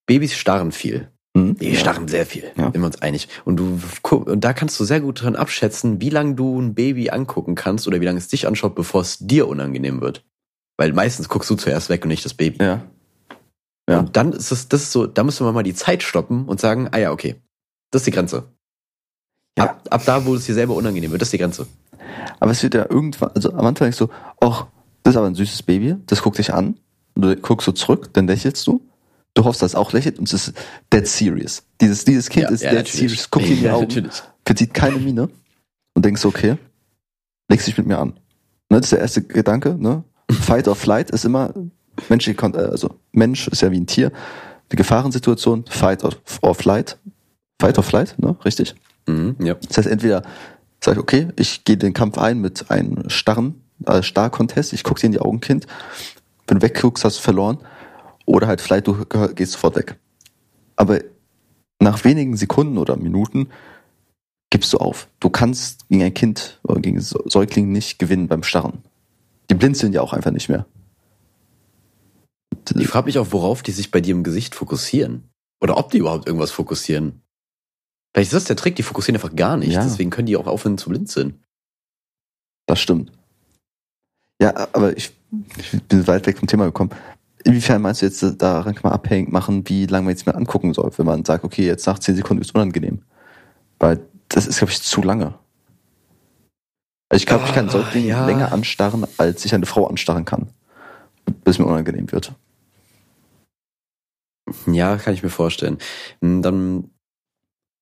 Babys 0.07 0.35
starren 0.37 0.73
viel. 0.73 1.11
Mhm. 1.35 1.57
Die 1.57 1.75
starren 1.75 2.07
sehr 2.07 2.27
viel, 2.27 2.53
Ja. 2.55 2.65
sind 2.65 2.75
wir 2.81 2.85
uns 2.85 3.01
einig. 3.01 3.29
Und 3.47 3.57
du 3.57 3.81
und 4.11 4.45
da 4.45 4.53
kannst 4.53 4.79
du 4.79 4.85
sehr 4.85 5.01
gut 5.01 5.23
dran 5.23 5.37
abschätzen, 5.37 6.03
wie 6.03 6.11
lange 6.11 6.35
du 6.35 6.61
ein 6.61 6.75
Baby 6.75 7.09
angucken 7.09 7.55
kannst 7.55 7.89
oder 7.89 8.03
wie 8.03 8.05
lange 8.05 8.19
es 8.19 8.29
dich 8.29 8.47
anschaut, 8.47 8.75
bevor 8.75 9.01
es 9.01 9.17
dir 9.19 9.49
unangenehm 9.49 10.03
wird. 10.03 10.23
Weil 10.77 10.93
meistens 10.93 11.31
guckst 11.31 11.49
du 11.49 11.55
zuerst 11.55 11.89
weg 11.89 12.03
und 12.03 12.09
nicht 12.09 12.27
das 12.27 12.35
Baby. 12.35 12.63
Ja. 12.63 12.87
Ja. 13.89 14.01
Und 14.01 14.17
dann 14.17 14.35
ist 14.35 14.51
es, 14.53 14.69
das 14.69 14.83
ist 14.83 14.93
so, 14.93 15.07
da 15.07 15.25
müssen 15.25 15.47
wir 15.47 15.53
mal 15.53 15.63
die 15.63 15.75
Zeit 15.75 16.03
stoppen 16.03 16.45
und 16.45 16.61
sagen, 16.61 16.89
ah 16.93 16.99
ja, 16.99 17.11
okay, 17.11 17.37
das 17.91 18.03
ist 18.03 18.07
die 18.07 18.11
Grenze. 18.11 18.53
Ja. 19.59 19.65
Ab, 19.65 19.89
ab 19.91 20.03
da, 20.05 20.25
wo 20.25 20.35
es 20.35 20.45
dir 20.47 20.55
selber 20.55 20.75
unangenehm 20.75 21.11
wird, 21.11 21.23
das 21.23 21.29
ist 21.29 21.33
die 21.33 21.39
Grenze. 21.39 21.67
Aber 22.41 22.51
es 22.51 22.63
wird 22.63 22.75
ja 22.75 22.87
irgendwann, 22.89 23.31
also 23.35 23.53
am 23.53 23.67
Anfang 23.67 23.87
denkst 23.87 23.99
du, 23.99 24.09
ach, 24.41 24.67
das 25.03 25.15
ist 25.15 25.19
aber 25.19 25.27
ein 25.29 25.35
süßes 25.35 25.63
Baby, 25.63 25.97
das 26.07 26.23
guckt 26.23 26.39
dich 26.39 26.53
an, 26.53 26.77
und 27.15 27.23
du 27.23 27.37
guckst 27.37 27.65
so 27.65 27.73
zurück, 27.73 28.11
dann 28.13 28.27
lächelst 28.27 28.67
du, 28.67 28.83
du 29.35 29.45
hoffst, 29.45 29.63
dass 29.63 29.73
es 29.73 29.75
auch 29.75 29.93
lächelt 29.93 30.19
und 30.19 30.31
es 30.31 30.49
ist 30.49 30.59
dead 30.93 31.07
serious. 31.07 31.63
Dieses, 31.81 32.05
dieses 32.05 32.29
Kind 32.29 32.45
Ja, 32.45 32.51
ist 32.51 32.63
ja, 32.63 32.71
dead 32.71 32.79
natürlich. 32.81 33.11
serious, 33.11 33.31
guckt 33.31 33.47
in 33.47 33.59
die 33.59 33.71
Augen, 33.71 33.87
natürlich. 33.87 34.23
verzieht 34.45 34.75
keine 34.75 34.99
Miene 34.99 35.29
und 35.95 36.05
denkst 36.05 36.25
okay, 36.25 36.57
legst 37.49 37.67
dich 37.67 37.79
mit 37.79 37.87
mir 37.87 37.99
an. 37.99 38.15
Ne, 38.69 38.79
das 38.79 38.87
ist 38.87 38.93
der 38.93 39.01
erste 39.01 39.23
Gedanke, 39.23 39.75
ne? 39.79 40.05
Fight 40.31 40.67
or 40.69 40.75
flight 40.75 41.11
ist 41.11 41.25
immer, 41.25 41.55
menschliche, 42.09 42.39
äh, 42.47 42.59
also 42.59 42.97
Mensch 43.13 43.49
ist 43.49 43.63
ja 43.63 43.71
wie 43.71 43.79
ein 43.79 43.87
Tier, 43.87 44.09
eine 44.09 44.77
Gefahrensituation, 44.77 45.65
fight 45.69 46.05
or, 46.05 46.15
or 46.43 46.55
flight, 46.55 46.99
fight 47.61 47.79
or 47.79 47.85
flight, 47.85 48.19
ne, 48.19 48.37
richtig? 48.45 48.75
Mhm, 49.07 49.37
ja. 49.41 49.55
Das 49.55 49.79
heißt, 49.79 49.89
entweder 49.89 50.23
sage 50.83 50.97
ich, 50.99 51.03
okay, 51.03 51.29
ich 51.37 51.65
gehe 51.65 51.77
den 51.77 51.93
Kampf 51.95 52.19
ein 52.19 52.41
mit 52.41 52.71
einem 52.71 53.09
starren 53.09 53.63
äh, 53.87 54.03
Star-Contest, 54.03 54.73
ich 54.73 54.85
gucke 54.85 55.01
dir 55.01 55.07
in 55.07 55.13
die 55.13 55.21
Augen, 55.21 55.41
Kind. 55.41 55.67
Wenn 56.47 56.59
du 56.59 56.63
wegguckst, 56.63 57.05
hast 57.05 57.19
du 57.19 57.23
verloren. 57.23 57.59
Oder 58.25 58.47
halt 58.47 58.61
vielleicht 58.61 58.87
du 58.87 59.05
geh- 59.05 59.35
gehst 59.35 59.53
sofort 59.53 59.77
weg. 59.77 59.99
Aber 60.77 61.01
nach 61.81 62.05
wenigen 62.05 62.37
Sekunden 62.37 62.79
oder 62.79 62.97
Minuten 62.97 63.49
gibst 64.51 64.73
du 64.73 64.79
auf. 64.79 65.09
Du 65.21 65.31
kannst 65.31 65.89
gegen 65.89 66.03
ein 66.03 66.15
Kind 66.15 66.61
oder 66.65 66.81
gegen 66.81 66.99
Säu- 66.99 67.29
Säugling 67.31 67.71
nicht 67.73 67.99
gewinnen 67.99 68.29
beim 68.29 68.43
Starren. 68.43 68.83
Die 69.51 69.55
blinzeln 69.55 69.93
ja 69.93 70.01
auch 70.03 70.13
einfach 70.13 70.31
nicht 70.33 70.49
mehr. 70.49 70.67
Ich 72.77 72.89
frage 72.89 73.07
mich 73.07 73.19
auch, 73.19 73.29
worauf 73.31 73.63
die 73.63 73.71
sich 73.73 73.91
bei 73.91 74.01
dir 74.01 74.15
im 74.15 74.25
Gesicht 74.25 74.55
fokussieren. 74.55 75.25
Oder 75.61 75.77
ob 75.77 75.91
die 75.91 75.99
überhaupt 75.99 76.27
irgendwas 76.27 76.51
fokussieren. 76.51 77.23
Vielleicht 78.17 78.33
ist 78.33 78.35
das 78.37 78.45
der 78.45 78.57
Trick, 78.57 78.77
die 78.77 78.83
fokussieren 78.83 79.21
einfach 79.21 79.37
gar 79.37 79.59
nicht. 79.59 79.73
Ja. 79.75 79.83
Deswegen 79.85 80.09
können 80.09 80.25
die 80.25 80.39
auch 80.39 80.47
aufhören 80.47 80.79
zu 80.79 80.89
blinzeln. 80.89 81.45
Das 82.65 82.81
stimmt. 82.81 83.13
Ja, 84.41 84.69
aber 84.73 84.97
ich, 84.97 85.13
ich 85.59 85.83
bin 85.83 86.07
weit 86.07 86.27
weg 86.27 86.39
vom 86.39 86.49
Thema 86.49 86.65
gekommen. 86.65 86.93
Inwiefern 87.45 87.83
meinst 87.83 88.01
du 88.01 88.07
jetzt, 88.07 88.23
daran 88.41 88.75
kann 88.75 88.85
man 88.85 88.93
abhängig 88.95 89.31
machen, 89.31 89.69
wie 89.69 89.85
lange 89.85 90.07
man 90.07 90.13
jetzt 90.15 90.25
mal 90.25 90.35
angucken 90.35 90.73
soll, 90.73 90.91
wenn 90.97 91.05
man 91.05 91.27
sagt, 91.27 91.45
okay, 91.45 91.67
jetzt 91.67 91.87
nach 91.87 91.99
10 91.99 92.17
Sekunden 92.17 92.41
ist 92.41 92.55
unangenehm? 92.55 93.03
Weil 93.79 94.01
das 94.31 94.47
ist, 94.47 94.57
glaube 94.59 94.73
ich, 94.73 94.81
zu 94.81 95.03
lange. 95.03 95.35
Also 97.11 97.21
ich 97.23 97.27
glaube, 97.27 97.45
ich 97.45 97.53
kann 97.53 97.69
Ah, 97.69 97.73
Säugling 97.73 98.07
ja. 98.07 98.25
länger 98.25 98.51
anstarren, 98.51 99.07
als 99.19 99.45
ich 99.45 99.55
eine 99.55 99.67
Frau 99.67 99.87
anstarren 99.87 100.25
kann. 100.25 100.49
Bis 101.45 101.59
mir 101.59 101.67
unangenehm 101.67 102.11
wird. 102.13 102.33
Ja, 104.67 104.97
kann 104.97 105.13
ich 105.13 105.23
mir 105.23 105.29
vorstellen. 105.29 105.77
Hm, 106.23 106.41
Dann, 106.41 106.91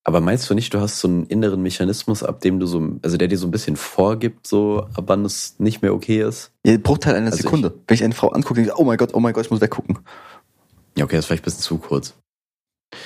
aber 0.07 0.21
meinst 0.21 0.49
du 0.51 0.55
nicht, 0.55 0.73
du 0.75 0.81
hast 0.81 1.01
so 1.01 1.09
einen 1.09 1.27
inneren 1.27 1.63
Mechanismus, 1.63 2.23
ab 2.23 2.41
dem 2.41 2.61
du 2.61 2.67
so, 2.67 2.99
also 3.03 3.17
der 3.17 3.29
dir 3.29 3.39
so 3.39 3.47
ein 3.47 3.51
bisschen 3.51 3.77
vorgibt, 3.77 4.47
so, 4.47 4.87
ab 4.95 5.05
wann 5.07 5.25
es 5.25 5.59
nicht 5.59 5.81
mehr 5.81 5.95
okay 5.95 6.21
ist? 6.23 6.53
Ja, 6.65 6.77
Bruchteil 6.77 7.15
einer 7.15 7.27
Also 7.31 7.39
Sekunde. 7.39 7.75
Wenn 7.87 7.95
ich 7.95 8.05
eine 8.05 8.15
Frau 8.15 8.29
angucke, 8.29 8.57
denke 8.57 8.71
ich, 8.71 8.77
oh 8.77 8.85
mein 8.85 8.99
Gott, 8.99 9.15
oh 9.15 9.21
mein 9.21 9.33
Gott, 9.33 9.47
ich 9.47 9.51
muss 9.51 9.63
weggucken. 9.63 9.99
Ja, 10.97 11.05
okay, 11.05 11.17
das 11.17 11.25
ist 11.25 11.27
vielleicht 11.29 11.43
ein 11.43 11.47
bisschen 11.47 11.63
zu 11.63 11.79
kurz. 11.79 12.15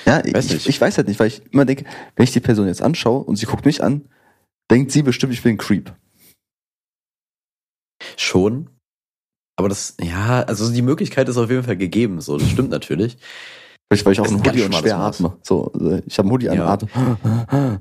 Ja, 0.05 0.21
Weiß 0.33 0.45
ich, 0.45 0.53
nicht. 0.53 0.69
ich 0.69 0.79
weiß 0.79 0.97
halt 0.97 1.07
nicht, 1.07 1.19
weil 1.19 1.27
ich 1.27 1.41
immer 1.51 1.65
denke, 1.65 1.85
wenn 2.15 2.23
ich 2.25 2.31
die 2.33 2.41
Person 2.41 2.67
jetzt 2.67 2.81
anschaue 2.81 3.23
und 3.23 3.37
sie 3.37 3.45
guckt 3.45 3.65
mich 3.65 3.81
an, 3.81 4.05
denkt 4.69 4.91
sie 4.91 5.01
bestimmt, 5.01 5.33
ich 5.33 5.41
bin 5.41 5.55
ein 5.55 5.57
Creep. 5.57 5.93
Schon. 8.17 8.69
Aber 9.57 9.69
das, 9.69 9.95
ja, 10.01 10.41
also 10.43 10.71
die 10.71 10.81
Möglichkeit 10.81 11.27
ist 11.27 11.37
auf 11.37 11.49
jeden 11.49 11.63
Fall 11.63 11.77
gegeben, 11.77 12.21
so, 12.21 12.37
das 12.37 12.49
stimmt 12.49 12.69
natürlich. 12.69 13.17
Vielleicht, 13.91 14.05
weil 14.05 14.13
ich 14.13 14.19
auch 14.21 14.27
ein 14.27 14.45
Hoodie 14.45 14.61
und 14.63 14.75
schwer 14.75 14.97
atme. 14.99 15.37
So, 15.41 15.71
äh, 15.79 16.01
ich 16.05 16.17
habe 16.19 16.27
einen 16.27 16.31
Hoodie 16.31 16.49
an 16.49 16.57
Ja. 16.57 16.67
Atem. 16.67 16.89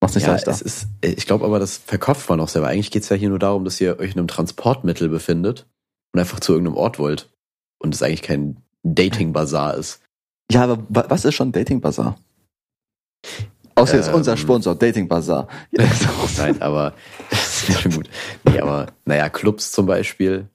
Mach's 0.00 0.14
nicht 0.14 0.24
ja, 0.26 0.32
leichter. 0.32 0.50
es 0.50 0.62
ist, 0.62 0.86
ich 1.00 1.26
glaube 1.26 1.44
aber, 1.44 1.58
das 1.58 1.76
verkauft 1.76 2.28
man 2.28 2.40
auch 2.40 2.48
selber. 2.48 2.68
Eigentlich 2.68 2.90
geht's 2.90 3.08
ja 3.08 3.16
hier 3.16 3.28
nur 3.28 3.38
darum, 3.38 3.64
dass 3.64 3.80
ihr 3.80 3.98
euch 4.00 4.12
in 4.12 4.18
einem 4.18 4.28
Transportmittel 4.28 5.08
befindet 5.08 5.66
und 6.12 6.20
einfach 6.20 6.40
zu 6.40 6.52
irgendeinem 6.52 6.76
Ort 6.76 6.98
wollt. 6.98 7.30
Und 7.78 7.94
es 7.94 8.02
eigentlich 8.02 8.22
kein 8.22 8.56
Dating-Bazar 8.84 9.76
ist. 9.76 10.00
Ja, 10.50 10.64
aber 10.64 10.78
wa- 10.88 11.06
was 11.08 11.24
ist 11.24 11.34
schon 11.34 11.52
Dating 11.52 11.80
Bazaar? 11.80 12.16
Außer 13.74 13.96
jetzt 13.96 14.08
Ähm. 14.08 14.14
unser 14.14 14.36
Sponsor, 14.36 14.74
Dating 14.74 15.08
Bazaar. 15.08 15.48
Nein, 16.36 16.60
aber 16.60 16.94
das 17.30 17.68
ist 17.68 17.80
schon 17.80 17.92
gut. 17.92 18.10
Nee, 18.44 18.60
aber 18.60 18.86
naja, 19.04 19.28
Clubs 19.30 19.72
zum 19.72 19.86
Beispiel. 19.86 20.48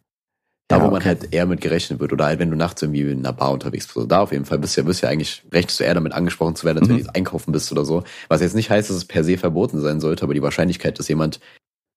Da, 0.69 0.77
Ja, 0.77 0.83
wo 0.83 0.87
man 0.87 0.95
okay. 0.97 1.05
halt 1.05 1.33
eher 1.33 1.45
mit 1.45 1.61
gerechnet 1.61 1.99
wird. 2.01 2.11
Oder 2.11 2.25
halt, 2.25 2.39
wenn 2.39 2.49
du 2.51 2.57
nachts 2.57 2.81
irgendwie 2.81 3.01
in 3.01 3.19
einer 3.19 3.31
Bar 3.31 3.51
unterwegs 3.51 3.85
bist. 3.85 3.95
Also 3.95 4.07
da 4.07 4.19
auf 4.19 4.31
jeden 4.33 4.43
Fall 4.45 4.59
bist 4.59 4.75
du 4.75 4.81
ja, 4.81 4.85
bist 4.87 5.01
du 5.01 5.05
ja 5.07 5.11
eigentlich, 5.11 5.43
rechnest 5.53 5.79
du 5.79 5.85
eher 5.85 5.93
damit 5.93 6.11
angesprochen 6.13 6.55
zu 6.55 6.65
werden, 6.65 6.79
als 6.79 6.89
wenn 6.89 6.95
Mhm. 6.95 6.99
du 6.99 7.05
jetzt 7.05 7.15
einkaufen 7.15 7.51
bist 7.53 7.71
oder 7.71 7.85
so. 7.85 8.03
Was 8.27 8.41
jetzt 8.41 8.55
nicht 8.55 8.69
heißt, 8.69 8.89
dass 8.89 8.97
es 8.97 9.05
per 9.05 9.23
se 9.23 9.37
verboten 9.37 9.79
sein 9.79 10.01
sollte, 10.01 10.23
aber 10.23 10.33
die 10.33 10.41
Wahrscheinlichkeit, 10.41 10.99
dass 10.99 11.07
jemand 11.07 11.39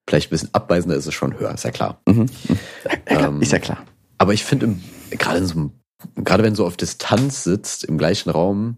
vielleicht 0.09 0.28
ein 0.28 0.30
bisschen 0.30 0.50
abweisender 0.54 0.96
ist, 0.96 1.06
ist 1.06 1.14
schon 1.14 1.38
höher, 1.38 1.52
ist 1.52 1.64
ja 1.64 1.70
klar. 1.72 2.00
Mhm. 2.06 2.26
Klar, 3.06 3.28
Ähm, 3.28 3.42
ist 3.42 3.52
ja 3.52 3.59
klar. 3.59 3.85
Aber 4.18 4.35
ich 4.35 4.44
finde, 4.44 4.76
gerade 5.11 5.38
in 5.38 5.46
so 5.46 5.54
einem, 5.59 5.72
gerade 6.24 6.42
wenn 6.44 6.54
du 6.54 6.64
auf 6.64 6.76
Distanz 6.76 7.42
sitzt, 7.42 7.83
im 7.85 7.98
gleichen 7.98 8.30
Raum, 8.30 8.76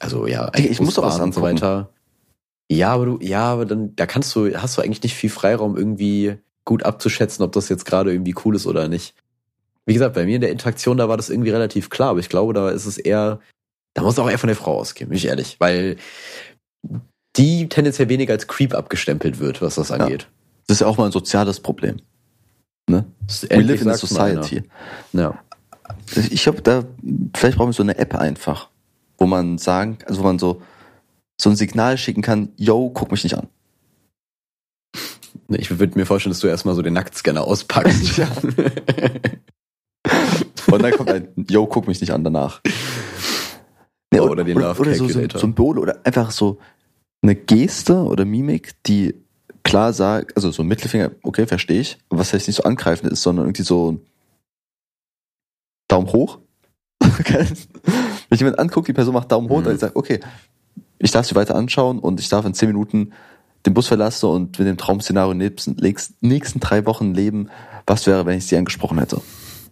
also 0.00 0.26
ja, 0.26 0.50
Digga, 0.50 0.70
ich 0.70 0.80
muss 0.80 0.94
doch 0.94 1.04
was 1.04 1.20
und 1.20 1.34
so 1.34 1.42
weiter. 1.42 1.90
Ja, 2.70 2.92
aber 2.92 3.04
du, 3.06 3.18
ja, 3.20 3.42
aber 3.52 3.66
dann, 3.66 3.94
da 3.94 4.06
kannst 4.06 4.34
du, 4.34 4.54
hast 4.56 4.76
du 4.76 4.82
eigentlich 4.82 5.02
nicht 5.02 5.14
viel 5.14 5.30
Freiraum, 5.30 5.76
irgendwie 5.76 6.36
gut 6.64 6.82
abzuschätzen, 6.82 7.44
ob 7.44 7.52
das 7.52 7.68
jetzt 7.68 7.84
gerade 7.84 8.12
irgendwie 8.12 8.34
cool 8.44 8.56
ist 8.56 8.66
oder 8.66 8.88
nicht. 8.88 9.14
Wie 9.86 9.92
gesagt, 9.92 10.14
bei 10.14 10.24
mir 10.24 10.36
in 10.36 10.40
der 10.40 10.50
Interaktion, 10.50 10.96
da 10.96 11.08
war 11.08 11.16
das 11.16 11.30
irgendwie 11.30 11.50
relativ 11.50 11.90
klar, 11.90 12.10
aber 12.10 12.20
ich 12.20 12.28
glaube, 12.28 12.54
da 12.54 12.70
ist 12.70 12.86
es 12.86 12.96
eher, 12.96 13.40
da 13.92 14.02
muss 14.02 14.14
es 14.14 14.18
auch 14.18 14.30
eher 14.30 14.38
von 14.38 14.48
der 14.48 14.56
Frau 14.56 14.78
ausgehen, 14.78 15.10
bin 15.10 15.18
ich 15.18 15.26
ehrlich, 15.26 15.56
weil 15.58 15.96
die 17.36 17.68
tendenziell 17.68 18.08
weniger 18.08 18.32
als 18.32 18.46
Creep 18.46 18.74
abgestempelt 18.74 19.38
wird, 19.40 19.60
was 19.60 19.74
das 19.74 19.90
angeht. 19.90 20.28
Das 20.66 20.76
ist 20.76 20.80
ja 20.80 20.86
auch 20.86 20.96
mal 20.96 21.06
ein 21.06 21.12
soziales 21.12 21.60
Problem. 21.60 21.96
Ne? 22.88 23.04
We 23.48 23.60
live 23.60 23.82
in 23.82 23.90
a 23.90 23.96
society. 23.96 24.62
Ja. 25.12 25.38
Ich 26.30 26.42
glaube, 26.42 26.62
da, 26.62 26.84
vielleicht 27.34 27.58
brauchen 27.58 27.70
wir 27.70 27.74
so 27.74 27.82
eine 27.82 27.98
App 27.98 28.14
einfach, 28.14 28.68
wo 29.18 29.26
man 29.26 29.58
sagen, 29.58 29.98
also 30.06 30.20
wo 30.20 30.24
man 30.24 30.38
so, 30.38 30.62
so 31.40 31.50
ein 31.50 31.56
Signal 31.56 31.98
schicken 31.98 32.22
kann, 32.22 32.50
yo, 32.56 32.90
guck 32.90 33.10
mich 33.10 33.24
nicht 33.24 33.36
an. 33.36 33.48
Ich 35.48 35.78
würde 35.78 35.98
mir 35.98 36.06
vorstellen, 36.06 36.32
dass 36.32 36.40
du 36.40 36.46
erstmal 36.46 36.74
so 36.74 36.82
den 36.82 36.94
Nacktscanner 36.94 37.42
auspackst. 37.44 38.16
Ja. 38.16 38.28
Und 40.70 40.82
dann 40.82 40.92
kommt 40.92 41.10
ein, 41.10 41.28
yo, 41.48 41.66
guck 41.66 41.86
mich 41.86 42.00
nicht 42.00 42.12
an 42.12 42.24
danach. 42.24 42.60
Nee, 44.12 44.20
Oh, 44.20 44.28
oder 44.28 44.44
den 44.44 44.58
Love 44.58 44.80
oder 44.80 44.94
so, 44.94 45.08
so. 45.08 45.20
Symbole 45.38 45.80
oder 45.80 46.00
einfach 46.04 46.30
so 46.30 46.58
eine 47.22 47.34
Geste 47.34 47.96
oder 48.04 48.24
Mimik, 48.24 48.72
die 48.86 49.14
klar 49.62 49.92
sagt, 49.92 50.36
also 50.36 50.50
so 50.50 50.62
ein 50.62 50.68
Mittelfinger, 50.68 51.10
okay, 51.22 51.46
verstehe 51.46 51.80
ich, 51.80 51.98
was 52.10 52.32
heißt 52.32 52.46
nicht 52.48 52.56
so 52.56 52.62
angreifend 52.64 53.10
ist, 53.12 53.22
sondern 53.22 53.46
irgendwie 53.46 53.62
so 53.62 53.92
ein 53.92 54.00
Daumen 55.88 56.12
hoch. 56.12 56.38
Wenn 57.00 57.46
ich 58.30 58.40
jemand 58.40 58.58
anguckt, 58.58 58.88
die 58.88 58.92
Person 58.92 59.14
macht 59.14 59.30
Daumen 59.32 59.48
hoch, 59.48 59.60
Mhm. 59.60 59.64
dann 59.64 59.78
sagt, 59.78 59.96
okay, 59.96 60.20
ich 60.98 61.10
darf 61.10 61.26
sie 61.26 61.34
weiter 61.34 61.54
anschauen 61.54 61.98
und 61.98 62.20
ich 62.20 62.28
darf 62.28 62.44
in 62.44 62.54
zehn 62.54 62.68
Minuten 62.68 63.12
den 63.66 63.74
Bus 63.74 63.88
verlassen 63.88 64.26
und 64.28 64.58
mit 64.58 64.68
dem 64.68 64.76
Traum-Szenario 64.76 65.34
nächsten, 65.34 65.76
nächsten 66.20 66.60
drei 66.60 66.84
Wochen 66.86 67.14
leben. 67.14 67.48
Was 67.86 68.06
wäre, 68.06 68.26
wenn 68.26 68.38
ich 68.38 68.46
sie 68.46 68.56
angesprochen 68.56 68.98
hätte? 68.98 69.20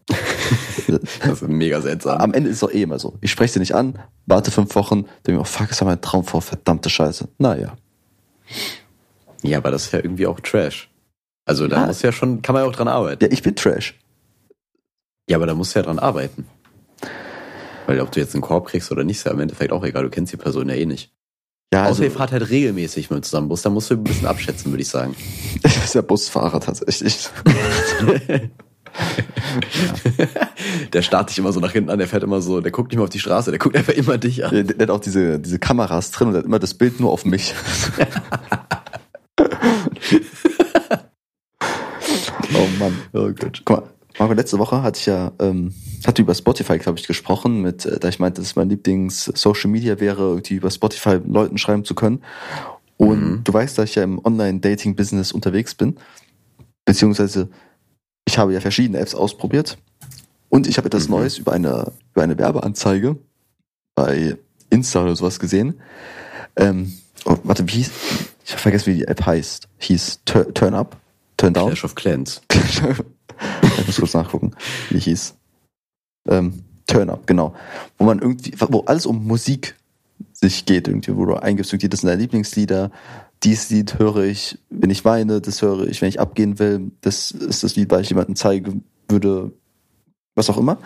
Das 1.24 1.42
ist 1.42 1.48
mega 1.48 1.80
seltsam. 1.80 2.18
Am 2.18 2.34
Ende 2.34 2.50
ist 2.50 2.56
es 2.56 2.60
doch 2.60 2.72
eh 2.72 2.82
immer 2.82 2.98
so. 2.98 3.16
Ich 3.20 3.30
spreche 3.30 3.54
sie 3.54 3.60
nicht 3.60 3.74
an, 3.74 3.98
warte 4.26 4.50
fünf 4.50 4.74
Wochen, 4.74 5.04
denke 5.26 5.32
mir, 5.32 5.40
oh 5.40 5.44
fuck, 5.44 5.70
ist 5.70 5.80
ja 5.80 5.86
mein 5.86 6.00
Traum 6.00 6.24
vor, 6.24 6.42
verdammte 6.42 6.90
Scheiße. 6.90 7.28
Naja. 7.38 7.76
Ja, 9.42 9.58
aber 9.58 9.70
das 9.70 9.84
ist 9.86 9.92
ja 9.92 10.00
irgendwie 10.00 10.26
auch 10.26 10.40
Trash. 10.40 10.90
Also 11.46 11.68
da 11.68 11.84
Ah. 11.84 11.86
muss 11.86 12.02
ja 12.02 12.12
schon, 12.12 12.42
kann 12.42 12.52
man 12.54 12.64
ja 12.64 12.68
auch 12.68 12.74
dran 12.74 12.88
arbeiten. 12.88 13.24
Ja, 13.24 13.30
ich 13.30 13.42
bin 13.42 13.54
Trash. 13.56 13.98
Ja, 15.28 15.36
aber 15.36 15.46
da 15.46 15.54
musst 15.54 15.74
du 15.74 15.78
ja 15.78 15.84
dran 15.84 15.98
arbeiten. 15.98 16.46
Weil 17.86 18.00
ob 18.00 18.12
du 18.12 18.20
jetzt 18.20 18.34
einen 18.34 18.42
Korb 18.42 18.66
kriegst 18.68 18.90
oder 18.92 19.04
nicht, 19.04 19.18
ist 19.18 19.24
ja 19.24 19.32
im 19.32 19.40
Endeffekt 19.40 19.72
auch 19.72 19.84
egal. 19.84 20.02
Du 20.04 20.10
kennst 20.10 20.32
die 20.32 20.36
Person 20.36 20.68
ja 20.68 20.74
eh 20.74 20.86
nicht. 20.86 21.12
Ja, 21.72 21.84
Außer 21.84 21.88
also, 21.88 22.02
ihr 22.04 22.10
fahrt 22.10 22.32
halt 22.32 22.50
regelmäßig 22.50 23.10
mit 23.10 23.24
zusammen 23.24 23.48
Bus, 23.48 23.62
da 23.62 23.70
musst 23.70 23.90
du 23.90 23.94
ein 23.94 24.04
bisschen 24.04 24.26
abschätzen, 24.26 24.70
würde 24.70 24.82
ich 24.82 24.88
sagen. 24.88 25.16
ich 25.54 25.62
bin 25.62 25.72
ja 25.94 26.02
Busfahrer 26.02 26.60
tatsächlich. 26.60 27.30
Der 30.92 31.00
starrt 31.00 31.30
dich 31.30 31.38
immer 31.38 31.50
so 31.50 31.60
nach 31.60 31.72
hinten 31.72 31.88
an, 31.88 31.98
der 31.98 32.06
fährt 32.06 32.22
immer 32.22 32.42
so, 32.42 32.60
der 32.60 32.70
guckt 32.70 32.90
nicht 32.90 32.98
mehr 32.98 33.04
auf 33.04 33.10
die 33.10 33.20
Straße, 33.20 33.50
der 33.50 33.58
guckt 33.58 33.74
einfach 33.74 33.94
immer 33.94 34.18
dich 34.18 34.44
an. 34.44 34.50
Der, 34.50 34.64
der 34.64 34.86
hat 34.86 34.90
auch 34.90 35.00
diese, 35.00 35.38
diese 35.40 35.58
Kameras 35.58 36.10
drin 36.10 36.26
und 36.28 36.34
der 36.34 36.40
hat 36.40 36.46
immer 36.46 36.58
das 36.58 36.74
Bild 36.74 37.00
nur 37.00 37.10
auf 37.10 37.24
mich. 37.24 37.54
oh 42.54 42.68
Mann. 42.78 42.98
Oh 43.14 43.30
Gott. 43.30 43.62
Guck 43.64 43.78
mal, 43.78 43.88
Marco, 44.18 44.34
letzte 44.34 44.58
Woche 44.58 44.82
hatte 44.82 44.98
ich 44.98 45.06
ja, 45.06 45.32
ähm, 45.40 45.74
hatte 46.06 46.22
über 46.22 46.34
Spotify, 46.34 46.78
glaube 46.78 46.98
ich, 46.98 47.06
gesprochen, 47.06 47.62
mit, 47.62 47.86
äh, 47.86 47.98
da 47.98 48.08
ich 48.08 48.18
meinte, 48.18 48.40
dass 48.40 48.56
mein 48.56 48.68
Lieblings-Social 48.68 49.70
Media 49.70 49.98
wäre, 50.00 50.22
irgendwie 50.30 50.54
über 50.54 50.70
Spotify 50.70 51.18
Leuten 51.26 51.58
schreiben 51.58 51.84
zu 51.84 51.94
können. 51.94 52.22
Und 52.98 53.20
Mhm. 53.20 53.44
du 53.44 53.52
weißt, 53.52 53.78
dass 53.78 53.88
ich 53.90 53.94
ja 53.96 54.02
im 54.04 54.24
Online-Dating-Business 54.24 55.32
unterwegs 55.32 55.74
bin. 55.74 55.96
Beziehungsweise, 56.84 57.48
ich 58.26 58.38
habe 58.38 58.52
ja 58.52 58.60
verschiedene 58.60 58.98
Apps 58.98 59.14
ausprobiert. 59.14 59.78
Und 60.48 60.66
ich 60.66 60.76
habe 60.76 60.86
etwas 60.86 61.08
Mhm. 61.08 61.14
Neues 61.16 61.38
über 61.38 61.52
eine, 61.52 61.92
über 62.12 62.22
eine 62.22 62.36
Werbeanzeige 62.38 63.16
bei 63.94 64.36
Insta 64.70 65.02
oder 65.02 65.16
sowas 65.16 65.40
gesehen. 65.40 65.80
Ähm, 66.56 66.92
oh, 67.24 67.36
warte, 67.44 67.66
wie 67.68 67.72
hieß, 67.72 67.90
ich 68.44 68.52
habe 68.52 68.60
vergessen, 68.60 68.92
wie 68.92 68.98
die 68.98 69.04
App 69.08 69.24
heißt. 69.24 69.68
Hieß 69.78 70.20
Tur- 70.26 70.52
Turn 70.52 70.74
Up? 70.74 70.96
Turn 71.38 71.54
Down? 71.54 71.68
Clash 71.68 71.84
of 71.84 71.94
Clans. 71.94 72.42
ich 73.78 73.86
muss 73.86 73.96
kurz 73.96 74.14
nachgucken, 74.14 74.52
wie 74.90 74.98
hieß. 74.98 75.34
Ähm, 76.28 76.64
Turn 76.86 77.10
Up, 77.10 77.26
genau. 77.26 77.54
Wo 77.98 78.04
man 78.04 78.18
irgendwie, 78.18 78.52
wo 78.58 78.80
alles 78.80 79.06
um 79.06 79.26
Musik 79.26 79.76
sich 80.32 80.66
geht, 80.66 80.88
irgendwie, 80.88 81.16
wo 81.16 81.24
du 81.24 81.34
eingibst, 81.34 81.72
irgendwie, 81.72 81.88
das 81.88 82.00
sind 82.00 82.08
deine 82.08 82.20
Lieblingslieder, 82.20 82.90
dieses 83.42 83.70
Lied 83.70 83.98
höre 83.98 84.24
ich, 84.24 84.58
wenn 84.70 84.90
ich 84.90 85.04
weine, 85.04 85.40
das 85.40 85.62
höre 85.62 85.86
ich, 85.88 86.00
wenn 86.00 86.08
ich 86.08 86.20
abgehen 86.20 86.58
will, 86.58 86.92
das 87.00 87.30
ist 87.30 87.64
das 87.64 87.76
Lied, 87.76 87.90
weil 87.90 88.02
ich 88.02 88.10
jemandem 88.10 88.36
zeigen 88.36 88.84
würde, 89.08 89.52
was 90.34 90.48
auch 90.48 90.58
immer. 90.58 90.78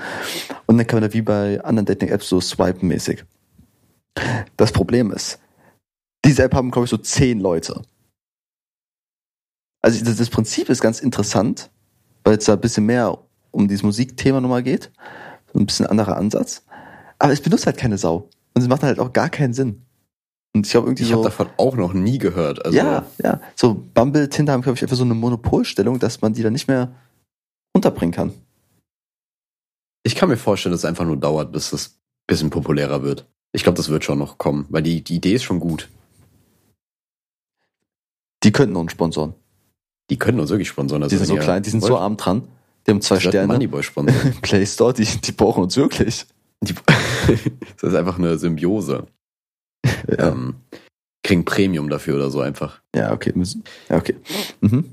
Und 0.66 0.78
dann 0.78 0.86
kann 0.86 1.00
man 1.00 1.08
da 1.08 1.14
wie 1.14 1.22
bei 1.22 1.62
anderen 1.62 1.86
Dating-Apps 1.86 2.28
so 2.28 2.40
swipen-mäßig. 2.40 3.24
Das 4.56 4.72
Problem 4.72 5.12
ist, 5.12 5.38
diese 6.24 6.42
App 6.44 6.54
haben, 6.54 6.70
glaube 6.70 6.84
ich, 6.84 6.90
so 6.90 6.96
zehn 6.96 7.40
Leute. 7.40 7.82
Also 9.82 10.04
das, 10.04 10.16
das 10.16 10.30
Prinzip 10.30 10.68
ist 10.68 10.80
ganz 10.80 11.00
interessant, 11.00 11.70
weil 12.26 12.38
es 12.38 12.44
da 12.44 12.54
ein 12.54 12.60
bisschen 12.60 12.86
mehr 12.86 13.16
um 13.52 13.68
dieses 13.68 13.84
Musikthema 13.84 14.40
nochmal 14.40 14.64
geht. 14.64 14.90
So 15.52 15.60
ein 15.60 15.66
bisschen 15.66 15.86
anderer 15.86 16.16
Ansatz. 16.16 16.64
Aber 17.20 17.32
es 17.32 17.40
benutzt 17.40 17.66
halt 17.66 17.76
keine 17.76 17.98
Sau. 17.98 18.28
Und 18.52 18.62
es 18.62 18.68
macht 18.68 18.82
halt 18.82 18.98
auch 18.98 19.12
gar 19.12 19.30
keinen 19.30 19.54
Sinn. 19.54 19.82
Und 20.52 20.66
ich 20.66 20.72
glaube 20.72 20.88
irgendwie 20.88 21.04
Ich 21.04 21.10
so. 21.10 21.14
habe 21.18 21.24
davon 21.24 21.48
auch 21.56 21.76
noch 21.76 21.92
nie 21.92 22.18
gehört. 22.18 22.64
Also, 22.64 22.76
ja, 22.76 23.06
ja. 23.22 23.40
So 23.54 23.74
Bumble, 23.94 24.28
Tinder 24.28 24.54
haben, 24.54 24.62
glaube 24.62 24.74
ich, 24.76 24.82
einfach 24.82 24.96
so 24.96 25.04
eine 25.04 25.14
Monopolstellung, 25.14 26.00
dass 26.00 26.20
man 26.20 26.32
die 26.32 26.42
dann 26.42 26.52
nicht 26.52 26.66
mehr 26.66 26.90
unterbringen 27.72 28.12
kann. 28.12 28.32
Ich 30.02 30.16
kann 30.16 30.28
mir 30.28 30.36
vorstellen, 30.36 30.72
dass 30.72 30.80
es 30.80 30.84
einfach 30.84 31.04
nur 31.04 31.16
dauert, 31.16 31.52
bis 31.52 31.72
es 31.72 31.90
ein 31.90 31.94
bisschen 32.26 32.50
populärer 32.50 33.04
wird. 33.04 33.24
Ich 33.52 33.62
glaube, 33.62 33.76
das 33.76 33.88
wird 33.88 34.02
schon 34.02 34.18
noch 34.18 34.36
kommen, 34.36 34.66
weil 34.68 34.82
die, 34.82 35.04
die 35.04 35.14
Idee 35.14 35.34
ist 35.34 35.44
schon 35.44 35.60
gut. 35.60 35.88
Die 38.42 38.50
könnten 38.50 38.74
uns 38.74 38.90
sponsoren. 38.90 39.34
Die 40.10 40.18
können 40.18 40.38
uns 40.40 40.50
wirklich 40.50 40.68
sponsoren. 40.68 41.02
Also 41.02 41.14
Die 41.14 41.18
sind 41.18 41.26
so 41.26 41.36
klein, 41.36 41.62
die 41.62 41.70
sind 41.70 41.82
so 41.82 41.90
wollt, 41.90 42.00
arm 42.00 42.16
dran. 42.16 42.46
Die 42.86 42.90
haben 42.92 43.00
zwei 43.00 43.16
seid 43.16 43.28
Sterne. 43.32 43.52
Moneyboy 43.52 43.82
sponsoren. 43.82 44.34
Play 44.42 44.64
Store, 44.66 44.92
die, 44.94 45.04
die 45.04 45.32
brauchen 45.32 45.62
uns 45.64 45.76
wirklich. 45.76 46.26
Die, 46.62 46.74
das 47.80 47.90
ist 47.90 47.94
einfach 47.94 48.18
eine 48.18 48.38
Symbiose. 48.38 49.06
Ja, 50.08 50.28
Ähm, 50.28 50.54
kriegen 51.22 51.44
Premium 51.44 51.88
dafür 51.88 52.14
oder 52.16 52.30
so 52.30 52.40
einfach. 52.40 52.80
ja 52.94 53.12
okay. 53.12 53.32
müssen- 53.34 53.64
Ja, 53.88 53.96
okay. 53.96 54.14
Mhm. 54.60 54.84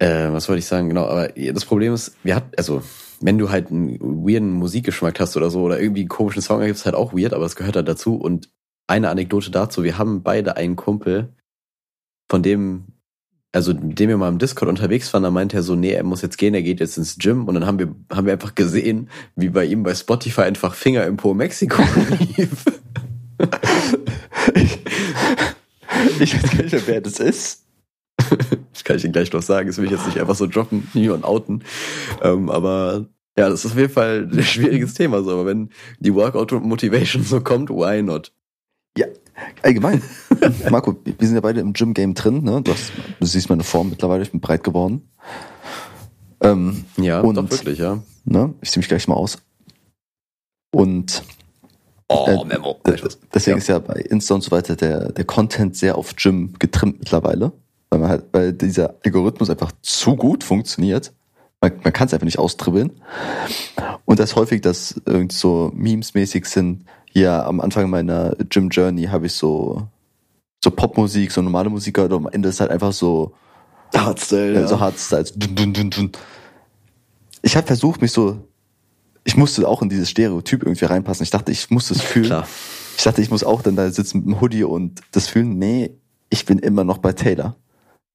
Äh, 0.00 0.32
was 0.32 0.48
wollte 0.48 0.58
ich 0.58 0.66
sagen? 0.66 0.88
Genau, 0.88 1.06
aber 1.06 1.28
das 1.28 1.64
Problem 1.64 1.92
ist, 1.94 2.16
wir 2.24 2.34
hatten, 2.36 2.50
also, 2.56 2.82
wenn 3.20 3.38
du 3.38 3.50
halt 3.50 3.70
einen 3.70 3.98
weirden 4.00 4.52
Musikgeschmack 4.52 5.18
hast 5.20 5.36
oder 5.36 5.50
so, 5.50 5.62
oder 5.62 5.80
irgendwie 5.80 6.00
einen 6.02 6.08
komischen 6.08 6.42
Song 6.42 6.60
ergibst, 6.60 6.84
halt 6.84 6.94
auch 6.94 7.12
weird, 7.14 7.32
aber 7.32 7.46
es 7.46 7.56
gehört 7.56 7.74
halt 7.76 7.88
dazu. 7.88 8.14
Und 8.16 8.48
eine 8.88 9.08
Anekdote 9.08 9.50
dazu, 9.50 9.82
wir 9.84 9.98
haben 9.98 10.22
beide 10.22 10.56
einen 10.56 10.76
Kumpel, 10.76 11.32
von 12.30 12.42
dem, 12.42 12.84
also 13.52 13.72
mit 13.74 13.98
dem 13.98 14.08
wir 14.08 14.16
mal 14.16 14.28
im 14.28 14.38
Discord 14.38 14.68
unterwegs 14.68 15.12
waren, 15.12 15.22
da 15.22 15.30
meinte 15.30 15.56
er 15.56 15.62
so, 15.62 15.74
nee, 15.74 15.92
er 15.92 16.04
muss 16.04 16.22
jetzt 16.22 16.36
gehen, 16.36 16.54
er 16.54 16.62
geht 16.62 16.80
jetzt 16.80 16.98
ins 16.98 17.18
Gym. 17.18 17.46
Und 17.46 17.54
dann 17.54 17.66
haben 17.66 17.78
wir, 17.78 17.94
haben 18.12 18.26
wir 18.26 18.32
einfach 18.32 18.54
gesehen, 18.54 19.08
wie 19.36 19.48
bei 19.48 19.64
ihm 19.64 19.82
bei 19.82 19.94
Spotify 19.94 20.42
einfach 20.42 20.74
Finger 20.74 21.06
im 21.06 21.16
Po 21.16 21.34
Mexiko 21.34 21.82
lief. 22.36 22.64
Ich 26.20 26.34
weiß 26.34 26.50
gar 26.50 26.62
nicht 26.62 26.72
mehr, 26.72 26.86
wer 26.86 27.00
das 27.00 27.18
ist. 27.20 27.64
Das 28.72 28.84
kann 28.84 28.96
ich 28.96 29.04
Ihnen 29.04 29.12
gleich 29.12 29.32
noch 29.32 29.42
sagen. 29.42 29.68
Das 29.68 29.78
will 29.78 29.86
ich 29.86 29.90
jetzt 29.90 30.06
nicht 30.06 30.20
einfach 30.20 30.34
so 30.34 30.46
droppen, 30.46 30.88
nie 30.92 31.08
und 31.08 31.24
outen. 31.24 31.64
Ähm, 32.22 32.50
aber 32.50 33.06
ja, 33.38 33.48
das 33.48 33.64
ist 33.64 33.72
auf 33.72 33.78
jeden 33.78 33.92
Fall 33.92 34.28
ein 34.30 34.42
schwieriges 34.42 34.94
Thema. 34.94 35.22
So. 35.22 35.32
Aber 35.32 35.46
wenn 35.46 35.70
die 36.00 36.14
Workout-Motivation 36.14 37.22
so 37.22 37.40
kommt, 37.40 37.70
why 37.70 38.02
not? 38.02 38.32
Allgemein. 39.62 40.02
Marco, 40.70 40.96
wir 41.04 41.14
sind 41.20 41.34
ja 41.34 41.40
beide 41.40 41.60
im 41.60 41.72
Gym-Game 41.72 42.14
drin. 42.14 42.42
Ne? 42.44 42.60
Du, 42.62 42.72
hast, 42.72 42.92
du 43.20 43.26
siehst 43.26 43.48
meine 43.48 43.64
Form 43.64 43.90
mittlerweile, 43.90 44.22
ich 44.22 44.30
bin 44.30 44.40
breit 44.40 44.64
geworden. 44.64 45.08
Ähm, 46.40 46.84
Ja, 46.96 47.20
Und- 47.20 47.34
doch 47.36 47.50
wirklich, 47.50 47.78
ja. 47.78 47.98
ne? 48.24 48.54
Ich 48.60 48.70
ziehe 48.70 48.80
mich 48.80 48.88
gleich 48.88 49.08
mal 49.08 49.14
aus. 49.16 49.38
Und 50.72 51.22
Oh, 52.10 52.24
Äh, 52.26 52.44
Memo. 52.46 52.80
d- 52.86 52.96
deswegen 53.34 53.56
Ja. 53.56 53.58
ist 53.58 53.66
ja 53.68 53.78
bei 53.80 53.96
Insta 54.00 54.34
und 54.34 54.40
so 54.40 54.50
weiter 54.50 54.76
der, 54.76 55.12
der 55.12 55.24
Content 55.26 55.76
sehr 55.76 55.98
auf 55.98 56.16
Gym 56.16 56.54
getrimmt 56.58 57.00
mittlerweile. 57.00 57.52
Weil, 57.90 58.00
man 58.00 58.08
halt, 58.08 58.24
weil 58.32 58.54
dieser 58.54 58.94
Algorithmus 59.04 59.50
einfach 59.50 59.72
zu 59.82 60.16
gut 60.16 60.42
funktioniert. 60.42 61.12
Man, 61.60 61.72
man 61.84 61.92
kann 61.92 62.06
es 62.06 62.14
einfach 62.14 62.24
nicht 62.24 62.38
austribbeln. 62.38 62.92
Und 64.06 64.20
das 64.20 64.36
häufig, 64.36 64.62
dass 64.62 64.98
irgendwie 65.04 65.34
so 65.36 65.70
Memes-mäßig 65.74 66.46
sind, 66.46 66.86
ja, 67.18 67.44
am 67.46 67.60
Anfang 67.60 67.90
meiner 67.90 68.34
Gym 68.48 68.68
Journey 68.68 69.04
habe 69.04 69.26
ich 69.26 69.32
so, 69.32 69.88
so 70.62 70.70
Popmusik, 70.70 71.32
so 71.32 71.42
normale 71.42 71.70
Musik 71.70 71.94
gehört 71.94 72.12
und 72.12 72.26
am 72.26 72.32
Ende 72.32 72.48
ist 72.48 72.60
halt 72.60 72.70
einfach 72.70 72.92
so, 72.92 73.34
Hardstyle, 73.94 74.54
ja. 74.54 74.60
ja. 74.60 74.68
so 74.68 74.78
Hardstyle. 74.80 75.24
dun, 75.36 75.54
dun, 75.54 75.72
dun, 75.72 75.90
dun. 75.90 76.12
Ich 77.42 77.56
habe 77.56 77.66
versucht, 77.66 78.02
mich 78.02 78.12
so, 78.12 78.38
ich 79.24 79.36
musste 79.36 79.66
auch 79.68 79.82
in 79.82 79.88
dieses 79.88 80.10
Stereotyp 80.10 80.62
irgendwie 80.62 80.84
reinpassen. 80.84 81.22
Ich 81.22 81.30
dachte, 81.30 81.52
ich 81.52 81.70
muss 81.70 81.88
das 81.88 82.00
fühlen. 82.00 82.26
Klar. 82.26 82.48
Ich 82.96 83.04
dachte, 83.04 83.22
ich 83.22 83.30
muss 83.30 83.44
auch 83.44 83.62
dann 83.62 83.76
da 83.76 83.90
sitzen 83.90 84.18
mit 84.18 84.26
dem 84.26 84.40
Hoodie 84.40 84.64
und 84.64 85.00
das 85.12 85.28
fühlen. 85.28 85.58
Nee, 85.58 85.94
ich 86.30 86.46
bin 86.46 86.58
immer 86.58 86.84
noch 86.84 86.98
bei 86.98 87.12
Taylor. 87.12 87.56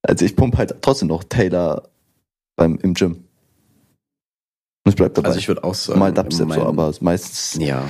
Also 0.01 0.25
ich 0.25 0.35
pumpe 0.35 0.57
halt 0.57 0.81
trotzdem 0.81 1.07
noch 1.07 1.23
Taylor 1.23 1.89
beim, 2.55 2.77
im 2.81 2.93
Gym. 2.93 3.23
Und 4.85 4.89
ich 4.89 4.95
bleib 4.95 5.13
dabei. 5.13 5.29
Also 5.29 5.39
ich 5.39 5.47
würde 5.47 5.63
auch 5.63 5.73
sagen, 5.73 5.99
Mal 5.99 6.11
Dubstep 6.11 6.47
mein- 6.47 6.59
so, 6.59 6.65
aber 6.65 6.93
meistens 6.99 7.57
Ja. 7.63 7.87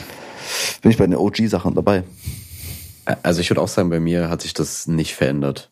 Bin 0.81 0.91
ich 0.91 0.97
bei 0.97 1.05
den 1.07 1.15
OG-Sachen 1.15 1.75
dabei. 1.75 2.03
Also 3.21 3.41
ich 3.41 3.49
würde 3.49 3.61
auch 3.61 3.67
sagen, 3.67 3.89
bei 3.89 3.99
mir 3.99 4.29
hat 4.29 4.41
sich 4.41 4.53
das 4.53 4.87
nicht 4.87 5.13
verändert. 5.15 5.71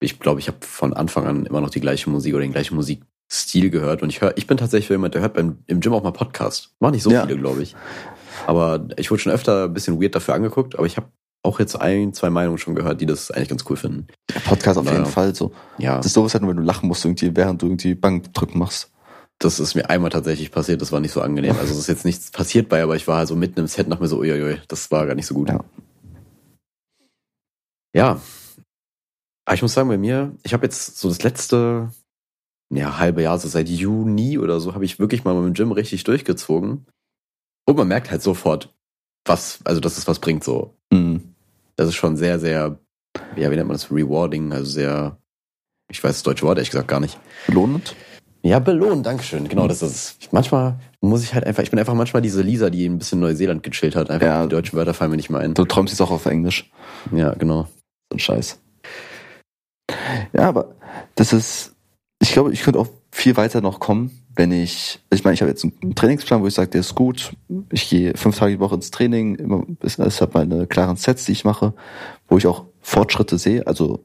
Ich 0.00 0.18
glaube, 0.18 0.40
ich 0.40 0.48
habe 0.48 0.58
von 0.60 0.92
Anfang 0.92 1.26
an 1.26 1.46
immer 1.46 1.60
noch 1.60 1.70
die 1.70 1.80
gleiche 1.80 2.10
Musik 2.10 2.34
oder 2.34 2.42
den 2.42 2.52
gleichen 2.52 2.74
Musikstil 2.74 3.70
gehört. 3.70 4.02
Und 4.02 4.10
ich 4.10 4.20
höre, 4.20 4.36
ich 4.36 4.46
bin 4.46 4.56
tatsächlich 4.56 4.88
jemand, 4.90 5.14
der 5.14 5.22
hört 5.22 5.34
beim, 5.34 5.58
im 5.66 5.80
Gym 5.80 5.92
auch 5.94 6.02
mal 6.02 6.10
Podcast. 6.10 6.70
War 6.80 6.90
nicht 6.90 7.02
so 7.02 7.10
Ja. 7.10 7.24
viele, 7.26 7.38
glaube 7.38 7.62
ich. 7.62 7.76
Aber 8.46 8.86
ich 8.96 9.10
wurde 9.10 9.22
schon 9.22 9.32
öfter 9.32 9.64
ein 9.64 9.72
bisschen 9.74 10.02
weird 10.02 10.14
dafür 10.14 10.34
angeguckt, 10.34 10.76
aber 10.76 10.86
ich 10.86 10.96
habe 10.96 11.06
auch 11.44 11.60
jetzt 11.60 11.76
ein, 11.76 12.12
zwei 12.12 12.30
Meinungen 12.30 12.58
schon 12.58 12.74
gehört, 12.74 13.00
die 13.00 13.06
das 13.06 13.30
eigentlich 13.30 13.50
ganz 13.50 13.64
cool 13.70 13.76
finden. 13.76 14.06
Der 14.34 14.40
Podcast 14.40 14.78
auf 14.78 14.90
jeden 14.90 15.06
Fall 15.06 15.34
so. 15.34 15.52
Ja, 15.78 15.98
Das 15.98 16.06
ist 16.06 16.14
sowas 16.14 16.32
halt 16.34 16.42
nur, 16.42 16.50
wenn 16.50 16.56
du 16.56 16.62
lachen 16.62 16.88
musst, 16.88 17.04
irgendwie, 17.04 17.34
während 17.36 17.62
du 17.62 17.66
irgendwie 17.66 17.94
Bankdrücken 17.94 18.58
machst. 18.58 18.90
Das 19.38 19.60
ist 19.60 19.74
mir 19.74 19.90
einmal 19.90 20.10
tatsächlich 20.10 20.50
passiert, 20.50 20.80
das 20.80 20.92
war 20.92 21.00
nicht 21.00 21.12
so 21.12 21.20
angenehm. 21.20 21.56
Also 21.58 21.72
es 21.72 21.78
ist 21.78 21.88
jetzt 21.88 22.04
nichts 22.04 22.30
passiert 22.30 22.68
bei, 22.68 22.82
aber 22.82 22.96
ich 22.96 23.06
war 23.06 23.18
halt 23.18 23.28
so 23.28 23.36
mitten 23.36 23.60
im 23.60 23.66
Set 23.66 23.88
nach 23.88 24.00
mir 24.00 24.08
so, 24.08 24.18
uiuiui, 24.18 24.60
das 24.68 24.90
war 24.90 25.06
gar 25.06 25.14
nicht 25.14 25.26
so 25.26 25.34
gut. 25.34 25.48
Ja. 25.48 25.64
Ja. 27.94 28.20
Aber 29.46 29.54
ich 29.54 29.62
muss 29.62 29.74
sagen, 29.74 29.88
bei 29.88 29.98
mir, 29.98 30.34
ich 30.42 30.54
habe 30.54 30.64
jetzt 30.64 30.98
so 30.98 31.08
das 31.08 31.22
letzte 31.22 31.90
ja, 32.70 32.98
halbe 32.98 33.22
Jahr, 33.22 33.38
so 33.38 33.48
seit 33.48 33.68
Juni 33.68 34.38
oder 34.38 34.60
so, 34.60 34.74
habe 34.74 34.84
ich 34.84 34.98
wirklich 34.98 35.24
mal 35.24 35.34
mit 35.34 35.44
dem 35.44 35.54
Gym 35.54 35.72
richtig 35.72 36.04
durchgezogen. 36.04 36.86
Und 37.66 37.76
man 37.76 37.88
merkt 37.88 38.10
halt 38.10 38.22
sofort, 38.22 38.74
was, 39.24 39.60
also 39.64 39.80
dass 39.80 39.98
es 39.98 40.06
was 40.06 40.18
bringt 40.18 40.44
so. 40.44 40.74
Mhm. 40.90 41.34
Das 41.76 41.88
ist 41.88 41.94
schon 41.94 42.16
sehr, 42.16 42.38
sehr, 42.38 42.78
ja, 43.36 43.50
wie 43.50 43.56
nennt 43.56 43.68
man 43.68 43.76
das, 43.76 43.90
rewarding, 43.90 44.52
also 44.52 44.70
sehr, 44.70 45.18
ich 45.90 46.02
weiß 46.02 46.12
das 46.12 46.22
deutsche 46.22 46.46
Wort 46.46 46.58
ehrlich 46.58 46.70
gesagt 46.70 46.88
gar 46.88 47.00
nicht. 47.00 47.18
Lohnend? 47.48 47.94
Ja, 48.44 48.58
belohnen, 48.58 49.02
Dankeschön. 49.02 49.48
Genau, 49.48 49.66
das 49.66 49.80
ist 49.80 50.18
es. 50.20 50.28
Manchmal 50.30 50.78
muss 51.00 51.22
ich 51.22 51.32
halt 51.32 51.46
einfach, 51.46 51.62
ich 51.62 51.70
bin 51.70 51.78
einfach 51.78 51.94
manchmal 51.94 52.20
diese 52.20 52.42
Lisa, 52.42 52.68
die 52.68 52.84
ein 52.86 52.98
bisschen 52.98 53.18
Neuseeland 53.20 53.62
gechillt 53.62 53.96
hat. 53.96 54.10
Einfach 54.10 54.26
Ja. 54.26 54.42
die 54.42 54.50
deutschen 54.50 54.76
Wörter 54.76 54.92
fallen 54.92 55.10
mir 55.12 55.16
nicht 55.16 55.30
mehr 55.30 55.40
ein. 55.40 55.54
Du 55.54 55.64
träumst 55.64 55.94
jetzt 55.94 56.02
auch 56.02 56.10
auf 56.10 56.26
Englisch. 56.26 56.70
Ja, 57.10 57.32
genau. 57.32 57.62
So 58.10 58.16
ein 58.16 58.18
Scheiß. 58.18 58.60
Ja, 60.34 60.48
aber 60.48 60.74
das 61.14 61.32
ist, 61.32 61.74
ich 62.20 62.32
glaube, 62.32 62.52
ich 62.52 62.62
könnte 62.62 62.80
auch 62.80 62.88
viel 63.10 63.34
weiter 63.38 63.62
noch 63.62 63.80
kommen, 63.80 64.10
wenn 64.36 64.52
ich, 64.52 65.00
ich 65.10 65.24
meine, 65.24 65.34
ich 65.34 65.40
habe 65.40 65.50
jetzt 65.50 65.64
einen 65.64 65.94
Trainingsplan, 65.94 66.42
wo 66.42 66.46
ich 66.46 66.54
sage, 66.54 66.68
der 66.68 66.80
ist 66.80 66.94
gut. 66.94 67.32
Ich 67.70 67.88
gehe 67.88 68.14
fünf 68.14 68.36
Tage 68.38 68.52
die 68.56 68.60
Woche 68.60 68.74
ins 68.74 68.90
Training, 68.90 69.36
immer, 69.36 69.64
es 69.80 70.20
hat 70.20 70.34
meine 70.34 70.66
klaren 70.66 70.96
Sets, 70.96 71.24
die 71.24 71.32
ich 71.32 71.44
mache, 71.44 71.72
wo 72.28 72.36
ich 72.36 72.46
auch 72.46 72.64
Fortschritte 72.82 73.38
sehe, 73.38 73.66
also 73.66 74.00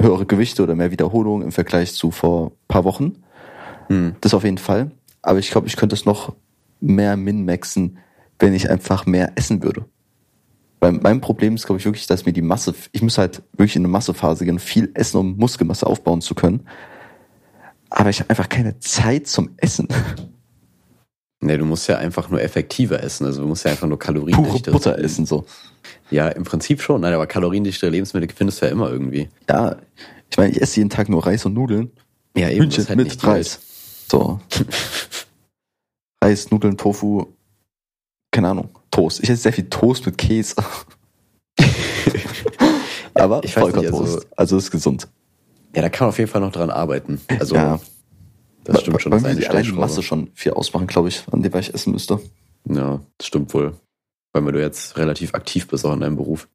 höhere 0.00 0.26
Gewichte 0.26 0.64
oder 0.64 0.74
mehr 0.74 0.90
Wiederholungen 0.90 1.42
im 1.44 1.52
Vergleich 1.52 1.94
zu 1.94 2.10
vor 2.10 2.50
paar 2.66 2.82
Wochen. 2.84 3.22
Hm. 3.88 4.16
Das 4.20 4.34
auf 4.34 4.44
jeden 4.44 4.58
Fall. 4.58 4.90
Aber 5.22 5.38
ich 5.38 5.50
glaube, 5.50 5.66
ich 5.66 5.76
könnte 5.76 5.94
es 5.94 6.04
noch 6.04 6.34
mehr 6.80 7.16
min-maxen, 7.16 7.98
wenn 8.38 8.54
ich 8.54 8.70
einfach 8.70 9.06
mehr 9.06 9.32
essen 9.36 9.62
würde. 9.62 9.86
Weil 10.80 10.92
mein 10.92 11.20
Problem 11.20 11.54
ist, 11.54 11.66
glaube 11.66 11.80
ich, 11.80 11.84
wirklich, 11.84 12.06
dass 12.06 12.26
mir 12.26 12.32
die 12.32 12.42
Masse, 12.42 12.74
ich 12.92 13.02
muss 13.02 13.18
halt 13.18 13.42
wirklich 13.52 13.76
in 13.76 13.82
eine 13.82 13.88
Massephase 13.88 14.44
gehen, 14.44 14.58
viel 14.58 14.90
essen, 14.94 15.16
um 15.18 15.36
Muskelmasse 15.36 15.86
aufbauen 15.86 16.20
zu 16.20 16.34
können. 16.34 16.66
Aber 17.90 18.10
ich 18.10 18.20
habe 18.20 18.30
einfach 18.30 18.48
keine 18.48 18.78
Zeit 18.78 19.26
zum 19.26 19.50
Essen. 19.56 19.88
Nee, 21.40 21.58
du 21.58 21.64
musst 21.64 21.88
ja 21.88 21.98
einfach 21.98 22.30
nur 22.30 22.42
effektiver 22.42 23.02
essen. 23.02 23.26
Also 23.26 23.42
du 23.42 23.48
musst 23.48 23.64
ja 23.64 23.70
einfach 23.70 23.86
nur 23.86 23.98
Pure 23.98 24.14
kaloriendichter 24.14 24.72
Butter 24.72 24.98
essen, 24.98 25.26
so. 25.26 25.44
Ja, 26.10 26.28
im 26.28 26.44
Prinzip 26.44 26.82
schon. 26.82 27.00
Nein, 27.02 27.12
aber 27.12 27.26
kaloriendichtere 27.26 27.90
Lebensmittel 27.90 28.28
findest 28.34 28.60
du 28.60 28.66
ja 28.66 28.72
immer 28.72 28.90
irgendwie. 28.90 29.28
Ja, 29.48 29.76
ich 30.30 30.36
meine, 30.36 30.52
ich 30.52 30.60
esse 30.60 30.80
jeden 30.80 30.90
Tag 30.90 31.08
nur 31.08 31.24
Reis 31.24 31.44
und 31.44 31.54
Nudeln. 31.54 31.90
Ja, 32.36 32.48
eben. 32.48 32.64
Hühnchen 32.64 32.88
halt 32.88 32.98
mit 32.98 33.24
Reis. 33.24 33.60
So. 34.08 34.40
Reis, 36.22 36.50
Nudeln, 36.50 36.76
Tofu, 36.76 37.26
keine 38.30 38.48
Ahnung, 38.50 38.70
Toast. 38.90 39.20
Ich 39.22 39.28
esse 39.30 39.42
sehr 39.42 39.52
viel 39.52 39.68
Toast 39.68 40.06
mit 40.06 40.16
Käse. 40.18 40.54
Aber 43.14 43.42
ich 43.44 43.54
Vollkorntoast. 43.54 44.14
also- 44.16 44.26
Also, 44.36 44.56
ist 44.58 44.70
gesund. 44.70 45.08
Ja, 45.74 45.82
da 45.82 45.88
kann 45.88 46.06
man 46.06 46.08
auf 46.10 46.18
jeden 46.18 46.30
Fall 46.30 46.40
noch 46.40 46.52
dran 46.52 46.70
arbeiten. 46.70 47.20
Also, 47.38 47.54
ja, 47.54 47.78
das 48.64 48.80
stimmt 48.80 49.02
schon. 49.02 49.10
Bei 49.10 49.18
das 49.18 49.24
mir 49.26 49.34
die 49.36 49.46
allein 49.46 49.64
die. 49.64 49.72
Masse 49.72 50.02
schon 50.02 50.30
viel 50.34 50.52
ausmachen, 50.52 50.86
glaube 50.86 51.08
ich, 51.08 51.22
an 51.30 51.42
dem 51.42 51.54
ich 51.56 51.74
essen 51.74 51.92
müsste. 51.92 52.18
Ja, 52.68 53.00
das 53.18 53.26
stimmt 53.26 53.52
wohl. 53.54 53.74
Weil 54.32 54.52
du 54.52 54.60
jetzt 54.60 54.96
relativ 54.98 55.34
aktiv 55.34 55.66
bist 55.68 55.84
auch 55.84 55.92
in 55.94 56.00
deinem 56.00 56.16
Beruf. 56.16 56.48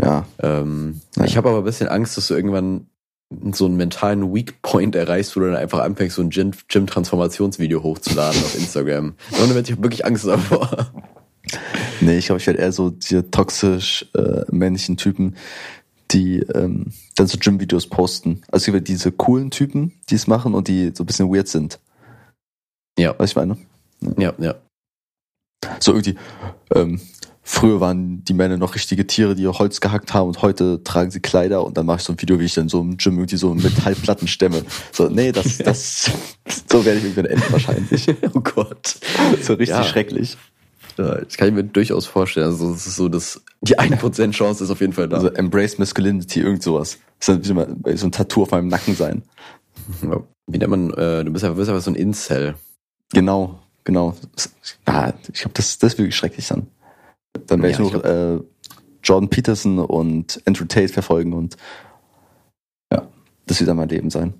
Ja, 0.00 0.26
Ähm, 0.38 1.00
Ja. 1.16 1.24
Ich 1.24 1.36
habe 1.36 1.48
aber 1.48 1.58
ein 1.58 1.64
bisschen 1.64 1.88
Angst, 1.88 2.16
dass 2.16 2.28
du 2.28 2.34
irgendwann 2.34 2.86
so 3.52 3.66
einen 3.66 3.76
mentalen 3.76 4.34
Weak 4.34 4.62
Point 4.62 4.94
erreichst, 4.94 5.36
wo 5.36 5.40
du 5.40 5.46
dann 5.46 5.56
einfach 5.56 5.80
anfängst, 5.80 6.16
so 6.16 6.22
ein 6.22 6.30
Gym- 6.30 6.52
Gym-Transformationsvideo 6.68 7.82
hochzuladen 7.82 8.42
auf 8.42 8.54
Instagram. 8.54 9.14
Und 9.32 9.38
dann 9.54 9.64
ich 9.64 9.72
habe 9.72 9.82
wirklich 9.82 10.04
Angst 10.06 10.26
davor. 10.26 10.90
nee, 12.00 12.18
ich 12.18 12.26
glaube, 12.26 12.40
ich 12.40 12.46
werde 12.46 12.60
eher 12.60 12.72
so 12.72 12.90
diese 12.90 13.30
toxisch 13.30 14.06
äh, 14.14 14.44
männlichen 14.50 14.96
Typen, 14.96 15.36
die 16.10 16.38
ähm, 16.54 16.92
dann 17.16 17.26
so 17.26 17.36
Gym-Videos 17.38 17.86
posten. 17.88 18.42
Also 18.50 18.72
ja 18.72 18.80
diese 18.80 19.12
coolen 19.12 19.50
Typen, 19.50 19.92
die 20.08 20.14
es 20.14 20.26
machen 20.26 20.54
und 20.54 20.68
die 20.68 20.92
so 20.94 21.02
ein 21.02 21.06
bisschen 21.06 21.32
weird 21.32 21.48
sind. 21.48 21.78
Ja. 22.98 23.14
Was 23.18 23.30
ich 23.30 23.36
meine? 23.36 23.58
Ja, 24.16 24.32
ja. 24.38 24.54
So 25.80 25.92
irgendwie, 25.92 26.16
ähm, 26.74 27.00
früher 27.48 27.80
waren 27.80 28.22
die 28.24 28.34
Männer 28.34 28.58
noch 28.58 28.74
richtige 28.74 29.06
Tiere, 29.06 29.34
die 29.34 29.46
Holz 29.46 29.80
gehackt 29.80 30.12
haben 30.12 30.28
und 30.28 30.42
heute 30.42 30.82
tragen 30.84 31.10
sie 31.10 31.20
Kleider 31.20 31.64
und 31.64 31.78
dann 31.78 31.86
mache 31.86 31.96
ich 31.98 32.02
so 32.04 32.12
ein 32.12 32.20
Video, 32.20 32.38
wie 32.38 32.44
ich 32.44 32.52
dann 32.54 32.68
so 32.68 32.82
im 32.82 32.98
Gym 32.98 33.14
irgendwie 33.14 33.38
so 33.38 33.54
Metallplatten 33.54 34.28
stemme. 34.28 34.62
So, 34.92 35.08
nee, 35.08 35.32
das, 35.32 35.56
das, 35.64 36.10
so 36.70 36.84
werde 36.84 36.98
ich 36.98 37.04
irgendwann 37.04 37.24
enden 37.24 37.50
wahrscheinlich. 37.50 38.06
Oh 38.34 38.40
Gott. 38.40 38.98
So 39.40 39.54
richtig 39.54 39.68
Ja. 39.70 39.82
schrecklich. 39.82 40.36
Ja, 40.98 41.14
das 41.14 41.36
kann 41.36 41.48
ich 41.48 41.54
mir 41.54 41.64
durchaus 41.64 42.06
vorstellen. 42.06 42.46
Also, 42.46 42.72
das 42.72 42.86
ist 42.86 42.96
so, 42.96 43.08
dass 43.08 43.40
die 43.62 43.78
1% 43.78 44.32
Chance 44.32 44.64
ist 44.64 44.70
auf 44.70 44.80
jeden 44.80 44.92
Fall 44.92 45.08
da. 45.08 45.16
Also 45.16 45.28
Embrace 45.28 45.78
Masculinity, 45.78 46.40
irgend 46.40 46.62
sowas. 46.62 46.98
Das 47.24 47.40
so 47.46 48.06
ein 48.06 48.12
Tattoo 48.12 48.42
auf 48.42 48.50
meinem 48.50 48.68
Nacken 48.68 48.94
sein. 48.94 49.22
Wie 50.46 50.58
nennt 50.58 50.70
man, 50.70 50.90
äh, 50.92 51.24
du 51.24 51.32
bist 51.32 51.44
ja, 51.44 51.52
bist 51.52 51.70
aber 51.70 51.80
so 51.80 51.90
ein 51.90 51.94
Incel. 51.94 52.56
Genau, 53.12 53.58
genau. 53.84 54.14
Ah, 54.84 55.12
ich 55.32 55.40
glaube, 55.40 55.54
das, 55.54 55.78
das 55.78 55.94
ist 55.94 55.98
wirklich 55.98 56.16
schrecklich 56.16 56.46
dann. 56.48 56.66
Dann 57.46 57.62
werde 57.62 57.82
Ja, 57.82 57.86
ich 57.86 57.92
nur 57.92 58.04
äh, 58.04 58.40
Jordan 59.02 59.30
Peterson 59.30 59.78
und 59.78 60.42
Andrew 60.44 60.64
Tate 60.64 60.88
verfolgen 60.92 61.32
und 61.32 61.56
ja, 62.92 63.06
das 63.46 63.60
wird 63.60 63.68
dann 63.68 63.76
mein 63.76 63.88
Leben 63.88 64.10
sein. 64.10 64.34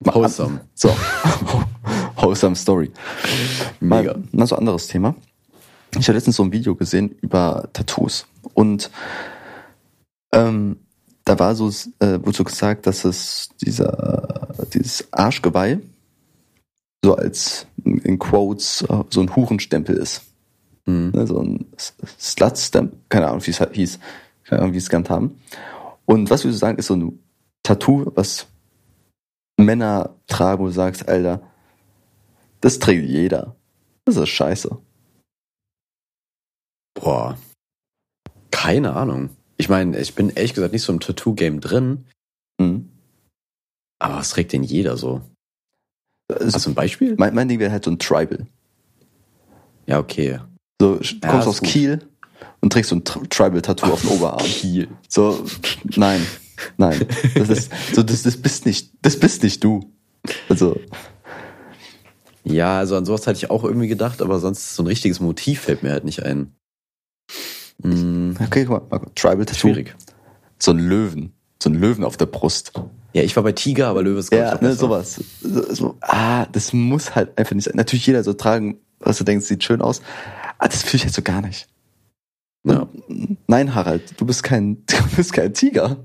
Wholesome. 0.00 0.60
So. 0.74 0.88
Wholesome 2.16 2.56
Story. 2.56 2.90
Mega. 3.80 4.14
Mal, 4.14 4.22
mal 4.32 4.46
so 4.46 4.56
ein 4.56 4.60
anderes 4.60 4.86
Thema. 4.86 5.14
Ich 5.98 6.06
habe 6.08 6.16
letztens 6.16 6.36
so 6.36 6.42
ein 6.42 6.52
Video 6.52 6.74
gesehen 6.74 7.16
über 7.20 7.68
Tattoos 7.72 8.26
und 8.54 8.90
ähm, 10.32 10.76
da 11.24 11.38
war 11.38 11.54
so, 11.54 11.68
äh, 11.98 12.18
wurde 12.22 12.36
so 12.36 12.44
gesagt, 12.44 12.86
dass 12.86 13.04
es 13.04 13.50
dieser, 13.60 14.48
dieses 14.72 15.12
Arschgeweih 15.12 15.80
so 17.04 17.14
als 17.14 17.66
in 17.84 18.18
Quotes 18.18 18.82
äh, 18.82 19.04
so 19.10 19.20
ein 19.20 19.34
Hurenstempel 19.34 19.96
ist. 19.96 20.22
Mhm. 20.88 21.10
Ne, 21.14 21.26
so 21.26 21.40
ein 21.40 21.66
Slut-Stamp, 22.18 22.94
keine 23.10 23.28
Ahnung, 23.28 23.46
wie 23.46 23.50
es 23.50 23.60
halt 23.60 23.74
hieß, 23.74 23.98
keine 24.44 24.62
Ahnung, 24.62 24.72
wie 24.72 24.78
es 24.78 24.88
genannt 24.88 25.10
haben. 25.10 25.40
Und 26.06 26.30
was 26.30 26.44
würdest 26.44 26.62
du 26.62 26.66
sagen, 26.66 26.78
ist 26.78 26.86
so 26.86 26.96
ein 26.96 27.18
Tattoo, 27.62 28.10
was 28.14 28.46
Männer 29.58 30.14
tragen, 30.26 30.62
wo 30.62 30.66
du 30.66 30.72
sagst, 30.72 31.06
Alter, 31.08 31.42
das 32.62 32.78
trägt 32.78 33.06
jeder. 33.08 33.54
Das 34.06 34.16
ist 34.16 34.28
scheiße. 34.30 34.78
Boah. 36.94 37.36
Keine 38.50 38.94
Ahnung. 38.94 39.30
Ich 39.58 39.68
meine, 39.68 39.98
ich 39.98 40.14
bin 40.14 40.30
ehrlich 40.30 40.54
gesagt 40.54 40.72
nicht 40.72 40.82
so 40.82 40.92
im 40.92 41.00
Tattoo-Game 41.00 41.60
drin, 41.60 42.06
Mhm. 42.60 42.88
aber 44.00 44.16
was 44.16 44.30
trägt 44.30 44.52
denn 44.52 44.62
jeder 44.62 44.96
so? 44.96 45.20
Also, 46.32 46.54
Hast 46.54 46.66
du 46.66 46.70
ein 46.70 46.74
Beispiel? 46.74 47.14
mein, 47.18 47.34
mein 47.34 47.48
Ding 47.48 47.58
wäre 47.60 47.70
halt 47.72 47.84
so 47.84 47.90
ein 47.90 47.98
Tribal. 47.98 48.46
Ja, 49.86 49.98
okay. 49.98 50.40
So, 50.80 50.96
du 50.96 50.98
kommst 51.20 51.42
ist 51.42 51.46
aus 51.48 51.60
gut. 51.60 51.68
Kiel 51.68 52.00
und 52.60 52.72
trägst 52.72 52.90
so 52.90 52.96
ein 52.96 53.04
Tri- 53.04 53.26
Tribal-Tattoo 53.28 53.86
auf 53.92 54.02
den 54.02 54.10
Oberarm. 54.10 54.38
Kiel. 54.44 54.88
So, 55.08 55.44
nein, 55.96 56.24
nein. 56.76 57.04
Das 57.34 57.48
ist, 57.48 57.70
so, 57.94 58.02
das, 58.02 58.22
das 58.22 58.36
bist 58.36 58.64
nicht, 58.66 58.92
das 59.02 59.18
bist 59.18 59.42
nicht 59.42 59.62
du. 59.64 59.92
Also, 60.48 60.78
Ja, 62.44 62.78
also 62.78 62.96
an 62.96 63.04
sowas 63.04 63.26
hatte 63.26 63.38
ich 63.38 63.50
auch 63.50 63.64
irgendwie 63.64 63.88
gedacht, 63.88 64.22
aber 64.22 64.38
sonst 64.38 64.74
so 64.76 64.82
ein 64.82 64.86
richtiges 64.86 65.20
Motiv 65.20 65.60
fällt 65.62 65.82
mir 65.82 65.90
halt 65.90 66.04
nicht 66.04 66.22
ein. 66.22 66.52
Hm, 67.82 68.36
okay, 68.44 68.64
guck 68.64 68.80
mal, 68.80 68.86
Marco, 68.90 69.10
Tribal-Tattoo. 69.14 69.58
schwierig. 69.68 69.94
So 70.58 70.72
ein 70.72 70.78
Löwen. 70.78 71.32
So 71.62 71.70
ein 71.70 71.74
Löwen 71.74 72.04
auf 72.04 72.16
der 72.16 72.26
Brust. 72.26 72.72
Ja, 73.14 73.22
ich 73.22 73.34
war 73.36 73.42
bei 73.42 73.52
Tiger, 73.52 73.88
aber 73.88 74.02
Löwe 74.02 74.18
ist 74.20 74.32
Ja, 74.32 74.60
ne, 74.60 74.74
sowas. 74.74 75.20
So, 75.40 75.74
so, 75.74 75.96
ah, 76.02 76.46
das 76.46 76.72
muss 76.72 77.14
halt 77.14 77.36
einfach 77.38 77.54
nicht 77.54 77.64
sein. 77.64 77.74
Natürlich 77.76 78.06
jeder 78.06 78.22
so 78.22 78.32
tragen, 78.32 78.78
was 79.00 79.18
du 79.18 79.24
denkst, 79.24 79.46
sieht 79.46 79.64
schön 79.64 79.80
aus. 79.80 80.02
Ah, 80.58 80.68
das 80.68 80.82
fühle 80.82 80.96
ich 80.96 81.04
jetzt 81.04 81.14
so 81.14 81.22
gar 81.22 81.40
nicht. 81.40 81.68
Ja. 82.64 82.88
Nein, 83.46 83.74
Harald, 83.74 84.20
du 84.20 84.26
bist 84.26 84.42
kein, 84.42 84.84
du 84.86 85.16
bist 85.16 85.32
kein 85.32 85.54
Tiger. 85.54 85.96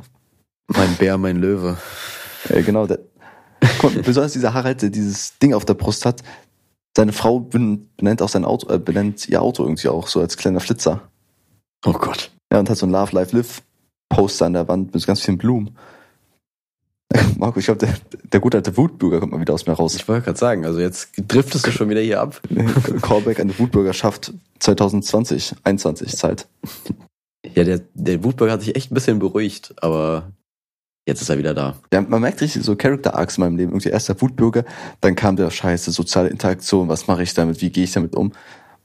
Mein 0.68 0.95
Bär, 0.95 1.18
mein 1.18 1.38
Löwe. 1.38 1.78
Ja, 2.49 2.62
genau. 2.62 2.88
Der, 2.88 2.99
mal, 3.82 3.91
besonders 3.91 4.34
dieser 4.34 4.54
Harald, 4.54 4.82
der 4.82 4.89
dieses 4.89 5.38
Ding 5.39 5.54
auf 5.54 5.66
der 5.66 5.74
Brust 5.74 6.06
hat. 6.06 6.24
Seine 6.95 7.12
Frau 7.12 7.39
ben- 7.39 7.89
benennt 7.97 8.22
auch 8.22 8.30
sein 8.30 8.45
Auto, 8.45 8.72
äh, 8.72 8.78
benennt 8.78 9.28
ihr 9.28 9.41
Auto 9.41 9.64
irgendwie 9.64 9.88
auch 9.88 10.08
so 10.08 10.20
als 10.22 10.38
kleiner 10.38 10.60
Flitzer. 10.60 11.10
Oh 11.86 11.93
Gott. 11.93 12.32
Ja, 12.51 12.60
und 12.60 12.70
hat 12.70 12.78
so 12.78 12.86
ein 12.86 12.91
Love, 12.91 13.16
Life, 13.16 13.36
Live 13.36 13.64
Poster 14.10 14.45
an 14.45 14.54
der 14.54 14.68
Wand 14.68 14.93
mit 14.93 15.01
so 15.01 15.08
ganz 15.08 15.22
vielen 15.22 15.39
Blumen. 15.39 15.76
Marco, 17.38 17.59
ich 17.59 17.66
glaube, 17.66 17.86
der, 17.86 17.93
der 18.32 18.39
gute 18.39 18.57
alte 18.57 18.76
Wutbürger 18.78 19.20
kommt 19.20 19.32
mal 19.34 19.41
wieder 19.41 19.53
aus 19.53 19.66
mir 19.66 19.74
raus. 19.74 19.95
Ich 19.95 20.07
wollte 20.07 20.26
gerade 20.26 20.39
sagen, 20.39 20.66
also 20.66 20.80
jetzt 20.80 21.09
driftest 21.28 21.68
du 21.68 21.72
schon 21.72 21.89
wieder 21.89 22.01
hier 22.01 22.22
ab. 22.22 22.41
Callback 23.01 23.39
an 23.39 23.49
die 23.49 23.59
Wutbürgerschaft 23.59 24.34
2020, 24.59 25.53
21 25.64 26.16
Zeit. 26.18 26.47
Ja, 27.55 27.64
der, 27.64 27.82
der 27.93 28.24
Wutbürger 28.24 28.53
hat 28.53 28.61
sich 28.61 28.76
echt 28.76 28.91
ein 28.91 28.95
bisschen 28.95 29.20
beruhigt, 29.20 29.74
aber 29.84 30.32
jetzt 31.05 31.22
ist 31.22 31.30
er 31.30 31.38
wieder 31.38 31.53
da. 31.53 31.76
Ja, 31.93 32.01
man 32.01 32.22
merkt 32.22 32.41
richtig 32.41 32.64
so 32.64 32.76
Character 32.76 33.16
Arcs 33.16 33.38
in 33.38 33.43
meinem 33.43 33.57
Leben. 33.57 33.72
Irgendwie 33.74 33.89
erst 33.89 34.09
der 34.09 34.20
Wutbürger, 34.22 34.64
dann 35.01 35.16
kam 35.16 35.36
der 35.36 35.51
Scheiße, 35.51 35.91
soziale 35.91 36.30
Interaktion, 36.30 36.88
was 36.88 37.07
mache 37.07 37.24
ich 37.24 37.34
damit, 37.34 37.61
wie 37.61 37.70
gehe 37.70 37.84
ich 37.84 37.91
damit 37.91 38.16
um? 38.16 38.32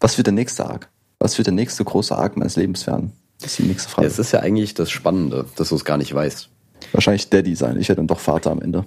Was 0.00 0.16
wird 0.18 0.26
der 0.26 0.34
nächste 0.34 0.66
Arc? 0.66 0.88
Was 1.20 1.38
wird 1.38 1.46
der 1.46 1.54
nächste 1.54 1.84
große 1.84 2.16
Arc 2.16 2.36
meines 2.36 2.56
Lebens 2.56 2.86
werden? 2.86 3.12
Das 3.40 3.52
ist 3.52 3.58
die 3.60 3.62
nächste 3.64 3.88
Ja, 3.88 3.94
Frage. 3.94 4.08
es 4.08 4.18
ist 4.18 4.32
ja 4.32 4.40
eigentlich 4.40 4.74
das 4.74 4.90
Spannende, 4.90 5.46
dass 5.56 5.68
du 5.70 5.76
es 5.76 5.84
gar 5.84 5.96
nicht 5.96 6.12
weißt. 6.12 6.48
Wahrscheinlich 6.92 7.28
Daddy 7.30 7.54
sein. 7.54 7.78
Ich 7.80 7.88
werde 7.88 8.00
dann 8.00 8.06
doch 8.06 8.20
Vater 8.20 8.50
am 8.50 8.60
Ende. 8.62 8.84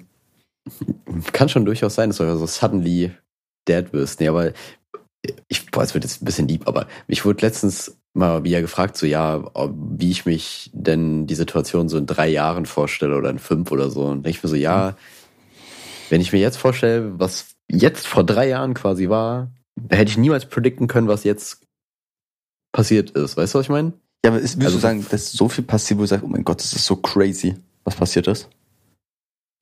Kann 1.34 1.50
schon 1.50 1.66
durchaus 1.66 1.96
sein, 1.96 2.10
dass 2.10 2.18
du 2.18 2.38
so 2.38 2.46
suddenly 2.46 3.12
dead 3.68 3.92
wirst. 3.94 4.20
Nee, 4.20 4.28
aber 4.28 4.54
ich, 5.48 5.70
boah, 5.72 5.84
es 5.84 5.94
wird 5.94 6.04
jetzt 6.04 6.22
ein 6.22 6.26
bisschen 6.26 6.48
lieb, 6.48 6.68
aber 6.68 6.88
mich 7.08 7.26
wurde 7.26 7.46
letztens 7.46 7.98
mal 8.14 8.44
wieder 8.44 8.62
gefragt, 8.62 8.98
so 8.98 9.06
ja, 9.06 9.44
wie 9.74 10.12
ich 10.12 10.26
mich 10.26 10.70
denn 10.74 11.28
die 11.28 11.36
Situation 11.36 11.90
so 11.90 11.98
in 11.98 12.08
drei 12.08 12.28
Jahren 12.28 12.66
vorstelle 12.66 13.16
oder 13.16 13.30
in 13.30 13.40
fünf 13.40 13.72
oder 13.72 13.90
so. 13.90 14.06
Und 14.06 14.28
ich 14.28 14.44
mir 14.44 14.50
so, 14.50 14.56
ja, 14.56 14.96
wenn 16.10 16.22
ich 16.22 16.34
mir 16.34 16.40
jetzt 16.40 16.58
vorstelle, 16.58 17.18
was 17.20 17.48
jetzt 17.70 18.06
vor 18.08 18.24
drei 18.26 18.50
Jahren 18.50 18.74
quasi 18.74 19.10
war, 19.10 19.52
hätte 19.90 20.12
ich 20.12 20.18
niemals 20.18 20.46
predikten 20.46 20.88
können, 20.88 21.08
was 21.08 21.24
jetzt 21.24 21.62
passiert 22.74 23.12
ist. 23.12 23.38
Weißt 23.38 23.54
du, 23.54 23.60
was 23.60 23.66
ich 23.66 23.70
meine? 23.70 23.94
Ja, 24.26 24.32
aber 24.32 24.40
ist, 24.40 24.58
würdest 24.58 24.66
Also- 24.76 24.78
du 24.78 24.82
sagen, 24.82 25.06
dass 25.10 25.32
so 25.32 25.48
viel 25.50 25.64
passiert, 25.64 25.98
wo 26.00 26.04
du 26.04 26.08
sagst, 26.08 26.24
oh 26.26 26.28
mein 26.30 26.44
Gott, 26.44 26.60
das 26.60 26.74
ist 26.74 26.86
so 26.86 26.96
crazy, 26.98 27.56
was 27.84 27.96
passiert 27.96 28.28
ist? 28.28 28.50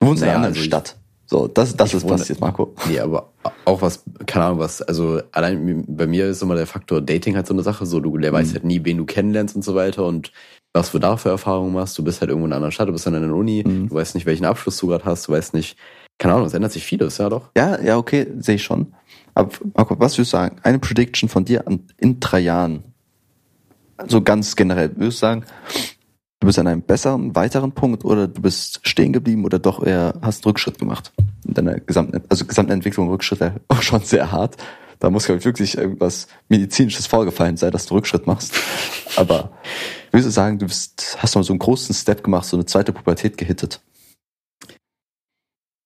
Du 0.00 0.08
wohnst 0.08 0.22
in 0.22 0.28
einer 0.28 0.36
anderen 0.36 0.54
also 0.54 0.64
Stadt. 0.64 0.96
So, 1.26 1.46
das, 1.46 1.76
das 1.76 1.94
ist 1.94 2.02
wohne- 2.04 2.16
passiert, 2.16 2.40
Marco. 2.40 2.74
Nee, 2.88 2.98
aber 2.98 3.32
auch 3.64 3.80
was, 3.82 4.02
keine 4.26 4.46
Ahnung 4.46 4.58
was, 4.58 4.82
also 4.82 5.20
allein 5.30 5.84
bei 5.86 6.06
mir 6.08 6.26
ist 6.26 6.42
immer 6.42 6.56
der 6.56 6.66
Faktor 6.66 7.00
Dating 7.00 7.36
halt 7.36 7.46
so 7.46 7.54
eine 7.54 7.62
Sache, 7.62 7.86
so 7.86 8.00
du, 8.00 8.18
der 8.18 8.32
weiß 8.32 8.48
Mhm. 8.48 8.52
halt 8.54 8.64
nie, 8.64 8.84
wen 8.84 8.96
du 8.96 9.04
kennenlernst 9.04 9.54
und 9.54 9.62
so 9.62 9.76
weiter 9.76 10.04
und 10.06 10.32
was 10.72 10.90
du 10.90 10.98
da 10.98 11.16
für 11.16 11.28
Erfahrungen 11.28 11.72
machst, 11.72 11.96
du 11.98 12.02
bist 12.02 12.20
halt 12.20 12.30
irgendwo 12.30 12.46
in 12.46 12.52
einer 12.52 12.56
anderen 12.56 12.72
Stadt, 12.72 12.88
du 12.88 12.92
bist 12.92 13.06
dann 13.06 13.14
in 13.14 13.22
der 13.22 13.32
Uni, 13.34 13.62
Mhm. 13.64 13.88
du 13.88 13.94
weißt 13.94 14.16
nicht, 14.16 14.26
welchen 14.26 14.44
Abschluss 14.44 14.76
du 14.78 14.88
gerade 14.88 15.04
hast, 15.04 15.28
du 15.28 15.32
weißt 15.32 15.54
nicht, 15.54 15.76
keine 16.18 16.34
Ahnung, 16.34 16.46
es 16.48 16.54
ändert 16.54 16.72
sich 16.72 16.84
vieles, 16.84 17.18
ja 17.18 17.28
doch. 17.28 17.50
Ja, 17.56 17.80
ja, 17.80 17.96
okay, 17.96 18.26
sehe 18.40 18.56
ich 18.56 18.64
schon. 18.64 18.92
Aber 19.34 19.50
Marco, 19.74 19.94
was 20.00 20.18
würdest 20.18 20.32
du 20.32 20.36
sagen? 20.36 20.56
Eine 20.64 20.80
Prediction 20.80 21.28
von 21.28 21.44
dir 21.44 21.64
an, 21.66 21.86
in 21.98 22.18
drei 22.18 22.40
Jahren. 22.40 22.82
So 24.08 24.20
ganz 24.20 24.56
generell. 24.56 24.90
Würdest 24.96 25.18
du 25.18 25.20
sagen, 25.26 25.44
du 26.40 26.46
bist 26.46 26.58
an 26.58 26.66
einem 26.66 26.82
besseren, 26.82 27.34
weiteren 27.36 27.72
Punkt 27.72 28.04
oder 28.04 28.26
du 28.26 28.42
bist 28.42 28.80
stehen 28.82 29.12
geblieben 29.12 29.44
oder 29.44 29.58
doch 29.58 29.84
eher 29.84 30.14
hast 30.22 30.44
Rückschritt 30.46 30.78
gemacht? 30.78 31.12
In 31.46 31.54
deiner 31.54 31.78
gesamten, 31.78 32.22
also 32.28 32.46
gesamten 32.46 32.72
Entwicklung 32.72 33.08
Rückschritt 33.08 33.40
auch 33.68 33.82
schon 33.82 34.02
sehr 34.02 34.32
hart. 34.32 34.56
Da 34.98 35.08
muss, 35.08 35.24
glaube 35.24 35.38
ich, 35.38 35.44
wirklich 35.46 35.78
irgendwas 35.78 36.28
Medizinisches 36.48 37.06
vorgefallen 37.06 37.56
sein, 37.56 37.70
dass 37.70 37.86
du 37.86 37.94
Rückschritt 37.94 38.26
machst. 38.26 38.54
Aber 39.16 39.50
würdest 40.10 40.28
du 40.28 40.32
sagen, 40.32 40.58
du 40.58 40.66
bist, 40.66 41.16
hast 41.18 41.34
noch 41.34 41.42
so 41.42 41.54
einen 41.54 41.58
großen 41.58 41.94
Step 41.94 42.22
gemacht, 42.22 42.44
so 42.44 42.56
eine 42.56 42.66
zweite 42.66 42.92
Pubertät 42.92 43.38
gehittet? 43.38 43.80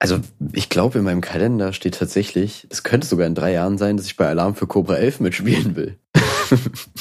Also 0.00 0.18
ich 0.52 0.68
glaube, 0.68 0.98
in 0.98 1.04
meinem 1.04 1.20
Kalender 1.20 1.72
steht 1.72 1.94
tatsächlich, 1.94 2.66
es 2.70 2.82
könnte 2.82 3.06
sogar 3.06 3.26
in 3.28 3.36
drei 3.36 3.52
Jahren 3.52 3.78
sein, 3.78 3.96
dass 3.96 4.06
ich 4.06 4.16
bei 4.16 4.26
Alarm 4.26 4.56
für 4.56 4.66
Cobra 4.66 4.96
11 4.96 5.20
mitspielen 5.20 5.76
will. 5.76 5.98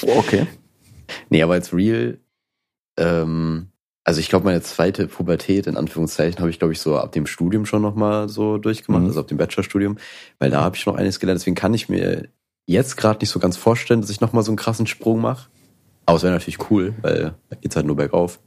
Okay. 0.01 0.47
Nee, 1.29 1.43
aber 1.43 1.53
als 1.53 1.73
real, 1.73 2.17
ähm, 2.97 3.67
also 4.05 4.19
ich 4.19 4.27
glaube, 4.29 4.45
meine 4.45 4.61
zweite 4.61 5.07
Pubertät, 5.07 5.65
in 5.67 5.77
Anführungszeichen, 5.77 6.39
habe 6.39 6.49
ich, 6.49 6.59
glaube 6.59 6.73
ich, 6.73 6.79
so 6.81 6.97
ab 6.97 7.13
dem 7.13 7.25
Studium 7.25 7.65
schon 7.65 7.81
nochmal 7.81 8.27
so 8.29 8.57
durchgemacht, 8.57 9.01
Mhm. 9.03 9.07
also 9.07 9.19
ab 9.21 9.27
dem 9.27 9.37
Bachelorstudium, 9.37 9.97
weil 10.39 10.49
da 10.51 10.61
habe 10.61 10.75
ich 10.75 10.85
noch 10.85 10.95
einiges 10.95 11.19
gelernt. 11.19 11.39
Deswegen 11.39 11.55
kann 11.55 11.73
ich 11.73 11.87
mir 11.89 12.27
jetzt 12.65 12.97
gerade 12.97 13.19
nicht 13.19 13.29
so 13.29 13.39
ganz 13.39 13.55
vorstellen, 13.57 14.01
dass 14.01 14.09
ich 14.09 14.19
nochmal 14.21 14.43
so 14.43 14.51
einen 14.51 14.57
krassen 14.57 14.87
Sprung 14.87 15.21
mache. 15.21 15.49
Aber 16.05 16.17
es 16.17 16.23
wäre 16.23 16.33
natürlich 16.33 16.69
cool, 16.69 16.93
weil 17.01 17.33
da 17.49 17.55
geht's 17.55 17.75
halt 17.77 17.85
nur 17.85 17.95
bergauf. 17.95 18.39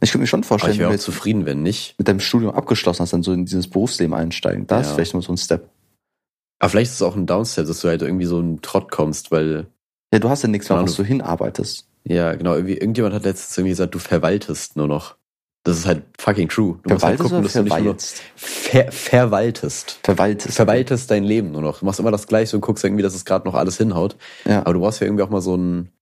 Ich 0.00 0.10
könnte 0.10 0.22
mir 0.22 0.26
schon 0.26 0.40
Aber 0.40 0.46
vorstellen, 0.48 0.72
ich 0.74 0.78
wenn 0.80 0.88
wäre 0.88 0.98
zufrieden, 0.98 1.44
wenn 1.46 1.62
nicht. 1.62 1.94
mit 1.98 2.08
deinem 2.08 2.20
Studium 2.20 2.52
abgeschlossen 2.54 3.00
hast, 3.00 3.12
dann 3.12 3.22
so 3.22 3.32
in 3.34 3.44
dieses 3.44 3.68
Berufsleben 3.68 4.14
einsteigen. 4.14 4.66
Da 4.66 4.80
ist 4.80 4.88
Ja. 4.88 4.94
vielleicht 4.94 5.12
nur 5.12 5.22
so 5.22 5.32
ein 5.32 5.36
Step. 5.36 5.68
Aber 6.58 6.70
vielleicht 6.70 6.90
ist 6.90 6.96
es 6.96 7.02
auch 7.02 7.16
ein 7.16 7.26
Downstep, 7.26 7.66
dass 7.66 7.80
du 7.80 7.88
halt 7.88 8.02
irgendwie 8.02 8.24
so 8.24 8.38
einen 8.38 8.62
Trott 8.62 8.90
kommst, 8.90 9.30
weil, 9.30 9.66
Ja, 10.12 10.18
du 10.18 10.28
hast 10.30 10.42
ja 10.42 10.48
nichts 10.48 10.68
mehr, 10.70 10.82
was 10.82 10.94
du 10.96 11.04
hinarbeitest. 11.04 11.86
Ja, 12.04 12.34
genau, 12.34 12.56
irgendjemand 12.56 13.14
hat 13.14 13.24
letztens 13.24 13.56
irgendwie 13.56 13.70
gesagt, 13.70 13.94
du 13.94 13.98
verwaltest 13.98 14.76
nur 14.76 14.88
noch. 14.88 15.16
Das 15.64 15.78
ist 15.78 15.86
halt 15.86 16.02
fucking 16.18 16.48
true. 16.48 16.80
Du 16.82 16.92
musst 16.92 17.04
halt 17.04 17.18
Verwaltest 17.18 17.30
gucken, 17.30 17.42
dass 17.44 17.52
du 17.52 17.62
nicht 17.62 17.84
nur 17.84 17.96
ver 18.34 18.90
verwaltest. 18.90 20.00
Verwaltest. 20.02 20.56
verwaltest 20.56 21.10
dein 21.10 21.22
Leben 21.22 21.52
nur 21.52 21.62
noch. 21.62 21.78
Du 21.78 21.86
machst 21.86 22.00
immer 22.00 22.10
das 22.10 22.26
Gleiche 22.26 22.56
und 22.56 22.62
guckst 22.62 22.82
irgendwie, 22.82 23.04
dass 23.04 23.14
es 23.14 23.24
gerade 23.24 23.46
noch 23.46 23.54
alles 23.54 23.78
hinhaut. 23.78 24.16
Ja, 24.44 24.60
Aber 24.60 24.74
du 24.74 24.80
brauchst 24.80 25.00
ja 25.00 25.06
irgendwie 25.06 25.22
auch 25.22 25.30
mal 25.30 25.40
so 25.40 25.56
ein 25.56 25.92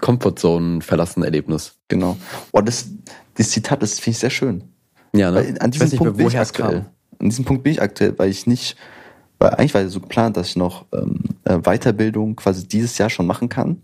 Comfortzone 0.00 0.80
verlassen 0.82 1.24
Erlebnis. 1.24 1.76
genau. 1.88 2.16
Oh, 2.52 2.60
das, 2.60 2.86
das 3.34 3.50
Zitat, 3.50 3.82
das 3.82 3.98
finde 3.98 4.12
ich 4.12 4.18
sehr 4.18 4.30
schön. 4.30 4.64
Ja, 5.14 5.30
ne? 5.30 5.38
Weil 5.38 5.58
an 5.58 5.70
diesem 5.72 5.88
nicht 5.88 5.98
Punkt 5.98 6.16
bin 6.16 6.28
ich 6.28 6.38
aktuell. 6.38 6.82
kam. 6.82 6.86
An 7.18 7.28
diesem 7.28 7.44
Punkt 7.44 7.64
bin 7.64 7.72
ich 7.72 7.82
aktuell, 7.82 8.16
weil 8.18 8.30
ich 8.30 8.46
nicht, 8.46 8.76
weil 9.38 9.50
eigentlich 9.50 9.74
war 9.74 9.82
es 9.82 9.92
so 9.92 10.00
geplant, 10.00 10.36
dass 10.36 10.48
ich 10.48 10.56
noch 10.56 10.86
ähm, 10.92 11.20
äh, 11.44 11.58
Weiterbildung 11.58 12.36
quasi 12.36 12.66
dieses 12.66 12.98
Jahr 12.98 13.10
schon 13.10 13.26
machen 13.26 13.48
kann. 13.48 13.82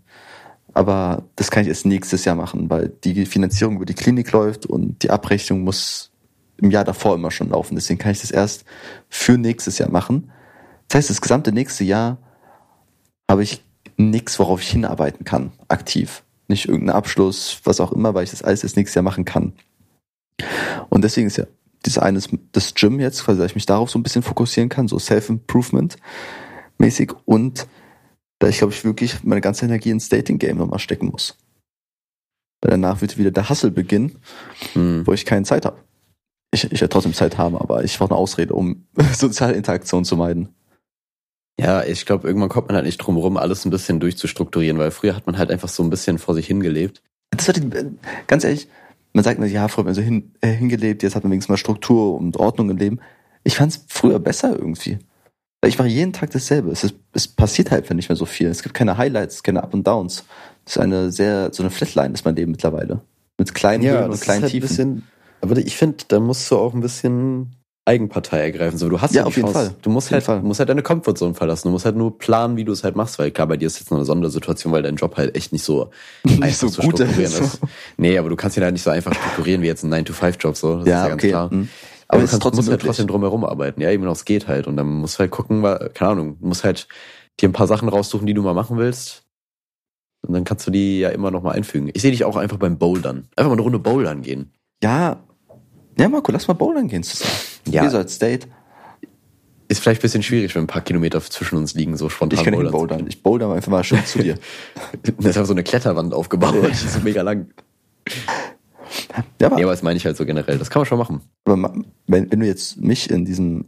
Aber 0.73 1.23
das 1.35 1.51
kann 1.51 1.63
ich 1.63 1.69
erst 1.69 1.85
nächstes 1.85 2.25
Jahr 2.25 2.35
machen, 2.35 2.69
weil 2.69 2.89
die 3.03 3.25
Finanzierung 3.25 3.75
über 3.75 3.85
die 3.85 3.93
Klinik 3.93 4.31
läuft 4.31 4.65
und 4.65 5.03
die 5.03 5.09
Abrechnung 5.09 5.61
muss 5.61 6.11
im 6.57 6.71
Jahr 6.71 6.85
davor 6.85 7.15
immer 7.15 7.31
schon 7.31 7.49
laufen. 7.49 7.75
Deswegen 7.75 7.99
kann 7.99 8.11
ich 8.11 8.21
das 8.21 8.31
erst 8.31 8.63
für 9.09 9.37
nächstes 9.37 9.77
Jahr 9.79 9.89
machen. 9.89 10.31
Das 10.87 10.97
heißt, 10.97 11.09
das 11.09 11.21
gesamte 11.21 11.51
nächste 11.51 11.83
Jahr 11.83 12.17
habe 13.29 13.43
ich 13.43 13.63
nichts, 13.97 14.39
worauf 14.39 14.61
ich 14.61 14.69
hinarbeiten 14.69 15.25
kann, 15.25 15.51
aktiv. 15.67 16.23
Nicht 16.47 16.67
irgendeinen 16.67 16.97
Abschluss, 16.97 17.59
was 17.63 17.79
auch 17.79 17.91
immer, 17.91 18.13
weil 18.13 18.23
ich 18.23 18.31
das 18.31 18.43
alles 18.43 18.61
das 18.61 18.75
nächste 18.75 18.97
Jahr 18.97 19.03
machen 19.03 19.25
kann. 19.25 19.53
Und 20.89 21.03
deswegen 21.03 21.27
ist 21.27 21.37
ja 21.37 21.45
das 21.83 21.97
eine 21.97 22.19
das 22.51 22.73
Gym 22.75 22.99
jetzt, 22.99 23.27
weil 23.27 23.41
ich 23.41 23.55
mich 23.55 23.65
darauf 23.65 23.89
so 23.89 23.97
ein 23.97 24.03
bisschen 24.03 24.23
fokussieren 24.23 24.69
kann, 24.69 24.87
so 24.87 24.99
Self-Improvement 24.99 25.97
mäßig 26.77 27.13
und 27.25 27.67
da 28.41 28.47
ich 28.47 28.57
glaube 28.57 28.73
ich 28.73 28.83
wirklich 28.83 29.23
meine 29.23 29.39
ganze 29.41 29.65
Energie 29.65 29.91
ins 29.91 30.09
Dating-Game 30.09 30.57
nochmal 30.57 30.79
stecken 30.79 31.07
muss. 31.07 31.37
Weil 32.61 32.71
danach 32.71 33.01
wird 33.01 33.17
wieder 33.17 33.31
der 33.31 33.49
Hustle 33.49 33.71
beginnen, 33.71 34.17
Hm. 34.73 35.05
wo 35.05 35.13
ich 35.13 35.25
keine 35.25 35.45
Zeit 35.45 35.65
habe. 35.65 35.77
Ich, 36.53 36.65
ich 36.65 36.81
werde 36.81 36.89
trotzdem 36.89 37.13
Zeit 37.13 37.37
haben, 37.37 37.55
aber 37.55 37.83
ich 37.83 37.97
brauche 37.97 38.11
eine 38.11 38.19
Ausrede, 38.19 38.53
um 38.53 38.85
soziale 39.13 39.53
Interaktion 39.53 40.03
zu 40.05 40.17
meiden. 40.17 40.49
Ja, 41.59 41.83
ich 41.83 42.05
glaube, 42.05 42.27
irgendwann 42.27 42.49
kommt 42.49 42.67
man 42.67 42.75
halt 42.75 42.85
nicht 42.85 42.97
drum 42.97 43.17
rum, 43.17 43.37
alles 43.37 43.65
ein 43.65 43.69
bisschen 43.71 43.99
durchzustrukturieren, 43.99 44.79
weil 44.79 44.91
früher 44.91 45.15
hat 45.15 45.27
man 45.27 45.37
halt 45.37 45.51
einfach 45.51 45.69
so 45.69 45.83
ein 45.83 45.89
bisschen 45.91 46.17
vor 46.17 46.33
sich 46.33 46.47
hingelebt. 46.47 47.03
Das 47.29 47.47
hat, 47.47 47.61
ganz 48.27 48.43
ehrlich, 48.43 48.67
man 49.13 49.23
sagt 49.23 49.37
immer, 49.37 49.47
ja, 49.47 49.67
früher 49.67 49.83
hat 49.83 49.85
man 49.85 49.93
so 49.95 50.01
hin, 50.01 50.33
äh, 50.41 50.49
hingelebt, 50.51 51.03
jetzt 51.03 51.15
hat 51.15 51.23
man 51.23 51.31
wenigstens 51.31 51.49
mal 51.49 51.57
Struktur 51.57 52.15
und 52.15 52.37
Ordnung 52.37 52.69
im 52.71 52.77
Leben. 52.77 52.99
Ich 53.43 53.57
fand 53.57 53.73
es 53.73 53.85
früher 53.87 54.19
besser 54.19 54.57
irgendwie. 54.57 54.97
Ich 55.65 55.77
mache 55.77 55.87
jeden 55.87 56.11
Tag 56.11 56.31
dasselbe. 56.31 56.71
Es, 56.71 56.83
ist, 56.83 56.95
es 57.13 57.27
passiert 57.27 57.69
halt 57.71 57.83
einfach 57.83 57.95
nicht 57.95 58.09
mehr 58.09 58.15
so 58.15 58.25
viel. 58.25 58.47
Es 58.47 58.63
gibt 58.63 58.73
keine 58.73 58.97
Highlights, 58.97 59.43
keine 59.43 59.61
Up 59.63 59.73
und 59.73 59.85
Downs. 59.85 60.23
Das 60.65 60.75
ist 60.75 60.81
eine 60.81 61.11
sehr, 61.11 61.49
so 61.53 61.61
eine 61.61 61.69
Flatline 61.69 62.13
ist 62.13 62.25
mein 62.25 62.35
Leben 62.35 62.51
mittlerweile. 62.51 63.01
Mit 63.37 63.53
kleinen 63.53 63.83
Höhen 63.83 64.09
und 64.09 64.21
kleinen 64.21 64.41
halt 64.43 64.51
Tiefen. 64.51 64.67
bisschen, 64.67 65.07
aber 65.41 65.57
ich 65.57 65.77
finde, 65.77 66.03
da 66.07 66.19
musst 66.19 66.49
du 66.49 66.57
auch 66.57 66.73
ein 66.73 66.81
bisschen 66.81 67.55
Eigenpartei 67.85 68.39
ergreifen. 68.39 68.77
So, 68.77 68.89
du 68.89 69.01
hast 69.01 69.13
Ja, 69.13 69.21
ja, 69.21 69.27
auf 69.27 69.35
jeden 69.35 69.51
Chance. 69.51 69.69
Fall. 69.71 69.75
Du 69.81 69.89
musst 69.89 70.07
Auf 70.07 70.11
halt, 70.13 70.23
Fall. 70.23 70.41
musst 70.41 70.59
halt 70.59 70.69
deine 70.69 70.83
Comfortzone 70.83 71.33
verlassen. 71.33 71.67
Du 71.67 71.71
musst 71.71 71.85
halt 71.85 71.95
nur 71.95 72.17
planen, 72.17 72.55
wie 72.55 72.63
du 72.63 72.71
es 72.71 72.83
halt 72.83 72.95
machst, 72.95 73.17
weil 73.17 73.31
klar, 73.31 73.47
bei 73.47 73.57
dir 73.57 73.65
ist 73.65 73.79
jetzt 73.79 73.89
noch 73.89 73.97
eine 73.97 74.05
Sondersituation, 74.05 74.71
weil 74.71 74.83
dein 74.83 74.95
Job 74.97 75.17
halt 75.17 75.35
echt 75.35 75.51
nicht 75.51 75.63
so 75.63 75.89
einfach 76.25 76.51
so 76.53 76.69
zu 76.69 76.81
gut 76.81 76.95
strukturieren 76.99 77.33
ist. 77.33 77.39
ist. 77.39 77.59
Nee, 77.97 78.17
aber 78.19 78.29
du 78.29 78.35
kannst 78.35 78.55
ihn 78.57 78.63
halt 78.63 78.73
nicht 78.73 78.83
so 78.83 78.91
einfach 78.91 79.13
strukturieren 79.15 79.63
wie 79.63 79.67
jetzt 79.67 79.83
ein 79.83 79.91
9-to-5-Job, 79.93 80.55
so. 80.55 80.77
Das 80.77 80.87
ja, 80.87 80.97
ist 80.97 81.03
ja 81.03 81.09
ganz 81.09 81.13
okay. 81.21 81.29
klar. 81.29 81.49
mhm. 81.51 81.69
Aber 82.11 82.19
du 82.19 82.25
es 82.25 82.25
ist 82.25 82.31
kannst, 82.31 82.43
trotzdem 82.43 82.57
musst 82.57 82.69
halt 82.71 82.81
trotzdem 82.81 83.07
drumherum 83.07 83.45
arbeiten. 83.45 83.79
Ja, 83.79 83.89
eben 83.89 84.03
noch, 84.03 84.11
es 84.11 84.25
geht 84.25 84.47
halt. 84.49 84.67
Und 84.67 84.75
dann 84.75 84.87
musst 84.87 85.15
du 85.15 85.19
halt 85.19 85.31
gucken, 85.31 85.63
weil, 85.63 85.89
keine 85.93 86.11
Ahnung, 86.11 86.37
musst 86.41 86.65
halt 86.65 86.87
dir 87.39 87.47
ein 87.47 87.53
paar 87.53 87.67
Sachen 87.67 87.87
raussuchen, 87.87 88.27
die 88.27 88.33
du 88.33 88.41
mal 88.41 88.53
machen 88.53 88.77
willst. 88.77 89.23
Und 90.27 90.33
dann 90.33 90.43
kannst 90.43 90.67
du 90.67 90.71
die 90.71 90.99
ja 90.99 91.09
immer 91.09 91.31
noch 91.31 91.41
mal 91.41 91.51
einfügen. 91.51 91.89
Ich 91.93 92.01
sehe 92.01 92.11
dich 92.11 92.25
auch 92.25 92.35
einfach 92.35 92.57
beim 92.57 92.77
Bouldern. 92.77 93.29
Einfach 93.37 93.49
mal 93.49 93.53
eine 93.53 93.61
Runde 93.61 93.79
Bouldern 93.79 94.21
gehen. 94.21 94.51
Ja. 94.83 95.23
Ja, 95.97 96.09
Marco, 96.09 96.33
lass 96.33 96.47
mal 96.49 96.53
bouldern 96.53 96.89
gehen 96.89 97.03
zusammen. 97.03 97.33
Ja. 97.69 97.83
Wir 97.83 97.89
so 97.89 97.97
als 97.97 98.19
Date. 98.19 98.47
Ist 99.69 99.79
vielleicht 99.79 100.01
ein 100.01 100.03
bisschen 100.03 100.23
schwierig, 100.23 100.53
wenn 100.53 100.63
ein 100.63 100.67
paar 100.67 100.81
Kilometer 100.81 101.21
zwischen 101.21 101.55
uns 101.55 101.75
liegen, 101.75 101.95
so 101.95 102.09
spontan 102.09 102.39
Ich 102.39 102.43
kann 102.43 102.53
nicht 102.53 102.71
bouldern 102.71 102.97
bouldern. 102.97 103.07
Ich 103.07 103.23
boulder 103.23 103.53
einfach 103.53 103.71
mal 103.71 103.85
schön 103.85 104.05
zu 104.05 104.19
dir. 104.19 104.37
Das 105.03 105.13
ist 105.17 105.37
einfach 105.37 105.45
so 105.45 105.53
eine 105.53 105.63
Kletterwand 105.63 106.13
aufgebaut, 106.13 106.55
die 106.63 106.71
ist 106.71 107.03
mega 107.05 107.21
lang. 107.21 107.47
Ja, 109.39 109.47
aber 109.47 109.59
Ja, 109.59 109.65
aber 109.65 109.71
das 109.71 109.83
meine 109.83 109.97
ich 109.97 110.05
halt 110.05 110.17
so 110.17 110.25
generell. 110.25 110.57
Das 110.57 110.69
kann 110.69 110.81
man 110.81 110.85
schon 110.85 110.97
machen. 110.97 111.21
Aber 111.45 111.73
wenn, 112.07 112.31
wenn 112.31 112.39
du 112.39 112.45
jetzt 112.45 112.77
mich 112.77 113.09
in 113.09 113.25
diesem 113.25 113.65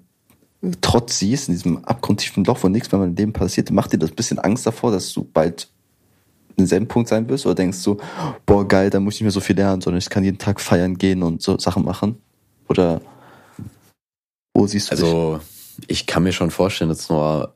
Trotz 0.81 1.19
siehst, 1.19 1.49
in 1.49 1.55
diesem 1.55 1.83
abgrundtiefen 1.83 2.45
Loch, 2.45 2.63
wo 2.63 2.69
nichts 2.69 2.91
mehr 2.91 2.99
meinem 2.99 3.15
Leben 3.15 3.33
passiert, 3.33 3.69
macht 3.71 3.91
dir 3.91 3.97
das 3.97 4.11
ein 4.11 4.15
bisschen 4.15 4.39
Angst 4.39 4.65
davor, 4.65 4.91
dass 4.91 5.11
du 5.11 5.23
bald 5.23 5.69
in 6.49 6.63
demselben 6.63 6.87
Punkt 6.87 7.09
sein 7.09 7.27
wirst? 7.27 7.45
Oder 7.45 7.55
denkst 7.55 7.83
du, 7.83 7.97
boah, 8.45 8.67
geil, 8.67 8.89
da 8.89 8.99
muss 8.99 9.15
ich 9.15 9.21
nicht 9.21 9.25
mehr 9.25 9.31
so 9.31 9.41
viel 9.41 9.55
lernen, 9.55 9.81
sondern 9.81 9.97
ich 9.97 10.09
kann 10.09 10.23
jeden 10.23 10.37
Tag 10.37 10.61
feiern 10.61 10.97
gehen 10.97 11.23
und 11.23 11.41
so 11.41 11.57
Sachen 11.57 11.83
machen? 11.83 12.21
Oder 12.69 13.01
wo 14.53 14.67
siehst 14.67 14.91
du 14.91 14.95
dich? 14.95 15.03
Also, 15.03 15.39
ich 15.87 16.05
kann 16.05 16.23
mir 16.23 16.31
schon 16.31 16.51
vorstellen, 16.51 16.89
dass 16.89 17.09
nur, 17.09 17.55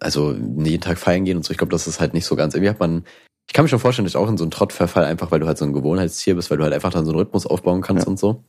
also 0.00 0.32
jeden 0.32 0.80
Tag 0.80 0.98
feiern 0.98 1.24
gehen 1.24 1.36
und 1.36 1.44
so, 1.44 1.52
ich 1.52 1.58
glaube, 1.58 1.70
das 1.70 1.86
ist 1.86 2.00
halt 2.00 2.14
nicht 2.14 2.24
so 2.24 2.36
ganz. 2.36 2.54
Irgendwie 2.54 2.70
hat 2.70 2.80
man, 2.80 3.04
ich 3.48 3.54
kann 3.54 3.64
mir 3.64 3.68
schon 3.68 3.78
vorstellen, 3.80 4.04
dass 4.04 4.12
ich 4.12 4.16
auch 4.16 4.28
in 4.28 4.36
so 4.36 4.44
einen 4.44 4.50
Trott 4.50 4.72
verfall, 4.72 5.04
einfach 5.04 5.30
weil 5.30 5.40
du 5.40 5.46
halt 5.46 5.58
so 5.58 5.64
ein 5.64 5.72
Gewohnheitstier 5.72 6.34
bist, 6.36 6.50
weil 6.50 6.58
du 6.58 6.64
halt 6.64 6.74
einfach 6.74 6.92
dann 6.92 7.04
so 7.04 7.10
einen 7.12 7.18
Rhythmus 7.18 7.46
aufbauen 7.46 7.80
kannst 7.80 8.04
Ja. 8.04 8.08
und 8.10 8.18
so. 8.18 8.44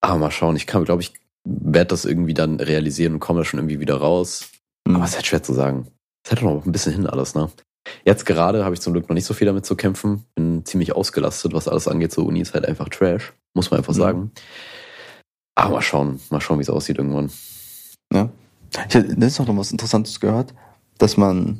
Aber 0.00 0.18
mal 0.18 0.30
schauen, 0.30 0.56
ich 0.56 0.66
kann, 0.66 0.84
glaube 0.84 1.02
ich, 1.02 1.12
werde 1.44 1.88
das 1.88 2.04
irgendwie 2.04 2.34
dann 2.34 2.60
realisieren 2.60 3.14
und 3.14 3.20
komme 3.20 3.40
da 3.40 3.44
schon 3.44 3.58
irgendwie 3.58 3.80
wieder 3.80 3.96
raus. 3.96 4.48
Hm. 4.86 4.94
Aber 4.96 5.04
es 5.04 5.10
ist 5.10 5.16
halt 5.16 5.26
schwer 5.26 5.42
zu 5.42 5.52
sagen. 5.52 5.88
Es 6.24 6.30
hat 6.30 6.38
doch 6.38 6.44
noch 6.44 6.64
ein 6.66 6.72
bisschen 6.72 6.92
hin 6.92 7.06
alles, 7.06 7.34
ne? 7.34 7.50
Jetzt 8.04 8.26
gerade 8.26 8.64
habe 8.64 8.74
ich 8.74 8.80
zum 8.80 8.92
Glück 8.92 9.08
noch 9.08 9.14
nicht 9.14 9.24
so 9.24 9.34
viel 9.34 9.46
damit 9.46 9.64
zu 9.64 9.74
kämpfen. 9.74 10.24
Bin 10.34 10.64
ziemlich 10.64 10.94
ausgelastet, 10.94 11.52
was 11.54 11.68
alles 11.68 11.88
angeht. 11.88 12.12
So 12.12 12.24
Uni 12.24 12.40
ist 12.40 12.54
halt 12.54 12.66
einfach 12.66 12.88
Trash, 12.90 13.32
muss 13.54 13.70
man 13.70 13.78
einfach 13.78 13.94
Mhm. 13.94 13.98
sagen. 13.98 14.30
Aber 15.56 15.70
mal 15.74 15.82
schauen, 15.82 16.20
mal 16.30 16.40
schauen, 16.40 16.58
wie 16.58 16.62
es 16.62 16.70
aussieht 16.70 16.98
irgendwann. 16.98 17.30
Ja. 18.12 18.28
Ich 18.88 18.94
habe 18.94 19.06
letztens 19.08 19.48
noch 19.48 19.56
was 19.56 19.72
Interessantes 19.72 20.20
gehört, 20.20 20.54
dass 20.98 21.16
man, 21.16 21.58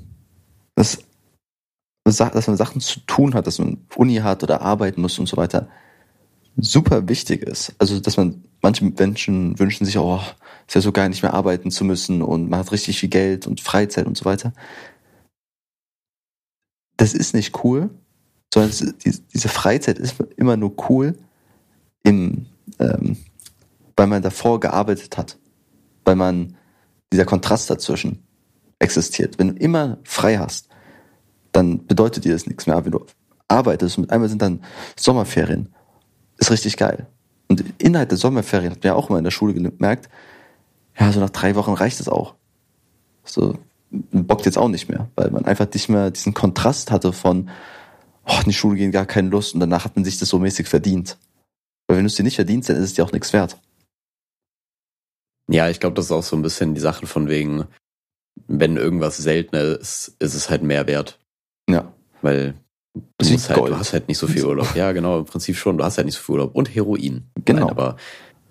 dass 2.17 2.47
man 2.47 2.57
Sachen 2.57 2.81
zu 2.81 3.01
tun 3.01 3.35
hat, 3.35 3.47
dass 3.47 3.59
man 3.59 3.79
Uni 3.97 4.17
hat 4.17 4.43
oder 4.43 4.63
arbeiten 4.63 5.01
muss 5.01 5.19
und 5.19 5.29
so 5.29 5.37
weiter, 5.37 5.69
super 6.57 7.09
wichtig 7.09 7.43
ist. 7.43 7.75
Also, 7.79 8.01
dass 8.01 8.17
man, 8.17 8.45
manche 8.63 8.85
Menschen 8.85 9.59
wünschen 9.59 9.85
sich, 9.85 9.99
oh, 9.99 10.21
ist 10.67 10.75
ja 10.75 10.81
so 10.81 10.93
geil, 10.93 11.09
nicht 11.09 11.23
mehr 11.23 11.35
arbeiten 11.35 11.71
zu 11.71 11.85
müssen 11.85 12.23
und 12.23 12.51
man 12.51 12.61
hat 12.61 12.73
richtig 12.73 12.99
viel 12.99 13.09
Geld 13.09 13.47
und 13.47 13.61
Freizeit 13.61 14.07
und 14.07 14.17
so 14.17 14.25
weiter. 14.25 14.53
Das 16.97 17.15
ist 17.15 17.35
nicht 17.35 17.65
cool, 17.65 17.91
sondern 18.53 18.71
es, 18.71 18.95
diese 19.33 19.49
Freizeit 19.49 19.99
ist 19.99 20.17
immer 20.37 20.57
nur 20.57 20.75
cool, 20.89 21.17
im, 22.03 22.47
ähm, 22.79 23.17
weil 23.97 24.07
man 24.07 24.23
davor 24.23 24.61
gearbeitet 24.61 25.17
hat 25.17 25.39
weil 26.09 26.17
man 26.17 26.57
dieser 27.13 27.27
Kontrast 27.27 27.69
dazwischen 27.69 28.27
existiert. 28.79 29.39
Wenn 29.39 29.49
du 29.49 29.63
immer 29.63 29.99
frei 30.05 30.39
hast, 30.39 30.68
dann 31.59 31.87
bedeutet 31.87 32.25
dir 32.25 32.33
das 32.33 32.47
nichts 32.47 32.67
mehr. 32.67 32.77
Aber 32.77 32.87
wenn 32.87 32.93
du 32.93 33.07
arbeitest 33.49 33.99
und 33.99 34.11
einmal 34.11 34.29
sind 34.29 34.43
dann 34.43 34.63
Sommerferien, 34.97 35.75
ist 36.39 36.51
richtig 36.51 36.77
geil. 36.77 37.07
Und 37.49 37.65
innerhalb 37.79 38.09
der 38.11 38.19
Sommerferien 38.19 38.71
hat 38.71 38.79
man 38.79 38.89
ja 38.89 38.95
auch 38.95 39.09
immer 39.09 39.19
in 39.19 39.25
der 39.25 39.31
Schule 39.31 39.55
gemerkt, 39.55 40.09
ja, 40.99 41.13
so 41.13 41.21
nach 41.21 41.31
drei 41.31 41.55
Wochen 41.55 41.73
reicht 41.73 42.01
es 42.01 42.09
auch. 42.09 42.35
So, 43.25 43.59
bockt 43.91 44.47
jetzt 44.47 44.59
auch 44.59 44.69
nicht 44.69 44.89
mehr, 44.89 45.09
weil 45.17 45.31
man 45.31 45.45
einfach 45.45 45.67
nicht 45.73 45.89
mehr 45.89 46.11
diesen 46.11 46.35
Kontrast 46.35 46.91
hatte 46.91 47.13
von, 47.13 47.51
oh, 48.27 48.39
in 48.39 48.45
die 48.51 48.53
Schule 48.53 48.77
gehen, 48.77 48.93
gar 48.93 49.07
keine 49.07 49.29
Lust 49.29 49.55
und 49.55 49.61
danach 49.61 49.85
hat 49.85 49.97
man 49.97 50.05
sich 50.05 50.19
das 50.19 50.29
so 50.29 50.39
mäßig 50.39 50.69
verdient. 50.69 51.19
Weil 51.87 51.97
wenn 51.97 52.05
du 52.05 52.09
es 52.09 52.17
dir 52.17 52.25
nicht 52.25 52.37
verdienst, 52.37 52.69
dann 52.69 52.77
ist 52.77 52.85
es 52.85 52.95
dir 52.95 53.05
auch 53.05 53.13
nichts 53.13 53.33
wert. 53.33 53.57
Ja, 55.51 55.71
ich 55.71 55.81
glaube, 55.81 55.95
das 55.95 56.07
ist 56.07 56.13
auch 56.13 56.23
so 56.23 56.37
ein 56.37 56.43
bisschen 56.43 56.75
die 56.75 56.81
Sache 56.81 57.07
von 57.07 57.29
wegen, 57.29 57.65
wenn 58.47 58.77
irgendwas 58.77 59.17
seltener 59.17 59.79
ist, 59.79 60.15
ist 60.19 60.35
es 60.35 60.51
halt 60.51 60.63
mehr 60.63 60.87
wert. 60.87 61.19
Ja. 61.69 61.93
Weil 62.23 62.55
du, 62.95 63.27
halt, 63.29 63.57
du 63.57 63.79
hast 63.79 63.93
halt 63.93 64.09
nicht 64.09 64.19
so 64.19 64.27
viel 64.27 64.45
Urlaub. 64.47 64.75
Ja, 64.75 64.93
genau, 64.93 65.21
im 65.21 65.25
Prinzip 65.25 65.57
schon. 65.57 65.79
Du 65.79 65.85
hast 65.85 65.99
halt 65.99 66.07
nicht 66.07 66.17
so 66.17 66.23
viel 66.23 66.35
Urlaub. 66.35 66.55
Und 66.55 66.75
Heroin. 66.75 67.31
Genau. 67.45 67.61
Nein, 67.61 67.71
aber, 67.71 67.97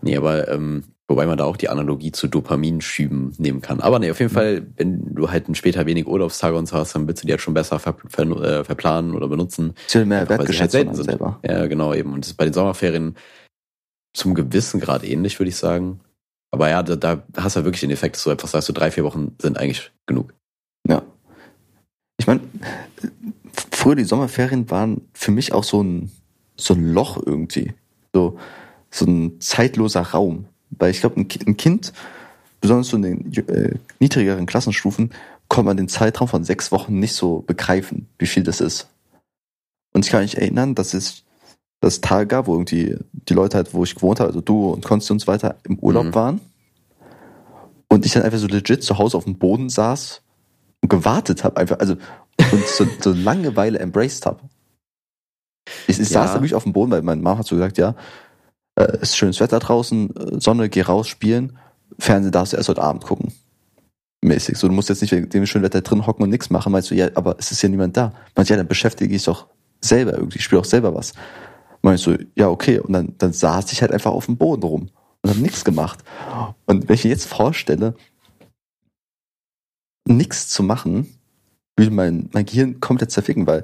nee, 0.01 0.15
aber, 0.15 0.47
ähm, 0.47 0.84
wobei 1.09 1.26
man 1.26 1.38
da 1.38 1.45
auch 1.45 1.57
die 1.57 1.70
Analogie 1.70 2.11
zu 2.11 2.28
Dopaminschüben 2.28 3.34
nehmen 3.38 3.61
kann. 3.61 3.80
Aber 3.82 3.97
nee, 3.99 4.11
auf 4.11 4.20
jeden 4.20 4.32
Mhm. 4.32 4.36
Fall, 4.36 4.68
wenn 4.78 5.15
du 5.15 5.30
halt 5.32 5.55
später 5.57 5.86
wenig 5.86 6.05
Urlaubstage 6.07 6.55
und 6.57 6.68
so 6.68 6.78
hast, 6.78 6.93
dann 6.95 7.07
willst 7.07 7.24
du 7.24 7.28
die 7.28 7.34
halt 7.34 7.41
schon 7.41 7.53
besser 7.53 7.80
ver 7.80 7.95
ver 8.09 8.24
äh, 8.41 8.63
verplanen 8.63 9.15
oder 9.15 9.28
benutzen. 9.28 9.74
Wird 9.91 10.05
mehr 10.07 10.28
wertgeschätzt 10.30 10.76
halt 10.76 10.95
sind. 10.95 11.05
selber. 11.05 11.39
Ja, 11.45 11.65
genau 11.68 11.93
eben. 11.93 12.13
Und 12.13 12.22
das 12.26 12.32
ist 12.32 12.38
bei 12.38 12.45
den 12.45 12.53
Sommerferien 12.53 13.15
zum 14.13 14.34
gewissen 14.34 14.80
Grad 14.80 15.03
ähnlich, 15.03 15.39
würde 15.39 15.49
ich 15.49 15.55
sagen. 15.55 15.99
Aber 16.51 16.70
ja, 16.70 16.82
da, 16.84 16.95
da 16.95 17.24
hast 17.38 17.55
du 17.55 17.57
halt 17.57 17.65
wirklich 17.65 17.82
den 17.82 17.91
Effekt, 17.91 18.15
dass 18.15 18.24
du 18.24 18.30
einfach 18.30 18.47
sagst, 18.47 18.68
so 18.68 18.74
drei, 18.74 18.89
vier 18.91 19.03
Wochen 19.03 19.36
sind 19.41 19.57
eigentlich 19.57 19.91
genug. 20.07 20.34
Ja. 20.88 21.03
Ich 22.20 22.26
meine, 22.28 22.39
früher 23.71 23.95
die 23.95 24.03
Sommerferien 24.03 24.69
waren 24.69 25.01
für 25.13 25.31
mich 25.31 25.53
auch 25.53 25.63
so 25.63 25.81
ein, 25.81 26.11
so 26.55 26.73
ein 26.73 26.93
Loch 26.93 27.21
irgendwie. 27.25 27.73
So, 28.13 28.37
so 28.91 29.05
ein 29.05 29.39
zeitloser 29.39 30.01
Raum. 30.01 30.45
Weil 30.71 30.91
ich 30.91 30.99
glaube, 30.99 31.19
ein, 31.19 31.27
ein 31.45 31.57
Kind, 31.57 31.93
besonders 32.61 32.87
so 32.87 32.97
in 32.97 33.03
den 33.03 33.33
äh, 33.47 33.75
niedrigeren 33.99 34.45
Klassenstufen, 34.45 35.11
kann 35.49 35.65
man 35.65 35.77
den 35.77 35.87
Zeitraum 35.87 36.27
von 36.27 36.43
sechs 36.43 36.71
Wochen 36.71 36.99
nicht 36.99 37.13
so 37.13 37.41
begreifen, 37.41 38.07
wie 38.19 38.25
viel 38.25 38.43
das 38.43 38.59
ist. 38.59 38.87
Und 39.93 40.05
ich 40.05 40.11
kann 40.11 40.21
mich 40.21 40.37
erinnern, 40.37 40.75
dass 40.75 40.93
es 40.93 41.23
das 41.79 42.01
Tage 42.01 42.27
gab, 42.27 42.47
wo 42.47 42.53
irgendwie 42.53 42.97
die 43.11 43.33
Leute 43.33 43.57
halt, 43.57 43.73
wo 43.73 43.83
ich 43.83 43.95
gewohnt 43.95 44.19
habe, 44.19 44.29
also 44.29 44.41
du 44.41 44.71
und 44.71 44.83
Konsti 44.83 45.13
und 45.13 45.19
so 45.19 45.27
weiter, 45.27 45.55
im 45.63 45.77
Urlaub 45.79 46.05
Mhm. 46.05 46.15
waren. 46.15 46.41
Und 47.87 48.05
ich 48.05 48.11
dann 48.13 48.23
einfach 48.23 48.39
so 48.39 48.47
legit 48.47 48.83
zu 48.83 48.97
Hause 48.97 49.15
auf 49.15 49.23
dem 49.23 49.37
Boden 49.37 49.69
saß 49.69 50.21
und 50.81 50.89
gewartet 50.89 51.43
habe, 51.43 51.57
einfach, 51.57 51.79
also 51.79 51.95
und 52.51 52.65
so, 52.67 52.85
so 53.01 53.11
Langeweile 53.11 53.79
embraced 53.79 54.25
habe. 54.25 54.41
Ich, 55.87 55.99
ich 55.99 56.09
Ja. 56.09 56.21
saß 56.21 56.33
da 56.33 56.35
wirklich 56.35 56.55
auf 56.55 56.63
dem 56.63 56.73
Boden, 56.73 56.91
weil 56.91 57.01
meine 57.01 57.21
Mama 57.21 57.39
hat 57.39 57.47
so 57.47 57.55
gesagt, 57.55 57.77
ja, 57.77 57.95
äh, 58.75 58.83
es 59.01 59.09
ist 59.09 59.17
schönes 59.17 59.39
Wetter 59.39 59.59
draußen, 59.59 60.15
äh, 60.15 60.39
Sonne, 60.39 60.69
geh 60.69 60.81
raus, 60.81 61.07
spielen, 61.07 61.57
Fernsehen 61.99 62.31
darfst 62.31 62.53
du 62.53 62.57
erst 62.57 62.69
heute 62.69 62.81
Abend 62.83 63.03
gucken. 63.03 63.33
Mäßig. 64.23 64.57
So, 64.57 64.67
du 64.67 64.73
musst 64.73 64.89
jetzt 64.89 65.01
nicht 65.01 65.11
wegen 65.11 65.29
dem 65.29 65.45
schönen 65.45 65.63
Wetter 65.63 65.81
drin 65.81 66.07
hocken 66.07 66.23
und 66.23 66.29
nichts 66.29 66.49
machen, 66.49 66.71
meinst 66.71 66.89
du, 66.91 66.95
ja, 66.95 67.09
aber 67.15 67.35
es 67.39 67.51
ist 67.51 67.61
ja 67.61 67.69
niemand 67.69 67.95
da. 67.97 68.13
Meinst 68.35 68.49
du, 68.49 68.53
ja, 68.53 68.57
dann 68.57 68.67
beschäftige 68.67 69.15
ich 69.15 69.23
doch 69.23 69.47
selber 69.81 70.13
irgendwie, 70.13 70.37
ich 70.39 70.43
spiele 70.43 70.61
auch 70.61 70.65
selber 70.65 70.93
was. 70.95 71.13
Ich 71.83 72.01
so, 72.01 72.15
ja, 72.35 72.49
okay. 72.49 72.79
Und 72.79 72.91
dann, 72.91 73.13
dann 73.17 73.31
saß 73.31 73.71
ich 73.71 73.81
halt 73.81 73.93
einfach 73.93 74.11
auf 74.11 74.25
dem 74.25 74.35
Boden 74.35 74.63
rum 74.63 74.89
und 75.21 75.29
habe 75.29 75.39
nichts 75.39 75.63
gemacht. 75.63 76.03
Und 76.65 76.89
wenn 76.89 76.95
ich 76.95 77.05
mir 77.05 77.11
jetzt 77.11 77.27
vorstelle, 77.27 77.95
nichts 80.05 80.49
zu 80.49 80.63
machen, 80.63 81.16
würde 81.78 81.91
mein, 81.91 82.30
mein 82.34 82.45
Gehirn 82.45 82.80
komplett 82.80 83.11
zerficken, 83.11 83.47
weil 83.47 83.63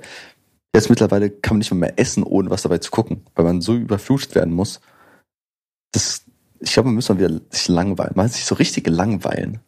jetzt 0.76 0.90
mittlerweile 0.90 1.30
kann 1.30 1.56
man 1.56 1.60
nicht 1.60 1.72
mehr, 1.72 1.80
mehr 1.80 2.00
essen, 2.00 2.24
ohne 2.24 2.50
was 2.50 2.62
dabei 2.62 2.78
zu 2.78 2.92
gucken, 2.92 3.26
weil 3.36 3.46
man 3.46 3.62
so 3.62 3.76
überflutet 3.76 4.36
werden 4.36 4.54
muss. 4.54 4.82
Das, 5.92 6.24
ich 6.60 6.74
glaube, 6.74 6.88
man 6.88 6.96
müsste 6.96 7.14
mal 7.14 7.20
wieder 7.20 7.42
sich 7.50 7.68
langweilen. 7.68 8.14
Man 8.16 8.30
sich 8.30 8.46
so 8.46 8.56
richtig 8.56 8.88
langweilen. 8.88 9.60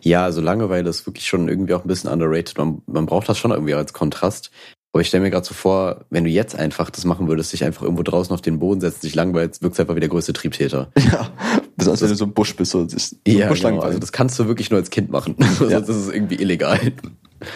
Ja, 0.00 0.24
also 0.24 0.40
Langeweile 0.40 0.88
ist 0.88 1.06
wirklich 1.06 1.26
schon 1.26 1.48
irgendwie 1.48 1.74
auch 1.74 1.84
ein 1.84 1.88
bisschen 1.88 2.10
underrated. 2.10 2.56
Man, 2.58 2.82
man 2.86 3.06
braucht 3.06 3.28
das 3.28 3.38
schon 3.38 3.50
irgendwie 3.50 3.74
als 3.74 3.92
Kontrast. 3.92 4.50
Aber 4.92 5.02
ich 5.02 5.08
stelle 5.08 5.22
mir 5.22 5.30
gerade 5.30 5.46
so 5.46 5.52
vor, 5.52 6.06
wenn 6.10 6.24
du 6.24 6.30
jetzt 6.30 6.56
einfach 6.56 6.90
das 6.90 7.04
machen 7.04 7.28
würdest, 7.28 7.52
dich 7.52 7.64
einfach 7.64 7.82
irgendwo 7.82 8.02
draußen 8.02 8.32
auf 8.32 8.40
den 8.40 8.58
Boden 8.58 8.80
setzen, 8.80 9.00
dich 9.02 9.14
langweilst, 9.14 9.62
wirkst 9.62 9.78
du 9.78 9.82
einfach 9.82 9.94
wie 9.94 10.00
der 10.00 10.08
größte 10.08 10.32
Triebtäter. 10.32 10.90
Ja, 10.98 11.30
besonders 11.76 12.02
wenn 12.02 12.08
du 12.08 12.14
so 12.16 12.24
im 12.24 12.32
Busch 12.32 12.56
bist 12.56 12.70
so 12.72 12.86
Ja, 13.26 13.42
im 13.44 13.48
Busch 13.48 13.62
genau. 13.62 13.80
Also 13.80 13.98
das 13.98 14.12
kannst 14.12 14.38
du 14.38 14.46
wirklich 14.46 14.70
nur 14.70 14.78
als 14.80 14.90
Kind 14.90 15.10
machen. 15.10 15.36
Ja. 15.60 15.82
Sonst 15.84 15.88
ist 15.88 16.12
irgendwie 16.14 16.36
illegal. 16.36 16.80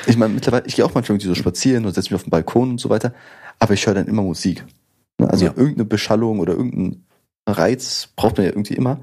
Ich 0.07 0.17
meine, 0.17 0.35
mittlerweile, 0.35 0.67
ich 0.67 0.77
gehe 0.77 0.85
auch 0.85 0.95
manchmal 0.95 1.17
irgendwie 1.17 1.29
so 1.29 1.35
spazieren 1.35 1.87
und 1.87 1.95
setze 1.95 2.09
mich 2.11 2.15
auf 2.17 2.25
den 2.25 2.31
Balkon 2.31 2.71
und 2.71 2.81
so 2.81 2.91
weiter, 2.91 3.15
aber 3.59 3.75
ich 3.75 3.87
höre 3.87 3.95
dann 3.95 4.07
immer 4.07 4.23
Musik. 4.23 4.65
Ne, 5.19 5.29
Also 5.31 5.47
Ja. 5.47 5.53
irgendeine 5.57 5.85
Beschallung 5.87 6.39
oder 6.39 6.53
irgendein 6.53 7.05
Reiz 7.49 8.09
braucht 8.17 8.37
man 8.37 8.47
ja 8.47 8.53
irgendwie 8.53 8.75
immer. 8.75 9.01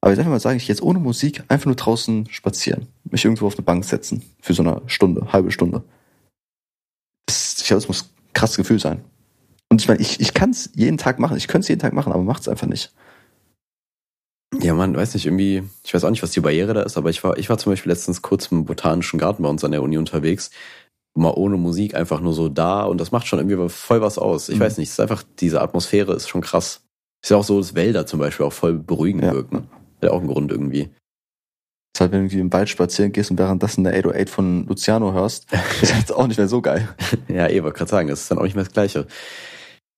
Aber 0.00 0.12
ich 0.12 0.18
darf 0.18 0.26
mal 0.26 0.40
sagen, 0.40 0.56
ich 0.56 0.66
gehe 0.66 0.74
jetzt 0.74 0.82
ohne 0.82 0.98
Musik 0.98 1.44
einfach 1.46 1.66
nur 1.66 1.76
draußen 1.76 2.26
spazieren. 2.30 2.88
Mich 3.04 3.24
irgendwo 3.24 3.46
auf 3.46 3.54
eine 3.54 3.62
Bank 3.62 3.84
setzen. 3.84 4.22
Für 4.40 4.52
so 4.52 4.64
eine 4.64 4.82
Stunde, 4.86 5.32
halbe 5.32 5.52
Stunde. 5.52 5.84
Das, 7.26 7.56
ich 7.60 7.66
glaube, 7.68 7.80
das 7.80 7.88
muss 7.88 8.02
ein 8.02 8.32
krasses 8.34 8.56
Gefühl 8.56 8.80
sein. 8.80 9.02
Und 9.68 9.80
ich 9.80 9.88
meine, 9.88 10.00
ich, 10.00 10.20
ich 10.20 10.34
kann 10.34 10.50
es 10.50 10.70
jeden 10.74 10.98
Tag 10.98 11.18
machen. 11.20 11.36
Ich 11.36 11.46
könnte 11.46 11.64
es 11.64 11.68
jeden 11.68 11.80
Tag 11.80 11.92
machen, 11.92 12.12
aber 12.12 12.22
macht 12.24 12.42
es 12.42 12.48
einfach 12.48 12.66
nicht. 12.66 12.92
Ja, 14.60 14.74
man, 14.74 14.94
weiß 14.96 15.14
nicht, 15.14 15.26
irgendwie, 15.26 15.62
ich 15.84 15.94
weiß 15.94 16.04
auch 16.04 16.10
nicht, 16.10 16.22
was 16.22 16.30
die 16.32 16.40
Barriere 16.40 16.74
da 16.74 16.82
ist, 16.82 16.96
aber 16.96 17.10
ich 17.10 17.24
war, 17.24 17.38
ich 17.38 17.48
war 17.48 17.58
zum 17.58 17.72
Beispiel 17.72 17.90
letztens 17.90 18.22
kurz 18.22 18.46
im 18.52 18.64
botanischen 18.64 19.18
Garten 19.18 19.42
bei 19.42 19.48
uns 19.48 19.64
an 19.64 19.70
der 19.72 19.82
Uni 19.82 19.96
unterwegs, 19.98 20.50
mal 21.14 21.32
ohne 21.34 21.56
Musik 21.56 21.94
einfach 21.94 22.20
nur 22.20 22.34
so 22.34 22.48
da 22.48 22.84
und 22.84 22.98
das 23.00 23.12
macht 23.12 23.26
schon 23.26 23.38
irgendwie 23.38 23.68
voll 23.68 24.00
was 24.02 24.18
aus. 24.18 24.48
Ich 24.48 24.56
Mhm. 24.58 24.60
weiß 24.64 24.78
nicht, 24.78 24.88
es 24.88 24.94
ist 24.94 25.00
einfach, 25.00 25.22
diese 25.40 25.60
Atmosphäre 25.62 26.14
ist 26.14 26.28
schon 26.28 26.42
krass. 26.42 26.82
Ist 27.24 27.30
ja 27.30 27.36
auch 27.36 27.44
so, 27.44 27.58
dass 27.58 27.74
Wälder 27.74 28.06
zum 28.06 28.20
Beispiel 28.20 28.44
auch 28.46 28.52
voll 28.52 28.74
beruhigend 28.74 29.22
Ja. 29.24 29.32
wirken. 29.32 29.68
Hat 29.96 30.02
ja 30.04 30.10
auch 30.10 30.18
einen 30.20 30.28
Grund 30.28 30.50
irgendwie. 30.50 30.90
Deshalb, 31.94 32.12
wenn 32.12 32.20
du 32.20 32.24
irgendwie 32.24 32.40
im 32.40 32.52
Wald 32.52 32.68
spazieren 32.70 33.12
gehst 33.12 33.30
und 33.30 33.38
währenddessen 33.38 33.86
eine 33.86 33.96
808 33.96 34.30
von 34.30 34.66
Luciano 34.66 35.12
hörst, 35.12 35.46
ist 35.82 35.94
jetzt 35.94 36.12
auch 36.14 36.26
nicht 36.26 36.38
mehr 36.38 36.48
so 36.48 36.62
geil. 36.62 36.88
Ja, 37.28 37.48
eh, 37.48 37.62
wollte 37.62 37.78
gerade 37.78 37.90
sagen, 37.90 38.08
das 38.08 38.22
ist 38.22 38.30
dann 38.30 38.38
auch 38.38 38.42
nicht 38.44 38.54
mehr 38.54 38.64
das 38.64 38.72
Gleiche. 38.72 39.06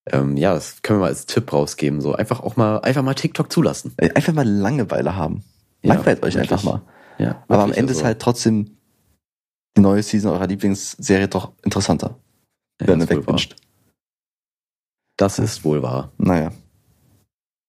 Ähm, 0.07 0.37
ja, 0.37 0.55
das 0.55 0.83
können 0.83 0.99
wir 0.99 1.03
mal 1.05 1.09
als 1.09 1.27
Tipp 1.27 1.53
rausgeben. 1.53 2.01
So 2.01 2.15
einfach 2.15 2.41
auch 2.41 2.57
mal, 2.57 2.79
einfach 2.79 3.03
mal 3.03 3.15
TikTok 3.15 3.51
zulassen. 3.51 3.95
Ey, 3.97 4.11
Einfach 4.13 4.33
mal 4.35 4.47
Langeweile 4.47 5.17
haben. 5.17 5.43
Ja, 5.83 5.95
Langweilt 5.95 6.23
euch 6.23 6.35
wirklich. 6.35 6.53
einfach 6.53 6.65
mal. 6.65 6.83
Ja, 7.19 7.43
Aber 7.49 7.63
am 7.63 7.73
Ende 7.73 7.91
also, 7.91 8.01
ist 8.01 8.05
halt 8.05 8.21
trotzdem 8.21 8.77
die 9.77 9.81
neue 9.81 10.03
Season 10.03 10.31
eurer 10.31 10.47
Lieblingsserie 10.47 11.29
doch 11.29 11.53
interessanter, 11.63 12.19
ja, 12.81 12.89
wenn 12.89 13.01
ihr 13.01 13.09
wegwünscht. 13.09 13.57
Das 15.17 15.39
ist 15.39 15.65
wohl 15.65 15.83
wahr. 15.83 16.13
Naja. 16.19 16.53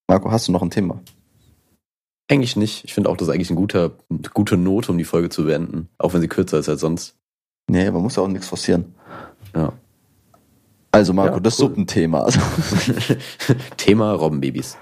Marco, 0.08 0.32
hast 0.32 0.48
du 0.48 0.52
noch 0.52 0.62
ein 0.62 0.72
Thema? 0.72 1.00
Eigentlich 2.28 2.56
nicht. 2.56 2.86
Ich 2.86 2.94
finde 2.94 3.10
auch, 3.10 3.18
das 3.18 3.28
ist 3.28 3.34
eigentlich 3.34 3.52
ein 3.52 3.56
guter, 3.56 3.92
eine 4.10 4.22
gute 4.34 4.58
Note, 4.58 4.92
um 4.92 4.98
die 4.98 5.04
Folge 5.04 5.30
zu 5.30 5.46
beenden. 5.46 5.90
Auch 6.00 6.14
wenn 6.14 6.22
sie 6.22 6.28
kürzer 6.28 6.58
ist 6.58 6.70
als 6.70 6.82
sonst. 6.82 7.16
Nee, 7.70 7.90
man 7.92 8.02
muss 8.02 8.16
ja 8.16 8.24
auch 8.24 8.28
nichts 8.28 8.48
forcieren. 8.48 8.96
Ja. 9.56 9.74
Also 10.96 11.12
Marco, 11.14 11.34
Ja, 11.36 11.40
das 11.42 11.60
cool. 11.60 11.68
Suppenthema. 11.68 12.22
Also, 12.22 12.40
Thema 13.78 14.12
Robbenbabys. 14.14 14.78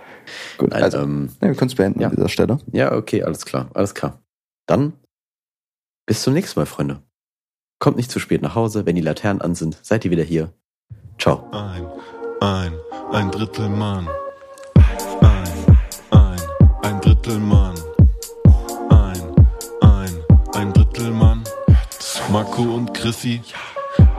gut, 0.59 0.69
Nein, 0.69 0.83
also, 0.83 0.99
ähm, 0.99 1.29
nee, 1.41 1.47
wir 1.47 1.55
können 1.55 1.69
es 1.69 1.75
beenden 1.75 2.01
ja. 2.01 2.07
an 2.09 2.15
dieser 2.15 2.29
Stelle. 2.29 2.59
ja, 2.71 2.91
okay, 2.93 3.23
alles 3.23 3.45
klar, 3.45 3.69
alles 3.73 3.95
klar. 3.95 4.19
Dann 4.67 4.93
bis 6.05 6.21
zum 6.21 6.33
nächsten 6.33 6.59
Mal, 6.59 6.65
Freunde. 6.67 7.01
Kommt 7.79 7.97
nicht 7.97 8.11
zu 8.11 8.19
spät 8.19 8.41
nach 8.43 8.53
Hause, 8.55 8.85
wenn 8.85 8.95
die 8.95 9.01
Laternen 9.01 9.41
an 9.41 9.55
sind, 9.55 9.77
seid 9.81 10.05
ihr 10.05 10.11
wieder 10.11 10.23
hier. 10.23 10.53
Ciao. 11.17 11.49
Ein, 11.51 11.85
ein, 12.41 12.73
ein 13.11 13.31
Drittel 13.31 13.67
Mann. 13.69 14.07
Ein, 15.21 15.77
ein, 16.11 16.39
ein 16.83 17.01
Drittel 17.01 17.39
Mann. 17.39 17.75
Ein, 18.89 19.21
ein, 19.81 20.11
ein 20.53 20.73
Drittel 20.73 21.09
Mann. 21.11 21.43
Marco 22.31 22.61
und 22.61 22.93
Chrissy. 22.93 23.41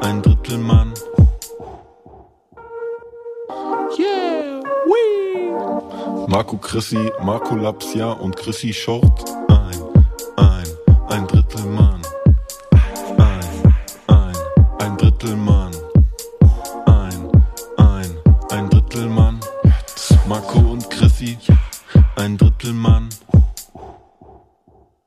Ein 0.00 0.20
Drittel 0.22 0.58
Mann. 0.58 0.92
Marco 6.34 6.56
Chrissy, 6.56 7.12
Marco 7.22 7.54
Lapsia 7.54 8.10
und 8.10 8.34
Chrissy 8.34 8.72
Short. 8.72 9.24
Ein, 9.46 9.80
ein, 10.36 10.64
ein 11.08 11.26
Drittelmann. 11.28 12.02
Ein, 13.18 13.74
ein, 14.08 14.36
ein 14.80 14.96
Drittelmann. 14.96 15.70
Ein, 16.86 17.30
ein, 17.76 18.18
ein 18.50 18.68
Drittelmann. 18.68 19.38
Marco 20.26 20.58
und 20.58 20.90
Chrissy, 20.90 21.38
ein 22.16 22.36
Drittel 22.36 22.72
Mann. 22.72 23.08